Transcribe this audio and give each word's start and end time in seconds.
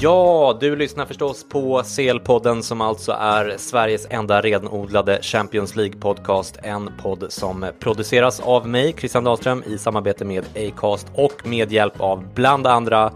Ja, 0.00 0.58
du 0.60 0.76
lyssnar 0.76 1.06
förstås 1.06 1.48
på 1.48 1.82
CL-podden 1.82 2.62
som 2.62 2.80
alltså 2.80 3.12
är 3.12 3.54
Sveriges 3.56 4.06
enda 4.10 4.40
renodlade 4.40 5.18
Champions 5.22 5.76
League-podcast. 5.76 6.58
En 6.62 6.90
podd 7.02 7.26
som 7.28 7.70
produceras 7.78 8.40
av 8.40 8.68
mig, 8.68 8.94
Christian 8.98 9.24
Dahlström, 9.24 9.62
i 9.66 9.78
samarbete 9.78 10.24
med 10.24 10.44
Acast 10.56 11.06
och 11.14 11.46
med 11.46 11.72
hjälp 11.72 12.00
av 12.00 12.34
bland 12.34 12.66
andra 12.66 13.12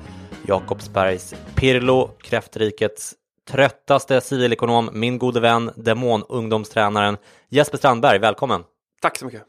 Jakobsbergs 0.48 1.34
Pirlo, 1.54 2.10
kräftrikets 2.22 3.14
tröttaste 3.50 4.20
civilekonom, 4.20 4.90
min 4.92 5.18
gode 5.18 5.40
vän, 5.40 5.70
demon-ungdomstränaren 5.76 7.16
Jesper 7.48 7.78
Strandberg. 7.78 8.18
Välkommen! 8.18 8.64
Tack 9.02 9.18
så 9.18 9.24
mycket. 9.24 9.42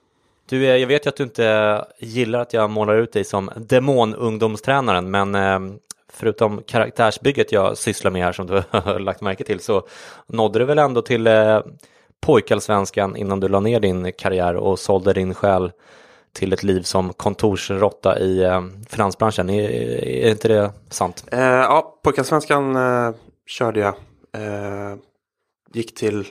Du, 0.50 0.66
eh, 0.66 0.76
jag 0.76 0.88
vet 0.88 1.06
ju 1.06 1.10
att 1.10 1.18
du 1.18 1.24
inte 1.24 1.86
gillar 2.00 2.40
att 2.40 2.54
jag 2.54 2.70
målar 2.70 2.96
ut 2.96 3.14
dig 3.14 3.24
som 3.24 3.50
demon-ungdomstränaren, 3.56 5.12
men 5.12 5.36
eh, 5.36 5.60
förutom 6.14 6.64
karaktärsbygget 6.64 7.52
jag 7.52 7.78
sysslar 7.78 8.12
med 8.12 8.24
här 8.24 8.32
som 8.32 8.48
du 8.48 8.64
har 8.70 9.00
lagt 9.00 9.22
märke 9.22 9.44
till 9.44 9.60
så 9.60 9.88
nådde 10.28 10.60
du 10.60 10.66
väl 10.66 10.80
ändå 10.80 11.02
till 11.02 11.28
eh, 11.28 11.60
pojkallsvenskan 12.22 13.16
innan 13.16 13.40
du 13.40 13.48
la 13.48 13.60
ner 13.60 13.80
din 13.80 14.14
karriär 14.14 14.56
och 14.56 14.80
sålde 14.80 15.14
din 15.14 15.34
själ 15.34 15.72
till 16.34 16.54
ett 16.54 16.64
liv 16.64 16.82
som 16.82 17.14
kontorsrotta 17.14 18.20
i 18.20 18.44
eh, 18.44 18.62
finansbranschen. 18.90 19.50
Är, 19.50 19.70
är 20.06 20.32
inte 20.32 20.48
det 20.48 20.72
sant? 20.90 21.26
Eh, 21.32 21.40
ja, 21.42 22.00
pojkallsvenskan 22.04 22.76
eh, 22.76 23.14
körde 23.48 23.80
jag. 23.80 23.96
Eh, 24.36 24.96
gick 25.74 25.96
till 25.96 26.28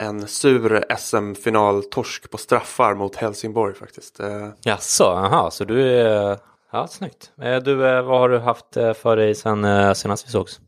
en 0.00 0.28
sur 0.28 0.84
SM-final-torsk 0.98 2.30
på 2.30 2.38
straffar 2.38 2.94
mot 2.94 3.16
Helsingborg 3.16 3.74
faktiskt. 3.74 4.20
Eh, 4.20 4.48
Jaså, 4.62 5.04
aha, 5.04 5.50
så 5.50 5.64
du 5.64 5.82
är... 5.82 6.38
Ja, 6.72 6.86
snyggt. 6.86 7.32
Eh, 7.42 7.56
Du, 7.56 7.86
eh, 7.88 8.02
vad 8.02 8.18
har 8.20 8.28
du 8.28 8.38
haft 8.38 8.76
eh, 8.76 8.92
för 8.92 9.16
dig 9.16 9.34
sen 9.34 9.94
senast 9.94 10.26
vi 10.28 10.30
sågs? 10.30 10.60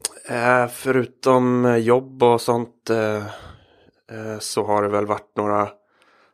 förutom 0.70 1.76
jobb 1.80 2.22
och 2.22 2.40
sånt 2.40 2.90
så 4.38 4.64
har 4.66 4.82
det 4.82 4.88
väl 4.88 5.06
varit 5.06 5.36
några, 5.36 5.68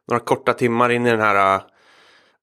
några 0.08 0.20
korta 0.20 0.52
timmar 0.52 0.90
in 0.90 1.06
i 1.06 1.10
den 1.10 1.20
här 1.20 1.62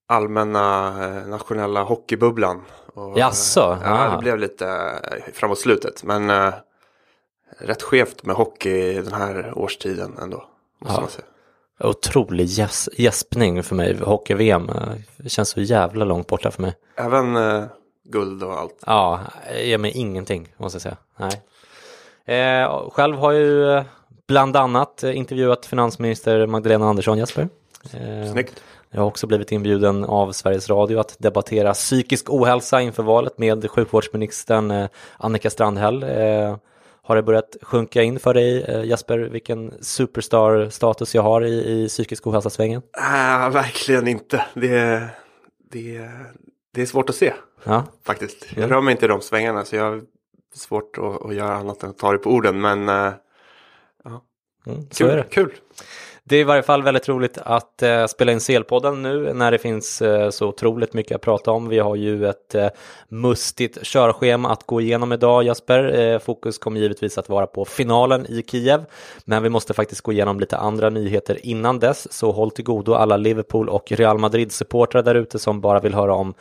allmänna 0.08 0.92
nationella 1.26 1.84
hockeybubblan. 1.84 2.62
Och, 2.94 3.18
Jaså, 3.20 3.78
Ja, 3.84 4.08
ah. 4.08 4.12
det 4.12 4.18
blev 4.18 4.38
lite 4.38 4.92
framåt 5.34 5.60
slutet. 5.60 6.04
Men 6.04 6.52
rätt 7.60 7.82
skevt 7.82 8.24
med 8.26 8.36
hockey 8.36 9.02
den 9.02 9.14
här 9.14 9.54
årstiden 9.56 10.18
ändå. 10.22 10.44
Måste 10.80 10.96
Ja. 10.98 11.02
man 11.02 11.10
säga. 11.10 11.26
Otrolig 11.84 12.46
gäs- 12.48 12.90
gäspning 12.98 13.64
för 13.64 13.76
mig. 13.76 13.98
Hockey-VM 14.02 14.70
eh, 14.70 15.28
känns 15.28 15.50
så 15.50 15.62
jävla 15.62 16.06
långt 16.06 16.28
borta 16.28 16.52
för 16.52 16.62
mig. 16.62 16.74
Även 16.98 17.36
eh, 17.36 17.64
guld 18.04 18.44
och 18.44 18.54
allt. 18.60 18.84
Ja, 18.86 19.20
ger 19.64 19.78
mig 19.78 19.92
ingenting 19.92 20.54
måste 20.58 20.76
jag 20.76 20.82
säga. 20.82 20.98
Nej. 21.18 21.42
Eh, 22.62 22.90
själv 22.90 23.18
har 23.18 23.32
jag 23.32 23.42
ju 23.42 23.72
eh, 23.74 23.84
bland 24.28 24.56
annat 24.56 25.04
eh, 25.04 25.18
intervjuat 25.18 25.66
finansminister 25.66 26.48
Magdalena 26.48 26.90
Andersson 26.90 27.18
Jesper. 27.18 27.50
Eh, 27.94 28.32
Snyggt. 28.32 28.64
Jag 28.94 29.02
har 29.02 29.08
också 29.08 29.28
blivit 29.28 29.52
inbjuden 29.52 30.04
av 30.04 30.32
Sveriges 30.32 30.70
Radio 30.70 31.00
att 31.00 31.16
debattera 31.20 31.74
psykisk 31.74 32.30
ohälsa 32.30 32.82
inför 32.82 33.04
valet 33.04 33.38
med 33.38 33.72
sjukvårdsministern 33.72 34.88
Annika 35.18 35.50
Strandhäll. 35.50 36.06
Har 37.12 37.16
det 37.16 37.24
börjat 37.24 37.58
sjunka 37.62 38.02
in 38.02 38.20
för 38.20 38.34
dig 38.34 38.64
eh, 38.64 38.84
Jesper 38.84 39.20
vilken 39.20 39.74
superstar-status 39.82 41.16
jag 41.16 41.22
har 41.22 41.46
i, 41.46 41.84
i 41.84 41.88
psykisk 41.88 42.28
ohälsa-svängen? 42.28 42.82
Äh, 42.98 43.50
verkligen 43.50 44.08
inte. 44.08 44.46
Det, 44.54 45.08
det, 45.72 46.10
det 46.74 46.82
är 46.82 46.86
svårt 46.86 47.10
att 47.10 47.16
se 47.16 47.34
Ja, 47.64 47.84
faktiskt. 48.06 48.48
Jag 48.56 48.72
rör 48.72 48.82
mig 48.82 48.92
inte 48.92 49.06
i 49.06 49.08
de 49.08 49.22
svängarna 49.22 49.66
så 49.66 49.76
jag 49.76 49.84
har 49.84 50.02
svårt 50.56 50.98
att, 50.98 51.26
att 51.26 51.36
göra 51.36 51.56
annat 51.56 51.84
än 51.84 51.90
att 51.90 51.98
ta 51.98 52.12
det 52.12 52.18
på 52.18 52.30
orden. 52.30 52.62
Men 52.62 52.90
äh, 52.90 53.14
mm, 54.66 54.88
så 54.92 55.08
är 55.08 55.18
det. 55.18 55.24
kul. 55.30 55.54
Det 56.32 56.38
är 56.38 56.42
i 56.42 56.44
varje 56.44 56.64
fall 56.64 56.84
väldigt 56.84 57.10
roligt 57.10 57.38
att 57.38 57.84
eh, 57.84 58.06
spela 58.06 58.32
in 58.32 58.40
CL-podden 58.40 59.02
nu 59.02 59.34
när 59.34 59.52
det 59.52 59.58
finns 59.58 60.02
eh, 60.02 60.30
så 60.30 60.48
otroligt 60.48 60.94
mycket 60.94 61.16
att 61.16 61.22
prata 61.22 61.52
om. 61.52 61.70
Vi 61.70 61.80
har 61.80 61.96
ju 61.96 62.28
ett 62.28 62.56
eh, 62.56 62.68
mustigt 63.10 63.78
körschema 63.84 64.52
att 64.52 64.66
gå 64.66 64.82
igenom 64.82 65.12
idag 65.12 65.44
Jasper. 65.44 66.00
Eh, 66.00 66.20
fokus 66.20 66.58
kommer 66.58 66.80
givetvis 66.80 67.18
att 67.18 67.30
vara 67.30 67.48
på 67.48 67.66
finalen 67.66 68.26
i 68.26 68.44
Kiev, 68.48 68.86
men 69.26 69.44
vi 69.44 69.50
måste 69.50 69.74
faktiskt 69.74 70.02
gå 70.02 70.12
igenom 70.12 70.40
lite 70.40 70.58
andra 70.58 70.90
nyheter 70.90 71.46
innan 71.46 71.80
dess, 71.80 72.14
så 72.14 72.32
håll 72.32 72.52
till 72.52 72.66
godo 72.66 72.94
alla 72.94 73.18
Liverpool 73.18 73.70
och 73.70 73.92
Real 73.92 74.18
Madrid-supportrar 74.18 75.04
där 75.04 75.16
ute 75.16 75.40
som 75.40 75.62
bara 75.62 75.80
vill 75.80 75.94
höra 75.94 76.14
om 76.14 76.34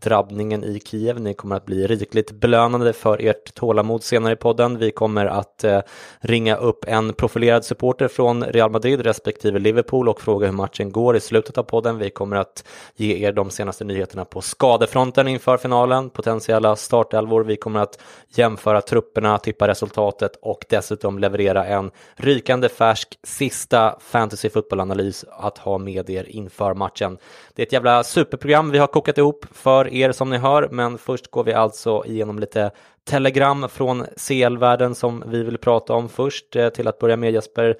drabbningen 0.00 0.64
i 0.64 0.80
Kiev. 0.80 1.20
Ni 1.20 1.34
kommer 1.34 1.56
att 1.56 1.66
bli 1.66 1.86
rikligt 1.86 2.32
belönade 2.32 2.92
för 2.92 3.18
ert 3.26 3.54
tålamod 3.54 4.02
senare 4.02 4.32
i 4.32 4.36
podden. 4.36 4.78
Vi 4.78 4.90
kommer 4.90 5.26
att 5.26 5.64
eh, 5.64 5.80
ringa 6.20 6.56
upp 6.56 6.84
en 6.88 7.12
profilerad 7.12 7.64
supporter 7.64 8.08
från 8.08 8.44
Real 8.44 8.70
Madrid 8.70 9.00
respektive 9.00 9.58
Liverpool 9.58 10.08
och 10.08 10.20
fråga 10.20 10.46
hur 10.46 10.54
matchen 10.54 10.92
går 10.92 11.16
i 11.16 11.20
slutet 11.20 11.58
av 11.58 11.62
podden. 11.62 11.98
Vi 11.98 12.10
kommer 12.10 12.36
att 12.36 12.64
ge 12.96 13.26
er 13.26 13.32
de 13.32 13.50
senaste 13.50 13.84
nyheterna 13.84 14.24
på 14.24 14.40
skadefronten 14.40 15.28
inför 15.28 15.56
finalen, 15.56 16.10
potentiella 16.10 16.76
startelvor. 16.76 17.44
Vi 17.44 17.56
kommer 17.56 17.80
att 17.80 17.98
jämföra 18.28 18.80
trupperna, 18.80 19.38
tippa 19.38 19.68
resultatet 19.68 20.32
och 20.42 20.64
dessutom 20.68 21.18
leverera 21.18 21.66
en 21.66 21.90
rykande 22.16 22.68
färsk 22.68 23.18
sista 23.22 23.98
fantasy 24.00 24.50
fotbollanalys 24.50 25.24
att 25.30 25.58
ha 25.58 25.78
med 25.78 26.10
er 26.10 26.24
inför 26.28 26.74
matchen. 26.74 27.18
Det 27.54 27.62
är 27.62 27.66
ett 27.66 27.72
jävla 27.72 28.04
superprogram 28.04 28.70
vi 28.70 28.78
har 28.78 28.86
kokat 28.86 29.18
ihop 29.18 29.46
för 29.52 29.87
er 29.92 30.12
som 30.12 30.30
ni 30.30 30.36
hör, 30.36 30.68
men 30.70 30.98
först 30.98 31.30
går 31.30 31.44
vi 31.44 31.52
alltså 31.52 32.02
igenom 32.06 32.38
lite 32.38 32.70
telegram 33.04 33.68
från 33.68 34.06
CL-världen 34.16 34.94
som 34.94 35.24
vi 35.26 35.42
vill 35.42 35.58
prata 35.58 35.92
om 35.92 36.08
först. 36.08 36.56
Eh, 36.56 36.68
till 36.68 36.88
att 36.88 36.98
börja 36.98 37.16
med 37.16 37.32
Jesper, 37.32 37.76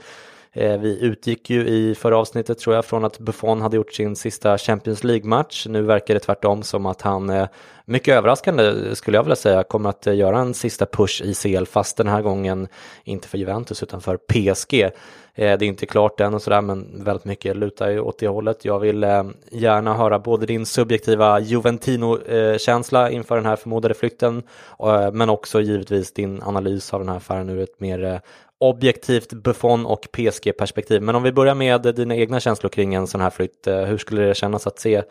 Eh, 0.53 0.79
vi 0.79 1.01
utgick 1.01 1.51
ju 1.51 1.69
i 1.69 1.95
förra 1.95 2.19
avsnittet 2.19 2.59
tror 2.59 2.77
jag 2.77 2.85
från 2.85 3.05
att 3.05 3.19
Buffon 3.19 3.61
hade 3.61 3.77
gjort 3.77 3.93
sin 3.93 4.17
sista 4.17 4.59
Champions 4.59 5.05
League-match. 5.05 5.67
Nu 5.69 5.83
verkar 5.83 6.15
det 6.15 6.21
tvärtom 6.21 6.63
som 6.63 6.87
att 6.87 7.03
han, 7.03 7.31
eh, 7.31 7.49
mycket 7.85 8.15
överraskande 8.15 8.95
skulle 8.95 9.17
jag 9.17 9.23
vilja 9.23 9.37
säga, 9.37 9.63
kommer 9.63 9.91
att 9.91 10.07
eh, 10.07 10.17
göra 10.17 10.39
en 10.39 10.55
sista 10.55 10.87
push 10.87 11.23
i 11.23 11.35
CL 11.35 11.67
fast 11.67 11.97
den 11.97 12.09
här 12.09 12.23
gången 12.23 12.69
inte 13.05 13.29
för 13.29 13.39
Juventus 13.39 13.83
utan 13.83 14.01
för 14.01 14.17
PSG. 14.17 14.91
Eh, 15.39 15.59
det 15.59 15.65
är 15.65 15.69
inte 15.69 15.87
klart 15.87 16.21
än 16.21 16.35
och 16.35 16.43
sådär 16.43 16.61
men 16.61 17.05
väldigt 17.05 17.25
mycket 17.25 17.57
lutar 17.57 17.89
ju 17.89 18.01
åt 18.01 18.19
det 18.19 18.29
hållet. 18.29 18.65
Jag 18.65 18.79
vill 18.79 19.05
eh, 19.05 19.25
gärna 19.51 19.95
höra 19.95 20.19
både 20.19 20.47
din 20.47 20.67
subjektiva 20.67 21.41
Juventino-känsla 21.41 23.11
inför 23.11 23.37
den 23.37 23.47
här 23.47 23.57
förmodade 23.57 23.95
flytten 23.95 24.43
eh, 24.81 25.13
men 25.13 25.31
också 25.31 25.61
givetvis 25.61 26.13
din 26.13 26.43
analys 26.43 26.95
av 26.95 27.01
den 27.01 27.09
här 27.09 27.17
affären 27.17 27.49
ur 27.49 27.61
ett 27.61 27.81
mer 27.81 28.05
eh, 28.05 28.19
objektivt 28.61 29.33
Buffon 29.33 29.87
och 29.87 30.09
PSG-perspektiv. 30.13 31.03
Men 31.03 31.15
om 31.15 31.23
vi 31.23 31.33
börjar 31.33 31.55
med 31.55 31.83
dina 31.83 32.17
egna 32.17 32.41
känslor 32.41 32.71
kring 32.71 32.95
en 32.95 33.07
sån 33.07 33.21
här 33.21 33.31
flytt. 33.31 33.67
Eh, 33.67 33.81
hur 33.81 33.99
skulle 33.99 34.23
det 34.23 34.35
kännas 34.35 34.67
att 34.67 34.79
se 34.79 35.03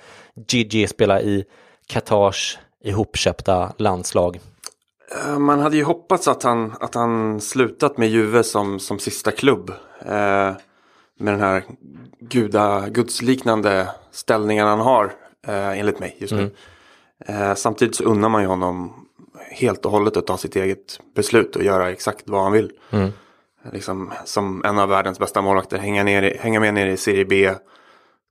Gigi 0.47 0.88
spela 0.88 1.21
i 1.21 1.45
Qatars 1.88 2.59
ihopköpta 2.83 3.73
landslag? 3.77 4.39
Eh, 5.15 5.39
man 5.39 5.59
hade 5.59 5.77
ju 5.77 5.83
hoppats 5.83 6.27
att 6.27 6.44
han, 6.44 6.73
att 6.79 6.95
han 6.95 7.41
slutat 7.41 7.97
med 7.97 8.09
Juve 8.09 8.44
som, 8.44 8.79
som 8.79 8.99
sista 8.99 9.31
klubb. 9.31 9.69
Eh, 10.01 10.53
med 11.19 11.33
den 11.33 11.39
här 11.39 11.63
guda, 12.19 12.89
gudsliknande 12.89 13.89
ställningen 14.11 14.67
han 14.67 14.79
har, 14.79 15.05
eh, 15.47 15.79
enligt 15.79 15.99
mig 15.99 16.15
just 16.19 16.33
nu. 16.33 16.51
Mm. 17.27 17.41
Eh, 17.49 17.55
samtidigt 17.55 17.95
så 17.95 18.03
unnar 18.03 18.29
man 18.29 18.41
ju 18.41 18.47
honom 18.47 19.07
helt 19.51 19.85
och 19.85 19.91
hållet 19.91 20.17
att 20.17 20.27
ta 20.27 20.38
sitt 20.38 20.55
eget 20.55 20.99
beslut 21.15 21.55
och 21.55 21.63
göra 21.63 21.91
exakt 21.91 22.29
vad 22.29 22.44
han 22.44 22.51
vill. 22.51 22.71
Mm. 22.91 23.11
Liksom, 23.74 24.14
som 24.25 24.66
en 24.66 24.80
av 24.80 24.90
världens 24.90 25.19
bästa 25.19 25.42
målvakter, 25.42 25.78
hänga, 25.78 26.04
ner, 26.04 26.38
hänga 26.40 26.60
med 26.60 26.74
ner 26.74 26.88
i 26.88 26.98
Serie 26.98 27.25
B, 27.25 27.54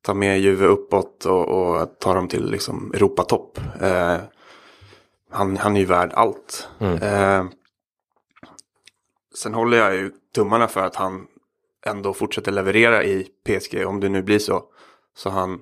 ta 0.03 0.15
med 0.15 0.41
Juve 0.41 0.67
uppåt 0.67 1.25
och, 1.25 1.49
och 1.49 1.99
ta 1.99 2.15
dem 2.15 2.29
till 2.29 2.51
liksom, 2.51 2.93
Europatopp. 2.95 3.59
Eh, 3.81 4.17
han, 5.31 5.57
han 5.57 5.77
är 5.77 5.81
ju 5.81 5.87
värd 5.87 6.13
allt. 6.15 6.69
Mm. 6.79 7.03
Eh, 7.03 7.51
sen 9.35 9.55
håller 9.55 9.79
jag 9.79 9.95
ju 9.95 10.11
tummarna 10.35 10.69
för 10.69 10.81
att 10.81 10.97
han 10.97 11.27
ändå 11.87 12.15
fortsätter 12.15 12.53
leverera 12.53 13.05
i 13.05 13.29
PSG 13.47 13.87
om 13.87 14.01
det 14.01 14.09
nu 14.09 14.23
blir 14.23 14.39
så. 14.39 14.65
Så 15.17 15.31
han 15.31 15.61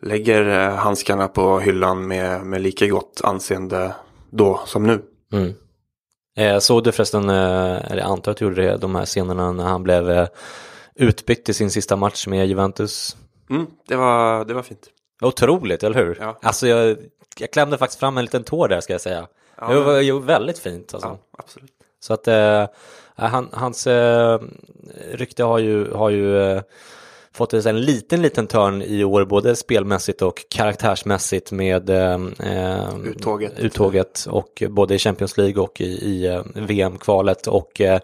lägger 0.00 0.68
eh, 0.68 0.74
handskarna 0.74 1.28
på 1.28 1.58
hyllan 1.60 2.06
med, 2.06 2.46
med 2.46 2.60
lika 2.60 2.86
gott 2.86 3.20
anseende 3.24 3.94
då 4.30 4.60
som 4.66 4.86
nu. 4.86 5.02
Mm. 5.32 5.52
Eh, 6.36 6.58
såg 6.58 6.84
du 6.84 6.92
förresten, 6.92 7.28
eh, 7.28 7.90
eller 7.90 7.96
jag 7.96 8.10
antar 8.10 8.32
att 8.32 8.38
du 8.38 8.44
gjorde 8.44 8.62
det, 8.62 8.76
de 8.76 8.94
här 8.94 9.04
scenerna 9.04 9.52
när 9.52 9.64
han 9.64 9.82
blev 9.82 10.10
eh, 10.10 10.28
utbytt 10.94 11.48
i 11.48 11.54
sin 11.54 11.70
sista 11.70 11.96
match 11.96 12.26
med 12.26 12.46
Juventus? 12.46 13.16
Mm, 13.50 13.66
det, 13.88 13.96
var, 13.96 14.44
det 14.44 14.54
var 14.54 14.62
fint. 14.62 14.86
Otroligt, 15.22 15.82
eller 15.82 16.04
hur? 16.04 16.18
Ja. 16.20 16.38
Alltså 16.42 16.68
jag, 16.68 16.96
jag 17.38 17.50
klämde 17.50 17.78
faktiskt 17.78 18.00
fram 18.00 18.18
en 18.18 18.24
liten 18.24 18.44
tår 18.44 18.68
där 18.68 18.80
ska 18.80 18.92
jag 18.92 19.00
säga. 19.00 19.26
Ja, 19.60 19.68
det 19.68 19.80
var 19.80 20.00
ju 20.00 20.20
väldigt 20.20 20.58
fint 20.58 20.94
alltså. 20.94 21.08
Ja, 21.08 21.38
absolut. 21.38 21.70
Så 22.00 22.14
att 22.14 22.28
eh, 22.28 22.66
han, 23.16 23.48
hans 23.52 23.86
eh, 23.86 24.40
rykte 25.12 25.44
har 25.44 25.58
ju, 25.58 25.92
har 25.92 26.10
ju 26.10 26.38
eh, 26.38 26.62
fått 27.34 27.52
en 27.52 27.80
liten, 27.80 28.22
liten 28.22 28.46
törn 28.46 28.82
i 28.82 29.04
år, 29.04 29.24
både 29.24 29.56
spelmässigt 29.56 30.22
och 30.22 30.44
karaktärsmässigt 30.48 31.52
med 31.52 31.90
eh, 31.90 32.18
uttåget. 33.04 33.58
uttåget 33.58 34.26
och 34.30 34.62
både 34.70 34.94
i 34.94 34.98
Champions 34.98 35.36
League 35.36 35.62
och 35.62 35.80
i, 35.80 35.84
i 35.84 36.26
eh, 36.26 36.42
VM-kvalet 36.54 37.46
och 37.46 37.80
eh, 37.80 38.00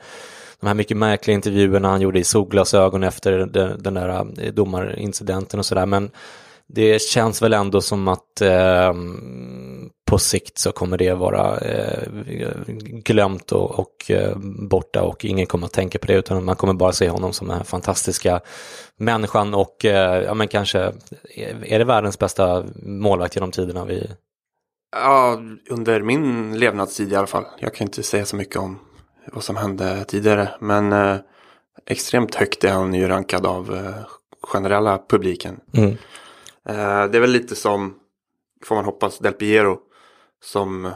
de 0.61 0.67
här 0.67 0.75
mycket 0.75 0.97
märkliga 0.97 1.35
intervjuerna 1.35 1.89
han 1.89 2.01
gjorde 2.01 2.19
i 2.19 2.25
solglasögon 2.25 3.03
efter 3.03 3.33
den, 3.33 3.83
den 3.83 3.95
där 3.95 4.09
eh, 4.09 4.53
domarincidenten 4.53 5.59
och 5.59 5.67
sådär. 5.67 5.87
Men 5.87 6.11
det 6.67 7.03
känns 7.03 7.43
väl 7.43 7.53
ändå 7.53 7.81
som 7.81 8.09
att 8.09 8.41
eh, 8.41 8.95
på 10.11 10.19
sikt 10.19 10.59
så 10.59 10.73
kommer 10.73 10.99
det 10.99 11.15
vara 11.15 11.59
eh, 11.59 12.03
glömt 13.05 13.53
och, 13.53 13.79
och 13.79 14.11
eh, 14.11 14.37
borta 14.69 15.03
och 15.03 15.25
ingen 15.25 15.47
kommer 15.47 15.67
att 15.67 15.73
tänka 15.73 15.99
på 15.99 16.07
det 16.07 16.15
utan 16.15 16.45
man 16.45 16.57
kommer 16.57 16.75
bara 16.75 16.93
se 16.93 17.09
honom 17.09 17.33
som 17.33 17.49
den 17.49 17.65
fantastiska 17.65 18.41
människan 18.97 19.55
och 19.55 19.85
eh, 19.85 20.23
ja 20.23 20.35
men 20.35 20.49
kanske 20.49 20.93
är 21.65 21.79
det 21.79 21.85
världens 21.85 22.19
bästa 22.19 22.65
målvakt 22.83 23.37
genom 23.37 23.51
tiderna 23.51 23.85
vi 23.85 24.11
Ja, 24.93 25.41
under 25.71 26.03
min 26.03 26.59
levnadstid 26.59 27.13
i 27.13 27.17
alla 27.17 27.27
fall. 27.27 27.45
Jag 27.59 27.75
kan 27.75 27.87
inte 27.87 28.03
säga 28.03 28.25
så 28.25 28.37
mycket 28.37 28.57
om 28.57 28.79
vad 29.33 29.45
som 29.45 29.57
hände 29.57 30.05
tidigare. 30.05 30.49
Men 30.61 30.93
eh, 30.93 31.17
extremt 31.87 32.35
högt 32.35 32.65
är 32.65 32.73
han 32.73 32.95
ju 32.95 33.09
rankad 33.09 33.47
av 33.47 33.75
eh, 33.75 34.07
generella 34.43 35.03
publiken. 35.09 35.61
Mm. 35.73 35.91
Eh, 36.69 37.11
det 37.11 37.19
är 37.19 37.21
väl 37.21 37.31
lite 37.31 37.57
som, 37.57 37.95
får 38.65 38.75
man 38.75 38.85
hoppas, 38.85 39.19
Del 39.19 39.33
Piero. 39.33 39.79
Som, 40.43 40.91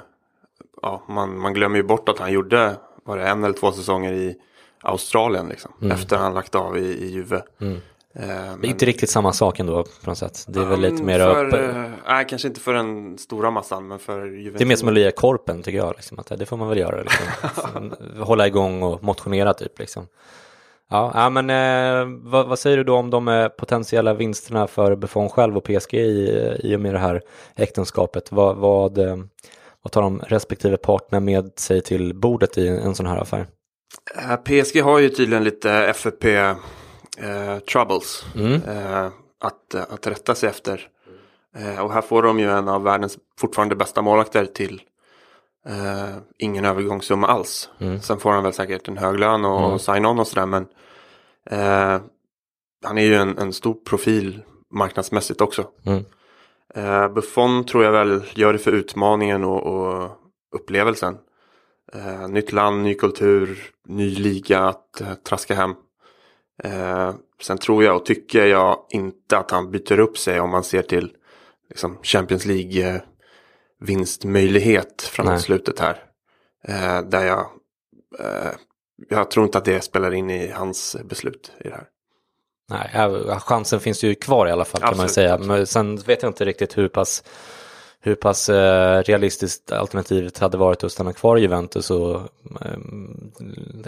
ja, 0.82 1.02
man, 1.08 1.38
man 1.38 1.54
glömmer 1.54 1.76
ju 1.76 1.82
bort 1.82 2.08
att 2.08 2.18
han 2.18 2.32
gjorde, 2.32 2.76
var 3.04 3.18
det 3.18 3.28
en 3.28 3.44
eller 3.44 3.54
två 3.54 3.72
säsonger 3.72 4.12
i 4.12 4.36
Australien 4.82 5.48
liksom. 5.48 5.72
Mm. 5.80 5.92
Efter 5.92 6.16
han 6.16 6.34
lagt 6.34 6.54
av 6.54 6.78
i, 6.78 6.80
i 6.80 7.10
Juve. 7.10 7.42
Mm. 7.60 7.80
Eh, 8.14 8.26
men... 8.26 8.64
Inte 8.64 8.86
riktigt 8.86 9.10
samma 9.10 9.32
sak 9.32 9.60
ändå 9.60 9.82
på 9.82 10.10
något 10.10 10.18
sätt. 10.18 10.44
Det 10.48 10.60
är 10.60 10.64
väl 10.64 10.80
lite 10.80 11.02
mer 11.02 11.18
för, 11.18 11.46
upp... 11.46 11.54
Eh, 11.54 11.90
nej, 12.06 12.26
kanske 12.28 12.48
inte 12.48 12.60
för 12.60 12.72
den 12.72 13.18
stora 13.18 13.50
massan, 13.50 13.88
men 13.88 13.98
för 13.98 14.26
Juventus. 14.26 14.58
Det 14.58 14.64
är 14.64 14.66
mer 14.66 14.76
som 14.76 14.88
att 14.88 14.94
lira 14.94 15.10
korpen 15.10 15.62
tycker 15.62 15.78
jag. 15.78 15.94
Liksom, 15.96 16.18
att 16.18 16.38
det 16.38 16.46
får 16.46 16.56
man 16.56 16.68
väl 16.68 16.78
göra. 16.78 17.02
Liksom. 17.02 17.94
Hålla 18.18 18.46
igång 18.46 18.82
och 18.82 19.02
motionera 19.02 19.54
typ. 19.54 19.78
Liksom. 19.78 20.06
Ja, 20.90 21.12
ja 21.14 21.30
men 21.30 21.50
eh, 21.50 22.18
vad, 22.22 22.48
vad, 22.48 22.58
säger 22.58 22.76
du 22.76 22.84
då 22.84 22.96
om 22.96 23.10
de 23.10 23.28
eh, 23.28 23.48
potentiella 23.48 24.14
vinsterna 24.14 24.66
för 24.66 24.96
Buffon 24.96 25.28
själv 25.28 25.56
och 25.56 25.64
PSG 25.64 25.94
i, 25.94 26.56
i 26.62 26.76
och 26.76 26.80
med 26.80 26.94
det 26.94 26.98
här 26.98 27.22
äktenskapet? 27.56 28.32
Vad, 28.32 28.56
vad, 28.56 28.98
eh, 28.98 29.16
vad 29.82 29.92
tar 29.92 30.02
de 30.02 30.20
respektive 30.20 30.76
partner 30.76 31.20
med 31.20 31.52
sig 31.56 31.80
till 31.80 32.14
bordet 32.14 32.58
i 32.58 32.68
en 32.68 32.94
sån 32.94 33.06
här 33.06 33.18
affär? 33.18 33.46
Eh, 34.16 34.36
PSG 34.36 34.82
har 34.82 34.98
ju 34.98 35.08
tydligen 35.08 35.44
lite 35.44 35.72
FFP 35.72 36.34
eh, 36.34 37.58
troubles 37.72 38.24
mm. 38.36 38.52
eh, 38.52 39.06
att, 39.40 39.74
att 39.74 40.06
rätta 40.06 40.34
sig 40.34 40.48
efter. 40.48 40.88
Eh, 41.56 41.80
och 41.84 41.92
här 41.92 42.02
får 42.02 42.22
de 42.22 42.38
ju 42.38 42.50
en 42.50 42.68
av 42.68 42.82
världens 42.82 43.18
fortfarande 43.38 43.76
bästa 43.76 44.02
målvakter 44.02 44.46
till 44.46 44.82
eh, 45.68 46.16
ingen 46.38 46.64
övergångssumma 46.64 47.26
alls. 47.26 47.70
Mm. 47.78 48.00
Sen 48.00 48.18
får 48.18 48.30
han 48.30 48.42
väl 48.42 48.52
säkert 48.52 48.88
en 48.88 48.98
hög 48.98 49.18
lön 49.18 49.44
och, 49.44 49.66
mm. 49.66 49.78
sign-on 49.78 50.18
och 50.18 50.26
sådär 50.26 50.46
men 50.46 50.66
eh, 51.50 52.00
han 52.84 52.98
är 52.98 53.02
ju 53.02 53.14
en, 53.14 53.38
en, 53.38 53.52
stor 53.52 53.74
profil 53.74 54.42
marknadsmässigt 54.74 55.40
också. 55.40 55.66
Mm. 55.86 56.04
Eh, 56.74 57.08
Buffon 57.08 57.64
tror 57.64 57.84
jag 57.84 57.92
väl 57.92 58.22
gör 58.34 58.52
det 58.52 58.58
för 58.58 58.72
utmaningen 58.72 59.44
och, 59.44 59.62
och 59.62 60.10
upplevelsen. 60.56 61.16
Eh, 61.92 62.28
nytt 62.28 62.52
land, 62.52 62.82
ny 62.82 62.94
kultur, 62.94 63.70
ny 63.88 64.10
liga 64.14 64.60
att 64.60 65.00
eh, 65.00 65.14
traska 65.14 65.54
hem. 65.54 65.74
Eh, 66.64 67.14
sen 67.42 67.58
tror 67.58 67.84
jag 67.84 67.96
och 67.96 68.06
tycker 68.06 68.46
jag 68.46 68.78
inte 68.90 69.38
att 69.38 69.50
han 69.50 69.70
byter 69.70 69.98
upp 69.98 70.18
sig 70.18 70.40
om 70.40 70.50
man 70.50 70.64
ser 70.64 70.82
till 70.82 71.12
liksom, 71.68 71.98
Champions 72.02 72.44
League 72.46 72.94
eh, 72.94 73.00
vinstmöjlighet 73.84 75.02
framåt 75.02 75.32
Nej. 75.32 75.40
slutet 75.40 75.78
här. 75.78 76.02
Eh, 76.68 77.02
där 77.02 77.26
jag, 77.26 77.46
eh, 78.18 78.52
jag 79.08 79.30
tror 79.30 79.46
inte 79.46 79.58
att 79.58 79.64
det 79.64 79.80
spelar 79.80 80.14
in 80.14 80.30
i 80.30 80.48
hans 80.48 80.96
beslut 81.04 81.52
i 81.60 81.68
det 81.68 81.74
här. 81.74 81.88
Nej, 82.70 83.38
chansen 83.40 83.80
finns 83.80 84.04
ju 84.04 84.14
kvar 84.14 84.46
i 84.46 84.50
alla 84.50 84.64
fall 84.64 84.80
kan 84.80 84.88
absolut, 84.88 85.02
man 85.02 85.08
säga. 85.08 85.38
Men 85.38 85.66
sen 85.66 85.96
vet 85.96 86.22
jag 86.22 86.30
inte 86.30 86.44
riktigt 86.44 86.78
hur 86.78 86.88
pass, 86.88 87.24
hur 88.00 88.14
pass 88.14 88.48
eh, 88.48 89.02
realistiskt 89.02 89.72
alternativet 89.72 90.38
hade 90.38 90.56
varit 90.56 90.84
att 90.84 90.92
stanna 90.92 91.12
kvar 91.12 91.36
i 91.36 91.40
Juventus. 91.40 91.90
Och, 91.90 92.14
eh, 92.60 92.78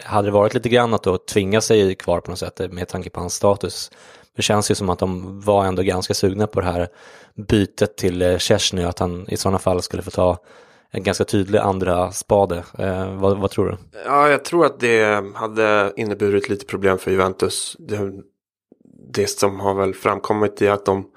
hade 0.05 0.29
det 0.29 0.33
varit 0.33 0.55
lite 0.55 0.69
grann 0.69 0.95
att 0.95 1.03
då 1.03 1.19
tvinga 1.19 1.61
sig 1.61 1.95
kvar 1.95 2.21
på 2.21 2.31
något 2.31 2.39
sätt 2.39 2.73
med 2.73 2.89
tanke 2.89 3.11
på 3.11 3.21
hans 3.21 3.35
status. 3.35 3.91
Det 4.37 4.43
känns 4.43 4.71
ju 4.71 4.75
som 4.75 4.89
att 4.89 4.99
de 4.99 5.41
var 5.41 5.65
ändå 5.65 5.83
ganska 5.83 6.15
sugna 6.15 6.47
på 6.47 6.61
det 6.61 6.67
här 6.67 6.89
bytet 7.35 7.97
till 7.97 8.23
eh, 8.23 8.39
Chesney, 8.39 8.85
att 8.85 8.99
han 8.99 9.29
i 9.29 9.37
sådana 9.37 9.59
fall 9.59 9.83
skulle 9.83 10.03
få 10.03 10.11
ta 10.11 10.39
en 10.91 11.03
ganska 11.03 11.25
tydlig 11.25 11.59
andra 11.59 12.13
spade. 12.13 12.65
Eh, 12.79 13.19
vad, 13.19 13.39
vad, 13.39 13.51
tror 13.51 13.69
du? 13.69 13.77
Ja, 14.05 14.29
jag 14.29 14.45
tror 14.45 14.67
att 14.67 14.81
det 14.81 15.25
hade 15.35 15.93
inneburit 15.97 16.49
lite 16.49 16.67
problem 16.67 16.99
för 16.99 17.11
Juventus. 17.11 17.77
Det, 17.79 18.13
det 19.13 19.27
som 19.27 19.61
har 19.61 19.75
väl 19.75 19.95
framkommit 19.95 20.63
är 20.63 20.71
att 20.71 20.85
de, 20.85 21.11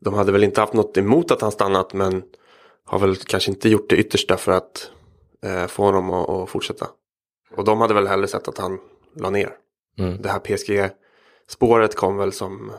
de 0.00 0.14
hade 0.14 0.32
väl 0.32 0.44
inte 0.44 0.60
haft 0.60 0.72
något 0.72 0.96
emot 0.96 1.30
att 1.30 1.40
han 1.40 1.52
stannat 1.52 1.92
men 1.92 2.22
har 2.84 2.98
väl 2.98 3.16
kanske 3.16 3.50
inte 3.50 3.68
gjort 3.68 3.90
det 3.90 3.96
yttersta 3.96 4.36
för 4.36 4.52
att 4.52 4.90
eh, 5.44 5.66
få 5.66 5.82
honom 5.82 6.10
att, 6.10 6.30
att, 6.30 6.50
fortsätta. 6.50 6.86
Och 7.56 7.64
de 7.64 7.80
hade 7.80 7.94
väl 7.94 8.06
hellre 8.06 8.26
sett 8.26 8.48
att 8.48 8.58
han 8.58 8.78
la 9.16 9.30
ner. 9.30 9.50
Mm. 9.98 10.22
Det 10.22 10.28
här 10.28 10.38
PSG-spåret 11.50 11.94
kom 11.94 12.16
väl 12.16 12.32
som 12.32 12.72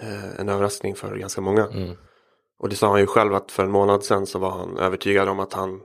eh, 0.00 0.40
en 0.40 0.48
överraskning 0.48 0.94
för 0.94 1.16
ganska 1.16 1.40
många. 1.40 1.66
Mm. 1.66 1.96
Och 2.58 2.68
det 2.68 2.76
sa 2.76 2.90
han 2.90 3.00
ju 3.00 3.06
själv 3.06 3.34
att 3.34 3.52
för 3.52 3.64
en 3.64 3.70
månad 3.70 4.04
sedan 4.04 4.26
så 4.26 4.38
var 4.38 4.50
han 4.50 4.78
övertygad 4.78 5.28
om 5.28 5.40
att 5.40 5.52
han 5.52 5.80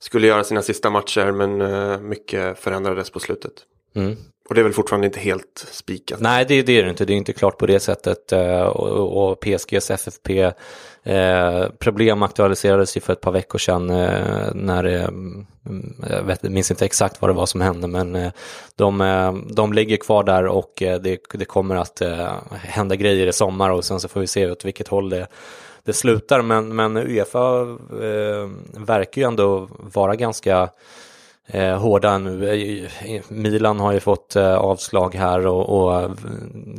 skulle 0.00 0.26
göra 0.26 0.44
sina 0.44 0.62
sista 0.62 0.90
matcher 0.90 1.32
men 1.32 1.60
eh, 1.60 2.00
mycket 2.00 2.58
förändrades 2.58 3.10
på 3.10 3.20
slutet. 3.20 3.52
Mm. 3.94 4.16
Och 4.48 4.54
det 4.54 4.60
är 4.60 4.62
väl 4.62 4.72
fortfarande 4.72 5.06
inte 5.06 5.20
helt 5.20 5.66
spikat. 5.70 6.20
Nej, 6.20 6.44
det, 6.48 6.62
det, 6.62 6.78
är 6.78 6.84
det 6.84 6.90
inte. 6.90 7.04
Det 7.04 7.12
är 7.12 7.16
inte 7.16 7.32
klart 7.32 7.58
på 7.58 7.66
det 7.66 7.80
sättet. 7.80 8.32
Eh, 8.32 8.60
och, 8.60 9.30
och 9.30 9.40
PSGs 9.40 9.90
FFP 9.90 10.52
eh, 11.02 11.68
problem 11.78 12.22
aktualiserades 12.22 12.96
ju 12.96 13.00
för 13.00 13.12
ett 13.12 13.20
par 13.20 13.32
veckor 13.32 13.58
sedan 13.58 13.90
eh, 13.90 14.54
när 14.54 14.84
mm, 14.84 15.46
jag 16.10 16.22
vet, 16.22 16.42
minns 16.42 16.70
inte 16.70 16.84
exakt 16.84 17.20
vad 17.20 17.30
det 17.30 17.34
var 17.34 17.46
som 17.46 17.60
hände, 17.60 17.88
men 17.88 18.16
eh, 18.16 18.32
de, 18.76 19.00
eh, 19.00 19.32
de 19.32 19.72
ligger 19.72 19.96
kvar 19.96 20.24
där 20.24 20.46
och 20.46 20.72
det, 20.76 21.20
det 21.32 21.44
kommer 21.44 21.76
att 21.76 22.02
hända 22.62 22.96
grejer 22.96 23.26
i 23.26 23.32
sommar 23.32 23.70
och 23.70 23.84
sen 23.84 24.00
så 24.00 24.08
får 24.08 24.20
vi 24.20 24.26
se 24.26 24.50
åt 24.50 24.64
vilket 24.64 24.88
håll 24.88 25.10
det 25.10 25.26
det 25.88 25.92
slutar 25.92 26.42
men, 26.42 26.76
men 26.76 26.96
Uefa 26.96 27.60
eh, 27.90 28.48
verkar 28.86 29.22
ju 29.22 29.28
ändå 29.28 29.68
vara 29.70 30.16
ganska 30.16 30.68
eh, 31.48 31.78
hårda 31.78 32.18
nu. 32.18 32.48
Eh, 33.00 33.22
Milan 33.28 33.80
har 33.80 33.92
ju 33.92 34.00
fått 34.00 34.36
eh, 34.36 34.54
avslag 34.54 35.14
här 35.14 35.46
och, 35.46 35.82
och, 35.82 36.00
eh, 36.00 36.10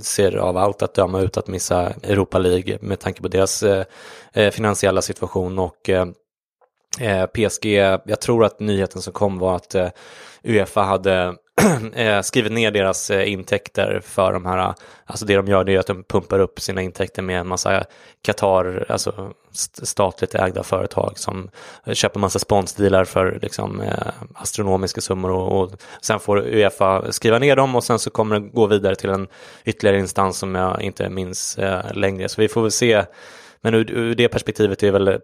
ser 0.02 0.36
av 0.36 0.58
allt 0.58 0.82
att 0.82 0.94
döma 0.94 1.22
ut 1.22 1.38
att 1.38 1.48
missa 1.48 1.94
Europa 2.04 2.38
League 2.38 2.78
med 2.82 3.00
tanke 3.00 3.22
på 3.22 3.28
deras 3.28 3.64
eh, 3.64 3.86
eh 4.34 4.52
finansiella 4.52 5.02
situation 5.02 5.60
och 5.60 5.90
eh, 5.90 6.06
PSG, 7.26 7.66
jag 8.06 8.22
tror 8.22 8.46
att 8.46 8.60
nyheten 8.60 9.02
som 9.02 9.14
kom 9.14 9.40
var 9.40 9.56
att 9.56 9.76
Uefa 10.44 10.82
hade 10.82 11.36
eh, 11.94 12.22
skrivit 12.22 12.52
ner 12.52 12.72
deras 12.72 13.10
eh, 13.10 13.32
intäkter 13.32 14.02
för 14.06 14.34
de 14.34 14.46
här, 14.46 14.74
alltså 15.06 15.26
det 15.26 15.36
de 15.36 15.48
gör 15.48 15.64
det 15.64 15.76
är 15.76 15.80
att 15.80 15.88
de 15.88 16.04
pumpar 16.04 16.40
upp 16.40 16.60
sina 16.60 16.82
intäkter 16.82 17.22
med 17.22 17.40
en 17.40 17.48
massa 17.48 17.84
Qatar, 18.22 18.86
alltså 18.90 19.34
statligt 19.84 20.36
ägda 20.36 20.64
företag 20.64 21.18
som 21.18 21.50
köper 21.94 22.20
massa 22.20 22.40
sponsdealar 22.40 23.06
för 23.06 23.40
liksom, 23.42 23.82
eh, 23.82 24.08
astronomiska 24.36 25.02
summor 25.02 25.32
och, 25.32 25.62
och 25.62 25.72
sen 26.02 26.20
får 26.20 26.38
Uefa 26.38 27.12
skriva 27.12 27.40
ner 27.40 27.56
dem 27.56 27.76
och 27.76 27.84
sen 27.84 28.00
så 28.00 28.10
kommer 28.10 28.40
det 28.40 28.48
gå 28.48 28.68
vidare 28.68 28.96
till 28.96 29.10
en 29.10 29.28
ytterligare 29.66 30.00
instans 30.00 30.38
som 30.38 30.56
jag 30.56 30.82
inte 30.82 31.10
minns 31.10 31.60
längre. 31.94 32.30
Så 32.30 32.42
vi 32.42 32.48
får 32.48 32.62
väl 32.62 32.72
se 32.72 33.06
men 33.62 33.74
ur, 33.74 33.92
ur, 33.92 34.16
det 34.16 34.28
perspektivet 34.28 34.84
är 34.84 34.92
väl 34.92 35.08
eh, 35.08 35.18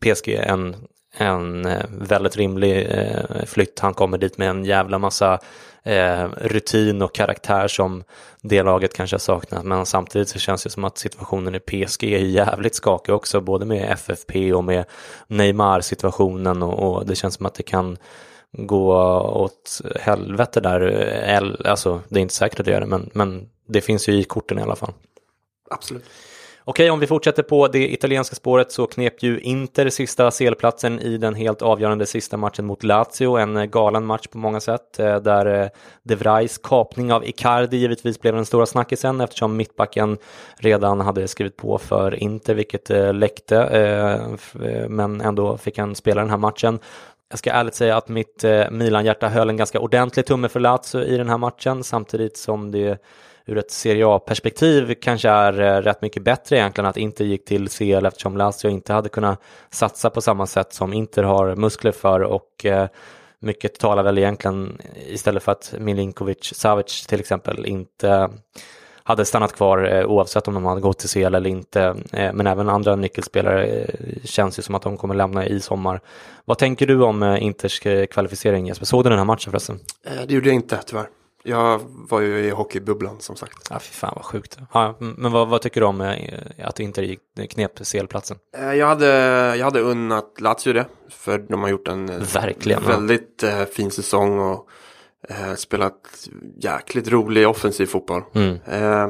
PSG 0.00 0.28
en, 0.28 0.76
en 1.16 1.66
eh, 1.66 1.84
väldigt 1.90 2.36
rimlig 2.36 2.88
eh, 2.90 3.44
flytt. 3.46 3.78
Han 3.80 3.94
kommer 3.94 4.18
dit 4.18 4.38
med 4.38 4.50
en 4.50 4.64
jävla 4.64 4.98
massa 4.98 5.38
eh, 5.82 6.28
rutin 6.40 7.02
och 7.02 7.14
karaktär 7.14 7.68
som 7.68 8.04
det 8.42 8.62
laget 8.62 8.94
kanske 8.94 9.14
har 9.14 9.20
saknat. 9.20 9.64
Men 9.64 9.86
samtidigt 9.86 10.28
så 10.28 10.38
känns 10.38 10.62
det 10.62 10.70
som 10.70 10.84
att 10.84 10.98
situationen 10.98 11.54
i 11.54 11.60
PSG 11.60 12.04
är 12.04 12.18
jävligt 12.18 12.74
skakig 12.74 13.14
också, 13.14 13.40
både 13.40 13.66
med 13.66 13.92
FFP 13.92 14.52
och 14.52 14.64
med 14.64 14.84
Neymar-situationen 15.26 16.62
och, 16.62 16.96
och 16.96 17.06
det 17.06 17.14
känns 17.14 17.34
som 17.34 17.46
att 17.46 17.54
det 17.54 17.62
kan 17.62 17.96
gå 18.52 18.94
åt 19.20 19.80
helvete 20.00 20.60
där. 20.60 21.66
Alltså, 21.66 22.00
det 22.08 22.20
är 22.20 22.22
inte 22.22 22.34
säkert 22.34 22.60
att 22.60 22.66
det 22.66 22.72
gör 22.72 22.80
det, 22.80 22.86
men, 22.86 23.10
men 23.12 23.48
det 23.68 23.80
finns 23.80 24.08
ju 24.08 24.12
i 24.12 24.24
korten 24.24 24.58
i 24.58 24.62
alla 24.62 24.76
fall. 24.76 24.92
Absolut. 25.70 26.04
Okej, 26.64 26.90
om 26.90 27.00
vi 27.00 27.06
fortsätter 27.06 27.42
på 27.42 27.68
det 27.68 27.92
italienska 27.92 28.36
spåret 28.36 28.72
så 28.72 28.86
knep 28.86 29.22
ju 29.22 29.40
Inter 29.40 29.88
sista 29.88 30.30
CL-platsen 30.30 31.00
i 31.00 31.16
den 31.16 31.34
helt 31.34 31.62
avgörande 31.62 32.06
sista 32.06 32.36
matchen 32.36 32.66
mot 32.66 32.84
Lazio. 32.84 33.36
En 33.36 33.56
eh, 33.56 33.64
galen 33.64 34.06
match 34.06 34.26
på 34.26 34.38
många 34.38 34.60
sätt 34.60 34.98
eh, 34.98 35.16
där 35.16 35.62
eh, 35.62 35.68
De 36.02 36.14
Vrijs 36.14 36.58
kapning 36.58 37.12
av 37.12 37.24
Icardi 37.24 37.76
givetvis 37.76 38.20
blev 38.20 38.34
den 38.34 38.46
stora 38.46 38.66
snackisen 38.66 39.20
eftersom 39.20 39.56
mittbacken 39.56 40.18
redan 40.56 41.00
hade 41.00 41.28
skrivit 41.28 41.56
på 41.56 41.78
för 41.78 42.14
Inter, 42.14 42.54
vilket 42.54 42.88
läckte. 43.14 44.38
Men 44.88 45.20
ändå 45.20 45.56
fick 45.56 45.78
han 45.78 45.94
spela 45.94 46.20
den 46.20 46.30
här 46.30 46.36
matchen. 46.36 46.78
Jag 47.30 47.38
ska 47.38 47.50
ärligt 47.50 47.74
säga 47.74 47.96
att 47.96 48.08
mitt 48.08 48.44
Milan-hjärta 48.70 49.28
höll 49.28 49.48
en 49.48 49.56
ganska 49.56 49.80
ordentlig 49.80 50.26
tumme 50.26 50.48
för 50.48 50.60
Lazio 50.60 51.02
i 51.02 51.16
den 51.16 51.28
här 51.28 51.38
matchen 51.38 51.84
samtidigt 51.84 52.36
som 52.36 52.70
det 52.70 52.98
ur 53.50 53.58
ett 53.58 53.70
Serie 53.70 54.06
A-perspektiv 54.06 54.94
kanske 55.00 55.28
är 55.28 55.60
eh, 55.60 55.82
rätt 55.82 56.02
mycket 56.02 56.22
bättre 56.22 56.56
egentligen 56.56 56.88
att 56.88 56.96
Inter 56.96 57.24
gick 57.24 57.44
till 57.44 57.68
CL 57.68 58.06
eftersom 58.06 58.36
Lazio 58.36 58.70
inte 58.70 58.92
hade 58.92 59.08
kunnat 59.08 59.42
satsa 59.70 60.10
på 60.10 60.20
samma 60.20 60.46
sätt 60.46 60.72
som 60.72 60.92
Inter 60.92 61.22
har 61.22 61.56
muskler 61.56 61.92
för 61.92 62.20
och 62.20 62.66
eh, 62.66 62.88
mycket 63.40 63.78
talar 63.78 64.02
väl 64.02 64.18
egentligen 64.18 64.78
istället 65.06 65.42
för 65.42 65.52
att 65.52 65.74
Milinkovic 65.78 66.54
Savic 66.54 67.06
till 67.06 67.20
exempel 67.20 67.66
inte 67.66 68.30
hade 69.02 69.24
stannat 69.24 69.52
kvar 69.52 69.92
eh, 69.92 70.06
oavsett 70.06 70.48
om 70.48 70.54
de 70.54 70.64
hade 70.64 70.80
gått 70.80 70.98
till 70.98 71.08
CL 71.08 71.34
eller 71.34 71.50
inte. 71.50 71.94
Men 72.12 72.46
även 72.46 72.68
andra 72.68 72.96
nyckelspelare 72.96 73.86
känns 74.24 74.58
ju 74.58 74.62
som 74.62 74.74
att 74.74 74.82
de 74.82 74.96
kommer 74.96 75.14
lämna 75.14 75.46
i 75.46 75.60
sommar. 75.60 76.00
Vad 76.44 76.58
tänker 76.58 76.86
du 76.86 77.02
om 77.02 77.22
Inters 77.22 77.80
kvalificering 78.10 78.66
Jesper? 78.66 78.86
Såg 78.86 79.04
du 79.04 79.10
den 79.10 79.18
här 79.18 79.24
matchen 79.24 79.50
förresten? 79.50 79.78
Det 80.26 80.34
gjorde 80.34 80.48
jag 80.48 80.54
inte 80.54 80.78
tyvärr. 80.86 81.06
Jag 81.42 81.80
var 81.84 82.20
ju 82.20 82.38
i 82.38 82.50
hockeybubblan 82.50 83.20
som 83.20 83.36
sagt. 83.36 83.66
Ja, 83.70 83.78
fy 83.78 83.92
fan 83.92 84.12
vad 84.16 84.24
sjukt. 84.24 84.58
Ja, 84.72 84.96
men 84.98 85.32
vad, 85.32 85.48
vad 85.48 85.62
tycker 85.62 85.80
du 85.80 85.86
om 85.86 86.00
eh, 86.00 86.40
att 86.62 86.76
du 86.76 86.82
inte 86.82 87.02
gick 87.02 87.20
knep 87.50 87.78
CL-platsen? 87.78 88.38
Eh, 88.56 88.74
jag 88.74 88.86
hade, 88.86 89.06
jag 89.56 89.64
hade 89.64 89.80
unnat 89.80 90.40
Lazio 90.40 90.72
det. 90.72 90.86
För 91.08 91.38
de 91.38 91.62
har 91.62 91.68
gjort 91.68 91.88
en 91.88 92.08
eh, 92.08 92.18
Verkligen, 92.34 92.82
väldigt 92.86 93.42
ja. 93.42 93.66
fin 93.66 93.90
säsong 93.90 94.38
och 94.38 94.68
eh, 95.28 95.54
spelat 95.54 96.28
jäkligt 96.56 97.08
rolig 97.08 97.48
offensiv 97.48 97.86
fotboll. 97.86 98.22
Mm. 98.34 98.58
Eh, 98.66 99.08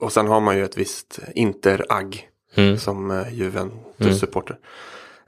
och 0.00 0.12
sen 0.12 0.26
har 0.26 0.40
man 0.40 0.56
ju 0.56 0.64
ett 0.64 0.78
visst 0.78 1.18
Inter-agg 1.34 2.28
mm. 2.54 2.78
som 2.78 3.10
eh, 3.10 3.34
Juventus-supporter. 3.34 4.56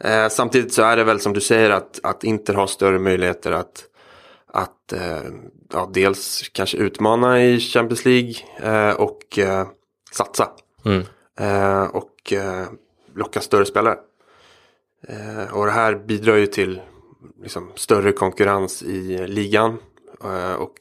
Mm. 0.00 0.24
Eh, 0.24 0.28
samtidigt 0.28 0.72
så 0.72 0.82
är 0.82 0.96
det 0.96 1.04
väl 1.04 1.20
som 1.20 1.32
du 1.32 1.40
säger 1.40 1.70
att, 1.70 2.00
att 2.02 2.24
Inter 2.24 2.54
har 2.54 2.66
större 2.66 2.98
möjligheter 2.98 3.52
att 3.52 3.84
att 4.52 4.92
eh, 4.92 5.22
ja, 5.72 5.90
dels 5.94 6.48
kanske 6.52 6.76
utmana 6.76 7.44
i 7.44 7.60
Champions 7.60 8.04
League 8.04 8.34
eh, 8.62 8.94
och 8.94 9.38
eh, 9.38 9.66
satsa. 10.12 10.50
Mm. 10.84 11.02
Eh, 11.40 11.84
och 11.84 12.32
eh, 12.32 12.66
locka 13.14 13.40
större 13.40 13.66
spelare. 13.66 13.98
Eh, 15.08 15.54
och 15.54 15.66
det 15.66 15.72
här 15.72 15.94
bidrar 15.94 16.36
ju 16.36 16.46
till 16.46 16.80
liksom, 17.42 17.72
större 17.74 18.12
konkurrens 18.12 18.82
i 18.82 19.26
ligan. 19.26 19.78
och 20.58 20.76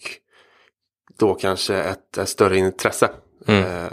då 1.20 1.34
kanske 1.34 1.76
ett, 1.76 2.18
ett 2.18 2.30
större 2.30 2.58
intresse 2.58 3.10
mm. 3.48 3.90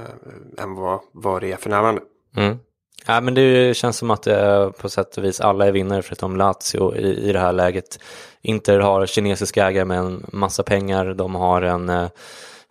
än 0.59 0.75
vad, 0.75 1.01
vad 1.13 1.43
det 1.43 1.53
är 1.53 1.57
för 1.57 1.71
närvarande. 1.71 2.03
Mm. 2.37 2.59
Ja, 3.07 3.21
men 3.21 3.35
det 3.35 3.77
känns 3.77 3.97
som 3.97 4.11
att 4.11 4.23
det 4.23 4.73
på 4.79 4.89
sätt 4.89 5.19
och 5.19 5.25
vis 5.25 5.41
alla 5.41 5.67
är 5.67 5.73
vinnare 5.73 6.03
förutom 6.03 6.37
Lazio 6.37 6.97
i, 6.97 7.29
i 7.29 7.33
det 7.33 7.39
här 7.39 7.53
läget. 7.53 7.99
Inter 8.43 8.79
har 8.79 9.07
kinesiska 9.07 9.67
ägare 9.67 9.85
med 9.85 9.99
en 9.99 10.27
massa 10.33 10.63
pengar, 10.63 11.15
de 11.15 11.35
har 11.35 11.63
en 11.63 11.89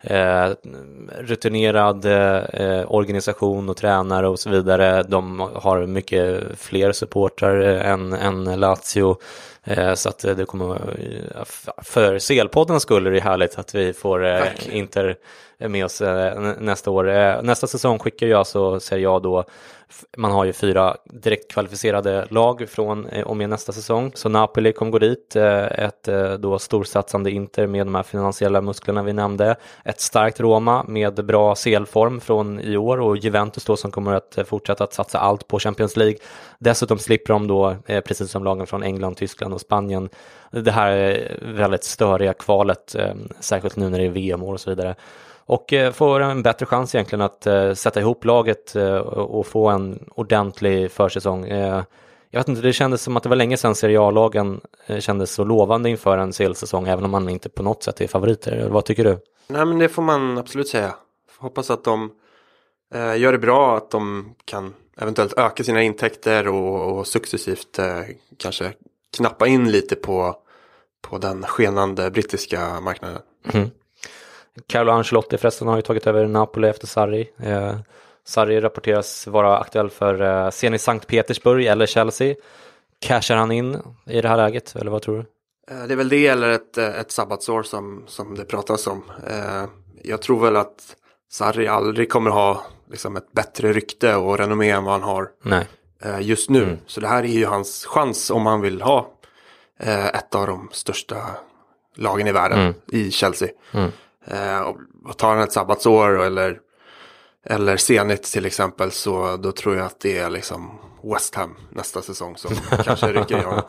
eh, 0.00 0.50
rutinerad 1.18 2.04
eh, 2.04 2.92
organisation 2.92 3.68
och 3.68 3.76
tränare 3.76 4.28
och 4.28 4.38
så 4.38 4.50
vidare. 4.50 5.02
De 5.02 5.40
har 5.54 5.86
mycket 5.86 6.44
fler 6.58 6.92
supportrar 6.92 7.60
än, 7.60 8.12
än 8.12 8.60
Lazio. 8.60 9.16
Eh, 9.64 9.94
så 9.94 10.08
att 10.08 10.18
det 10.18 10.44
kommer, 10.46 10.78
för 11.82 12.18
CL-podden 12.18 12.78
skulle 12.78 13.10
det 13.10 13.16
är 13.16 13.20
härligt 13.20 13.58
att 13.58 13.74
vi 13.74 13.92
får 13.92 14.26
eh, 14.26 14.42
Inter 14.70 15.16
med 15.58 15.84
oss 15.84 16.00
eh, 16.00 16.40
nästa 16.58 16.90
år. 16.90 17.10
Eh, 17.10 17.42
nästa 17.42 17.66
säsong 17.66 17.98
skickar 17.98 18.26
jag 18.26 18.46
så 18.46 18.80
säger 18.80 19.02
jag 19.02 19.22
då 19.22 19.44
man 20.16 20.30
har 20.30 20.44
ju 20.44 20.52
fyra 20.52 20.96
direkt 21.04 21.50
kvalificerade 21.50 22.26
lag 22.30 22.68
från 22.68 23.06
eh, 23.06 23.26
och 23.26 23.36
med 23.36 23.48
nästa 23.48 23.72
säsong. 23.72 24.12
Så 24.14 24.28
Napoli 24.28 24.72
kommer 24.72 24.92
gå 24.92 24.98
dit, 24.98 25.36
eh, 25.36 25.64
ett 25.64 26.08
eh, 26.08 26.32
då 26.32 26.58
storsatsande 26.58 27.30
Inter 27.30 27.66
med 27.66 27.86
de 27.86 27.94
här 27.94 28.02
finansiella 28.02 28.60
musklerna 28.60 29.02
vi 29.02 29.12
nämnde. 29.12 29.56
Ett 29.84 30.00
starkt 30.00 30.40
Roma 30.40 30.84
med 30.88 31.24
bra 31.24 31.54
CL-form 31.54 32.20
från 32.20 32.60
i 32.60 32.76
år 32.76 33.00
och 33.00 33.16
Juventus 33.16 33.64
då 33.64 33.76
som 33.76 33.90
kommer 33.90 34.14
att 34.14 34.38
eh, 34.38 34.44
fortsätta 34.44 34.84
att 34.84 34.94
satsa 34.94 35.18
allt 35.18 35.48
på 35.48 35.58
Champions 35.58 35.96
League. 35.96 36.16
Dessutom 36.58 36.98
slipper 36.98 37.32
de 37.32 37.46
då, 37.46 37.76
precis 37.86 38.30
som 38.30 38.44
lagen 38.44 38.66
från 38.66 38.82
England, 38.82 39.14
Tyskland 39.16 39.54
och 39.54 39.60
Spanien, 39.60 40.08
det 40.50 40.70
här 40.70 41.28
väldigt 41.42 41.84
störiga 41.84 42.32
kvalet, 42.32 42.96
särskilt 43.40 43.76
nu 43.76 43.88
när 43.88 43.98
det 43.98 44.04
är 44.04 44.10
VM-år 44.10 44.52
och 44.52 44.60
så 44.60 44.70
vidare 44.70 44.94
och 45.46 45.72
eh, 45.72 45.92
får 45.92 46.20
en 46.20 46.42
bättre 46.42 46.66
chans 46.66 46.94
egentligen 46.94 47.22
att 47.22 47.46
eh, 47.46 47.72
sätta 47.72 48.00
ihop 48.00 48.24
laget 48.24 48.76
eh, 48.76 48.96
och 48.96 49.46
få 49.46 49.68
en 49.68 50.04
ordentlig 50.10 50.90
försäsong. 50.90 51.46
Jag 52.30 52.40
vet 52.40 52.48
inte, 52.48 52.62
det 52.62 52.72
kändes 52.72 53.02
som 53.02 53.16
att 53.16 53.22
det 53.22 53.28
var 53.28 53.36
länge 53.36 53.56
sedan 53.56 53.74
Serie 53.74 54.00
A-lagen 54.00 54.60
kändes 54.98 55.30
så 55.30 55.44
lovande 55.44 55.90
inför 55.90 56.18
en 56.18 56.32
CL-säsong, 56.32 56.88
även 56.88 57.04
om 57.04 57.10
man 57.10 57.28
inte 57.28 57.48
på 57.48 57.62
något 57.62 57.82
sätt 57.82 58.00
är 58.00 58.06
favoriter. 58.06 58.68
Vad 58.68 58.84
tycker 58.84 59.04
du? 59.04 59.18
Nej, 59.46 59.64
men 59.64 59.78
det 59.78 59.88
får 59.88 60.02
man 60.02 60.38
absolut 60.38 60.68
säga. 60.68 60.94
Hoppas 61.38 61.70
att 61.70 61.84
de 61.84 62.10
eh, 62.94 63.16
gör 63.16 63.32
det 63.32 63.38
bra, 63.38 63.76
att 63.76 63.90
de 63.90 64.34
kan 64.44 64.74
eventuellt 64.96 65.38
öka 65.38 65.64
sina 65.64 65.82
intäkter 65.82 66.48
och, 66.48 66.98
och 66.98 67.06
successivt 67.06 67.78
eh, 67.78 68.00
kanske 68.36 68.72
knappa 69.16 69.46
in 69.46 69.70
lite 69.70 69.96
på, 69.96 70.36
på 71.02 71.18
den 71.18 71.42
skenande 71.42 72.10
brittiska 72.10 72.80
marknaden. 72.80 73.22
Mm. 73.52 73.70
Carlo 74.66 74.92
Ancelotti 74.92 75.38
förresten 75.38 75.68
har 75.68 75.76
ju 75.76 75.82
tagit 75.82 76.06
över 76.06 76.26
Napoli 76.26 76.68
efter 76.68 76.86
Sarri. 76.86 77.30
Eh, 77.42 77.76
Sarri 78.24 78.60
rapporteras 78.60 79.26
vara 79.26 79.58
aktuell 79.58 79.90
för 79.90 80.22
eh, 80.22 80.50
Zenit 80.50 80.80
Sankt 80.80 81.06
Petersburg 81.06 81.66
eller 81.66 81.86
Chelsea. 81.86 82.34
Cashar 83.00 83.36
han 83.36 83.52
in 83.52 83.82
i 84.06 84.20
det 84.20 84.28
här 84.28 84.36
läget, 84.36 84.76
eller 84.76 84.90
vad 84.90 85.02
tror 85.02 85.16
du? 85.16 85.24
Eh, 85.74 85.86
det 85.86 85.94
är 85.94 85.96
väl 85.96 86.08
det 86.08 86.26
eller 86.26 86.48
ett, 86.48 86.78
eh, 86.78 87.00
ett 87.00 87.10
sabbatsår 87.10 87.62
som, 87.62 88.04
som 88.06 88.34
det 88.34 88.44
pratas 88.44 88.86
om. 88.86 89.02
Eh, 89.26 89.64
jag 90.02 90.22
tror 90.22 90.40
väl 90.40 90.56
att 90.56 90.96
Sarri 91.30 91.66
aldrig 91.66 92.10
kommer 92.10 92.30
ha 92.30 92.62
liksom, 92.90 93.16
ett 93.16 93.32
bättre 93.32 93.72
rykte 93.72 94.14
och 94.14 94.38
renommé 94.38 94.70
än 94.70 94.84
vad 94.84 94.92
han 94.92 95.02
har 95.02 95.28
Nej. 95.42 95.68
Eh, 96.02 96.20
just 96.20 96.50
nu. 96.50 96.62
Mm. 96.62 96.78
Så 96.86 97.00
det 97.00 97.08
här 97.08 97.22
är 97.22 97.28
ju 97.28 97.46
hans 97.46 97.84
chans 97.84 98.30
om 98.30 98.46
han 98.46 98.60
vill 98.60 98.82
ha 98.82 99.12
ett 100.14 100.34
av 100.34 100.46
de 100.46 100.68
största 100.72 101.16
lagen 101.94 102.26
i 102.26 102.32
världen 102.32 102.58
mm. 102.58 102.74
i 102.86 103.10
Chelsea. 103.10 103.48
Mm. 103.72 103.90
Eh, 104.26 104.60
och 105.04 105.16
tar 105.16 105.28
han 105.28 105.40
ett 105.40 105.52
sabbatsår 105.52 106.24
eller 106.24 106.60
eller 107.48 107.76
Zenit 107.76 108.22
till 108.22 108.46
exempel 108.46 108.90
så 108.90 109.36
då 109.36 109.52
tror 109.52 109.76
jag 109.76 109.86
att 109.86 110.00
det 110.00 110.18
är 110.18 110.30
liksom 110.30 110.78
West 111.12 111.34
Ham 111.34 111.56
nästa 111.70 112.02
säsong 112.02 112.36
som 112.36 112.50
kanske 112.84 113.12
rycker 113.12 113.38
i 113.38 113.42
honom. 113.42 113.62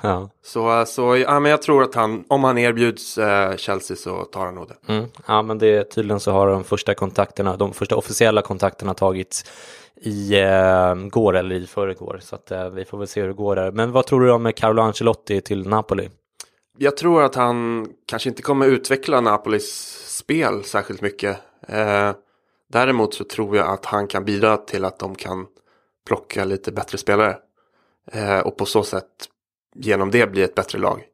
ja. 0.00 0.30
Så, 0.42 0.84
så 0.86 1.16
ja, 1.16 1.40
men 1.40 1.50
jag 1.50 1.62
tror 1.62 1.82
att 1.82 1.94
han, 1.94 2.24
om 2.28 2.44
han 2.44 2.58
erbjuds 2.58 3.18
eh, 3.18 3.56
Chelsea 3.56 3.96
så 3.96 4.24
tar 4.24 4.44
han 4.44 4.54
nog 4.54 4.68
det. 4.68 4.92
Mm. 4.92 5.06
ja, 5.26 5.42
men 5.42 5.58
det 5.58 5.84
tydligen 5.84 6.20
så 6.20 6.32
har 6.32 6.46
de 6.46 6.64
första 6.64 6.94
kontakterna, 6.94 7.56
de 7.56 7.72
första 7.72 7.96
officiella 7.96 8.42
kontakterna 8.42 8.94
tagits 8.94 9.44
i 9.96 10.40
eh, 10.40 10.94
går 10.94 11.36
eller 11.36 11.54
i 11.56 11.66
förrgår. 11.66 12.20
Så 12.22 12.34
att 12.34 12.50
eh, 12.50 12.68
vi 12.68 12.84
får 12.84 12.98
väl 12.98 13.08
se 13.08 13.20
hur 13.20 13.28
det 13.28 13.34
går 13.34 13.56
där. 13.56 13.72
Men 13.72 13.92
vad 13.92 14.06
tror 14.06 14.20
du 14.20 14.32
om 14.32 14.52
Carlo 14.56 14.82
Ancelotti 14.82 15.40
till 15.40 15.68
Napoli? 15.68 16.08
Jag 16.78 16.96
tror 16.96 17.22
att 17.22 17.34
han 17.34 17.88
kanske 18.06 18.28
inte 18.28 18.42
kommer 18.42 18.66
utveckla 18.66 19.20
Napolis 19.20 19.96
spel 20.08 20.64
särskilt 20.64 21.00
mycket. 21.00 21.40
Eh, 21.68 22.12
däremot 22.72 23.14
så 23.14 23.24
tror 23.24 23.56
jag 23.56 23.68
att 23.68 23.84
han 23.84 24.06
kan 24.06 24.24
bidra 24.24 24.56
till 24.56 24.84
att 24.84 24.98
de 24.98 25.14
kan 25.14 25.46
plocka 26.06 26.44
lite 26.44 26.72
bättre 26.72 26.98
spelare. 26.98 27.36
Eh, 28.12 28.38
och 28.38 28.56
på 28.56 28.66
så 28.66 28.82
sätt 28.84 29.28
genom 29.74 30.10
det 30.10 30.26
bli 30.26 30.42
ett 30.42 30.54
bättre 30.54 30.78
lag. 30.78 31.04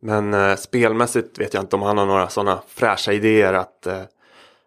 Men 0.00 0.34
eh, 0.34 0.56
spelmässigt 0.56 1.38
vet 1.38 1.54
jag 1.54 1.62
inte 1.62 1.76
om 1.76 1.82
han 1.82 1.98
har 1.98 2.06
några 2.06 2.28
sådana 2.28 2.62
fräscha 2.66 3.12
idéer 3.12 3.52
att, 3.52 3.86
eh, 3.86 4.02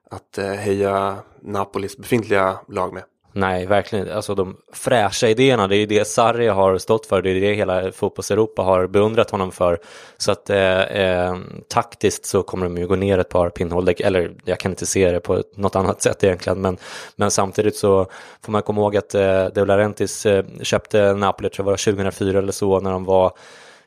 att 0.10 0.38
eh, 0.38 0.51
heja 0.51 1.17
Napolis 1.41 1.98
befintliga 1.98 2.60
lag 2.67 2.94
med. 2.94 3.03
Nej, 3.34 3.66
verkligen 3.66 4.12
Alltså 4.12 4.36
de 4.36 4.58
fräscha 4.74 5.28
idéerna, 5.28 5.68
det 5.68 5.76
är 5.76 5.80
ju 5.80 5.86
det 5.86 6.08
Sarri 6.08 6.48
har 6.48 6.78
stått 6.78 7.06
för, 7.06 7.22
det 7.22 7.30
är 7.30 7.42
det 7.42 7.54
hela 7.54 7.92
fotbolls-Europa 7.92 8.62
har 8.62 8.88
beundrat 8.88 9.32
honom 9.32 9.52
för. 9.52 9.80
Så 10.18 10.32
att 10.32 10.50
eh, 10.50 10.82
eh, 10.82 11.38
taktiskt 11.68 12.26
så 12.26 12.44
kommer 12.44 12.66
de 12.66 12.78
ju 12.78 12.88
gå 12.88 12.96
ner 12.96 13.18
ett 13.18 13.30
par 13.30 13.50
pinnhål, 13.50 13.90
eller 14.00 14.32
jag 14.46 14.60
kan 14.60 14.72
inte 14.72 14.86
se 14.86 15.12
det 15.12 15.20
på 15.20 15.44
något 15.56 15.76
annat 15.76 16.02
sätt 16.02 16.24
egentligen, 16.24 16.62
men, 16.62 16.78
men 17.16 17.32
samtidigt 17.32 17.76
så 17.76 18.06
får 18.42 18.52
man 18.52 18.62
komma 18.62 18.82
ihåg 18.82 18.98
att 18.98 19.16
eh, 19.16 19.46
De 19.46 19.66
Laurentiis 19.66 20.26
eh, 20.26 20.46
köpte 20.62 21.14
Napoli, 21.14 21.50
tror 21.50 21.66
jag 21.68 21.72
var 21.72 21.94
2004 21.94 22.40
eller 22.40 22.52
så, 22.52 22.80
när 22.80 22.92
de 22.92 23.06
var 23.06 23.32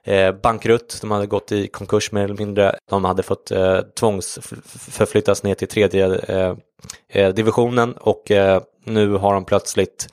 eh, 0.04 0.32
bankrutt, 0.32 0.98
de 1.00 1.10
hade 1.10 1.26
gått 1.26 1.52
i 1.52 1.68
konkurs 1.68 2.12
mer 2.12 2.24
eller 2.24 2.38
mindre, 2.38 2.76
de 2.90 3.04
hade 3.04 3.22
fått 3.22 3.50
eh, 3.50 3.80
tvångsförflyttas 3.80 5.42
ner 5.42 5.54
till 5.54 5.68
tredje 5.68 6.16
eh, 6.16 6.54
eh 7.08 7.34
divisionen 7.34 7.92
och 7.92 8.30
eh, 8.30 8.62
nu 8.84 9.12
har 9.12 9.34
de 9.34 9.44
plötsligt 9.44 10.08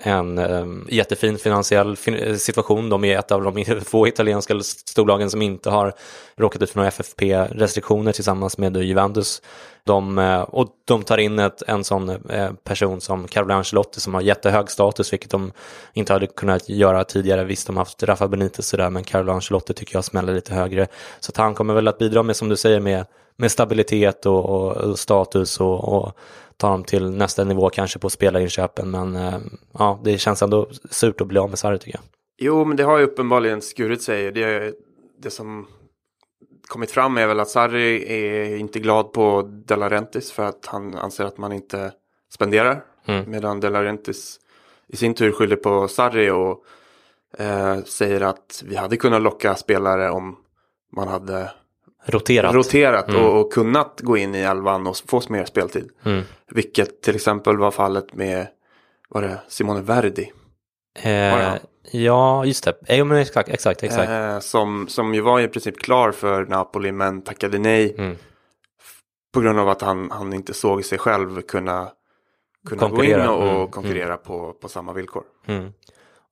en 0.00 0.38
eh, 0.38 0.66
jättefin 0.88 1.38
finansiell 1.38 1.96
fin 1.96 2.14
eh, 2.14 2.34
situation. 2.34 2.88
De 2.88 3.04
är 3.04 3.18
ett 3.18 3.32
av 3.32 3.42
de 3.42 3.64
få 3.84 4.08
italienska 4.08 4.60
storlagen 4.62 5.30
som 5.30 5.42
inte 5.42 5.70
har 5.70 5.92
råkat 6.36 6.62
ut 6.62 6.70
för 6.70 6.78
några 6.78 6.88
FFP-restriktioner 6.88 8.12
tillsammans 8.12 8.58
med 8.58 8.76
Juventus. 8.76 9.42
De, 9.84 10.18
eh, 10.18 10.40
och 10.40 10.68
de 10.84 11.02
tar 11.02 11.18
in 11.18 11.38
ett, 11.38 11.62
en 11.62 11.84
sån 11.84 12.08
eh, 12.08 12.52
person 12.64 13.00
som 13.00 13.28
Carlo 13.28 13.54
Ancelotti 13.54 14.00
som 14.00 14.14
har 14.14 14.20
jättehög 14.20 14.70
status, 14.70 15.12
vilket 15.12 15.30
de 15.30 15.52
inte 15.92 16.12
hade 16.12 16.26
kunnat 16.26 16.68
göra 16.68 17.04
tidigare. 17.04 17.44
Visst, 17.44 17.66
de 17.66 17.76
har 17.76 17.84
haft 17.84 18.02
Rafa 18.02 18.28
Benitez 18.28 18.68
sådär, 18.68 18.90
men 18.90 19.04
Carlo 19.04 19.32
Ancelotti 19.32 19.74
tycker 19.74 19.96
jag 19.96 20.04
smäller 20.04 20.34
lite 20.34 20.54
högre. 20.54 20.86
Så 21.20 21.30
att 21.30 21.36
han 21.36 21.54
kommer 21.54 21.74
väl 21.74 21.88
att 21.88 21.98
bidra 21.98 22.22
med, 22.22 22.36
som 22.36 22.48
du 22.48 22.56
säger, 22.56 22.80
med, 22.80 23.06
med 23.36 23.52
stabilitet 23.52 24.26
och, 24.26 24.44
och, 24.44 24.76
och 24.76 24.98
status 24.98 25.60
och, 25.60 25.84
och 25.84 26.16
ta 26.60 26.70
dem 26.70 26.84
till 26.84 27.10
nästa 27.10 27.44
nivå 27.44 27.70
kanske 27.70 27.98
på 27.98 28.10
spelarinköpen. 28.10 28.90
Men 28.90 29.16
eh, 29.16 29.38
ja, 29.72 30.00
det 30.04 30.18
känns 30.18 30.42
ändå 30.42 30.68
surt 30.90 31.20
att 31.20 31.26
bli 31.26 31.38
av 31.38 31.48
med 31.48 31.58
Sarri 31.58 31.78
tycker 31.78 31.98
jag. 31.98 32.04
Jo, 32.38 32.64
men 32.64 32.76
det 32.76 32.82
har 32.82 32.98
ju 32.98 33.04
uppenbarligen 33.04 33.62
skurit 33.62 34.02
sig. 34.02 34.32
Det, 34.32 34.74
det 35.18 35.30
som 35.30 35.66
kommit 36.66 36.90
fram 36.90 37.18
är 37.18 37.26
väl 37.26 37.40
att 37.40 37.48
Sarri 37.48 38.04
är 38.08 38.56
inte 38.56 38.78
glad 38.78 39.12
på 39.12 39.42
De 39.42 39.76
Laurentiis 39.76 40.32
för 40.32 40.42
att 40.42 40.66
han 40.66 40.94
anser 40.94 41.24
att 41.24 41.38
man 41.38 41.52
inte 41.52 41.92
spenderar. 42.32 42.84
Mm. 43.06 43.30
Medan 43.30 43.60
De 43.60 43.68
Laurentiis 43.68 44.40
i 44.88 44.96
sin 44.96 45.14
tur 45.14 45.32
skyller 45.32 45.56
på 45.56 45.88
Sarri 45.88 46.30
och 46.30 46.64
eh, 47.38 47.82
säger 47.82 48.20
att 48.20 48.62
vi 48.66 48.76
hade 48.76 48.96
kunnat 48.96 49.22
locka 49.22 49.54
spelare 49.54 50.10
om 50.10 50.36
man 50.96 51.08
hade 51.08 51.50
roterat, 52.04 52.54
roterat 52.54 53.08
mm. 53.08 53.24
och, 53.24 53.40
och, 53.40 53.52
kunnat 53.52 54.00
gå 54.00 54.16
in 54.16 54.34
i 54.34 54.38
elvan 54.38 54.86
och 54.86 54.96
få 54.96 55.22
mer 55.28 55.44
speltid. 55.44 55.90
Mm. 56.04 56.22
Vilket 56.50 57.02
till 57.02 57.14
exempel 57.14 57.56
var 57.56 57.70
fallet 57.70 58.14
med 58.14 58.46
var 59.08 59.22
det 59.22 59.40
Simone 59.48 59.80
Verdi. 59.80 60.32
Eh, 61.02 61.54
ja, 61.92 62.44
just 62.44 62.64
det. 62.64 62.74
Eh, 62.86 63.04
men 63.04 63.18
exakt, 63.18 63.48
exakt. 63.48 63.82
exakt. 63.82 64.10
Eh, 64.10 64.38
som, 64.38 64.88
som 64.88 65.14
ju 65.14 65.20
var 65.20 65.40
i 65.40 65.48
princip 65.48 65.78
klar 65.78 66.12
för 66.12 66.46
Napoli 66.46 66.92
men 66.92 67.22
tackade 67.22 67.58
nej. 67.58 67.94
Mm. 67.98 68.16
På 69.32 69.40
grund 69.40 69.58
av 69.58 69.68
att 69.68 69.82
han, 69.82 70.10
han 70.10 70.32
inte 70.32 70.54
såg 70.54 70.84
sig 70.84 70.98
själv 70.98 71.42
kunna, 71.42 71.88
kunna 72.68 72.88
gå 72.88 73.04
in 73.04 73.20
och, 73.20 73.42
och 73.42 73.50
mm. 73.50 73.68
konkurrera 73.68 74.12
mm. 74.12 74.18
På, 74.24 74.52
på 74.52 74.68
samma 74.68 74.92
villkor. 74.92 75.22
Mm. 75.46 75.72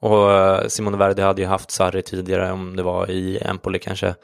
Och 0.00 0.32
eh, 0.32 0.66
Simone 0.66 0.96
Verdi 0.96 1.22
hade 1.22 1.42
ju 1.42 1.48
haft 1.48 1.70
Sarri 1.70 2.02
tidigare 2.02 2.52
om 2.52 2.76
det 2.76 2.82
var 2.82 3.10
i 3.10 3.38
Empoli 3.38 3.78
kanske. 3.78 4.14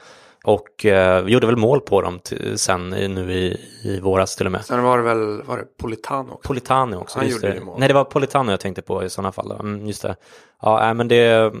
Och 0.45 0.85
eh, 0.85 1.27
gjorde 1.27 1.47
väl 1.47 1.55
mål 1.55 1.81
på 1.81 2.01
dem 2.01 2.19
sen 2.55 2.89
nu 2.89 3.33
i, 3.33 3.59
i 3.83 3.99
våras 3.99 4.35
till 4.35 4.45
och 4.45 4.51
med. 4.51 4.65
Sen 4.65 4.83
var 4.83 4.97
det 4.97 5.03
väl 5.03 5.43
var 5.43 5.57
det 5.57 5.65
Politano 5.77 6.33
också? 6.33 6.47
Politano 6.47 6.97
också. 6.97 7.19
Han 7.19 7.27
gjorde 7.27 7.53
det. 7.53 7.61
mål. 7.61 7.79
Nej, 7.79 7.87
det 7.87 7.93
var 7.93 8.03
Politano 8.03 8.51
jag 8.51 8.59
tänkte 8.59 8.81
på 8.81 9.03
i 9.03 9.09
sådana 9.09 9.31
fall. 9.31 9.51
Mm, 9.51 9.87
just 9.87 10.01
det. 10.01 10.15
Ja, 10.61 10.93
men 10.93 11.07
det, 11.07 11.53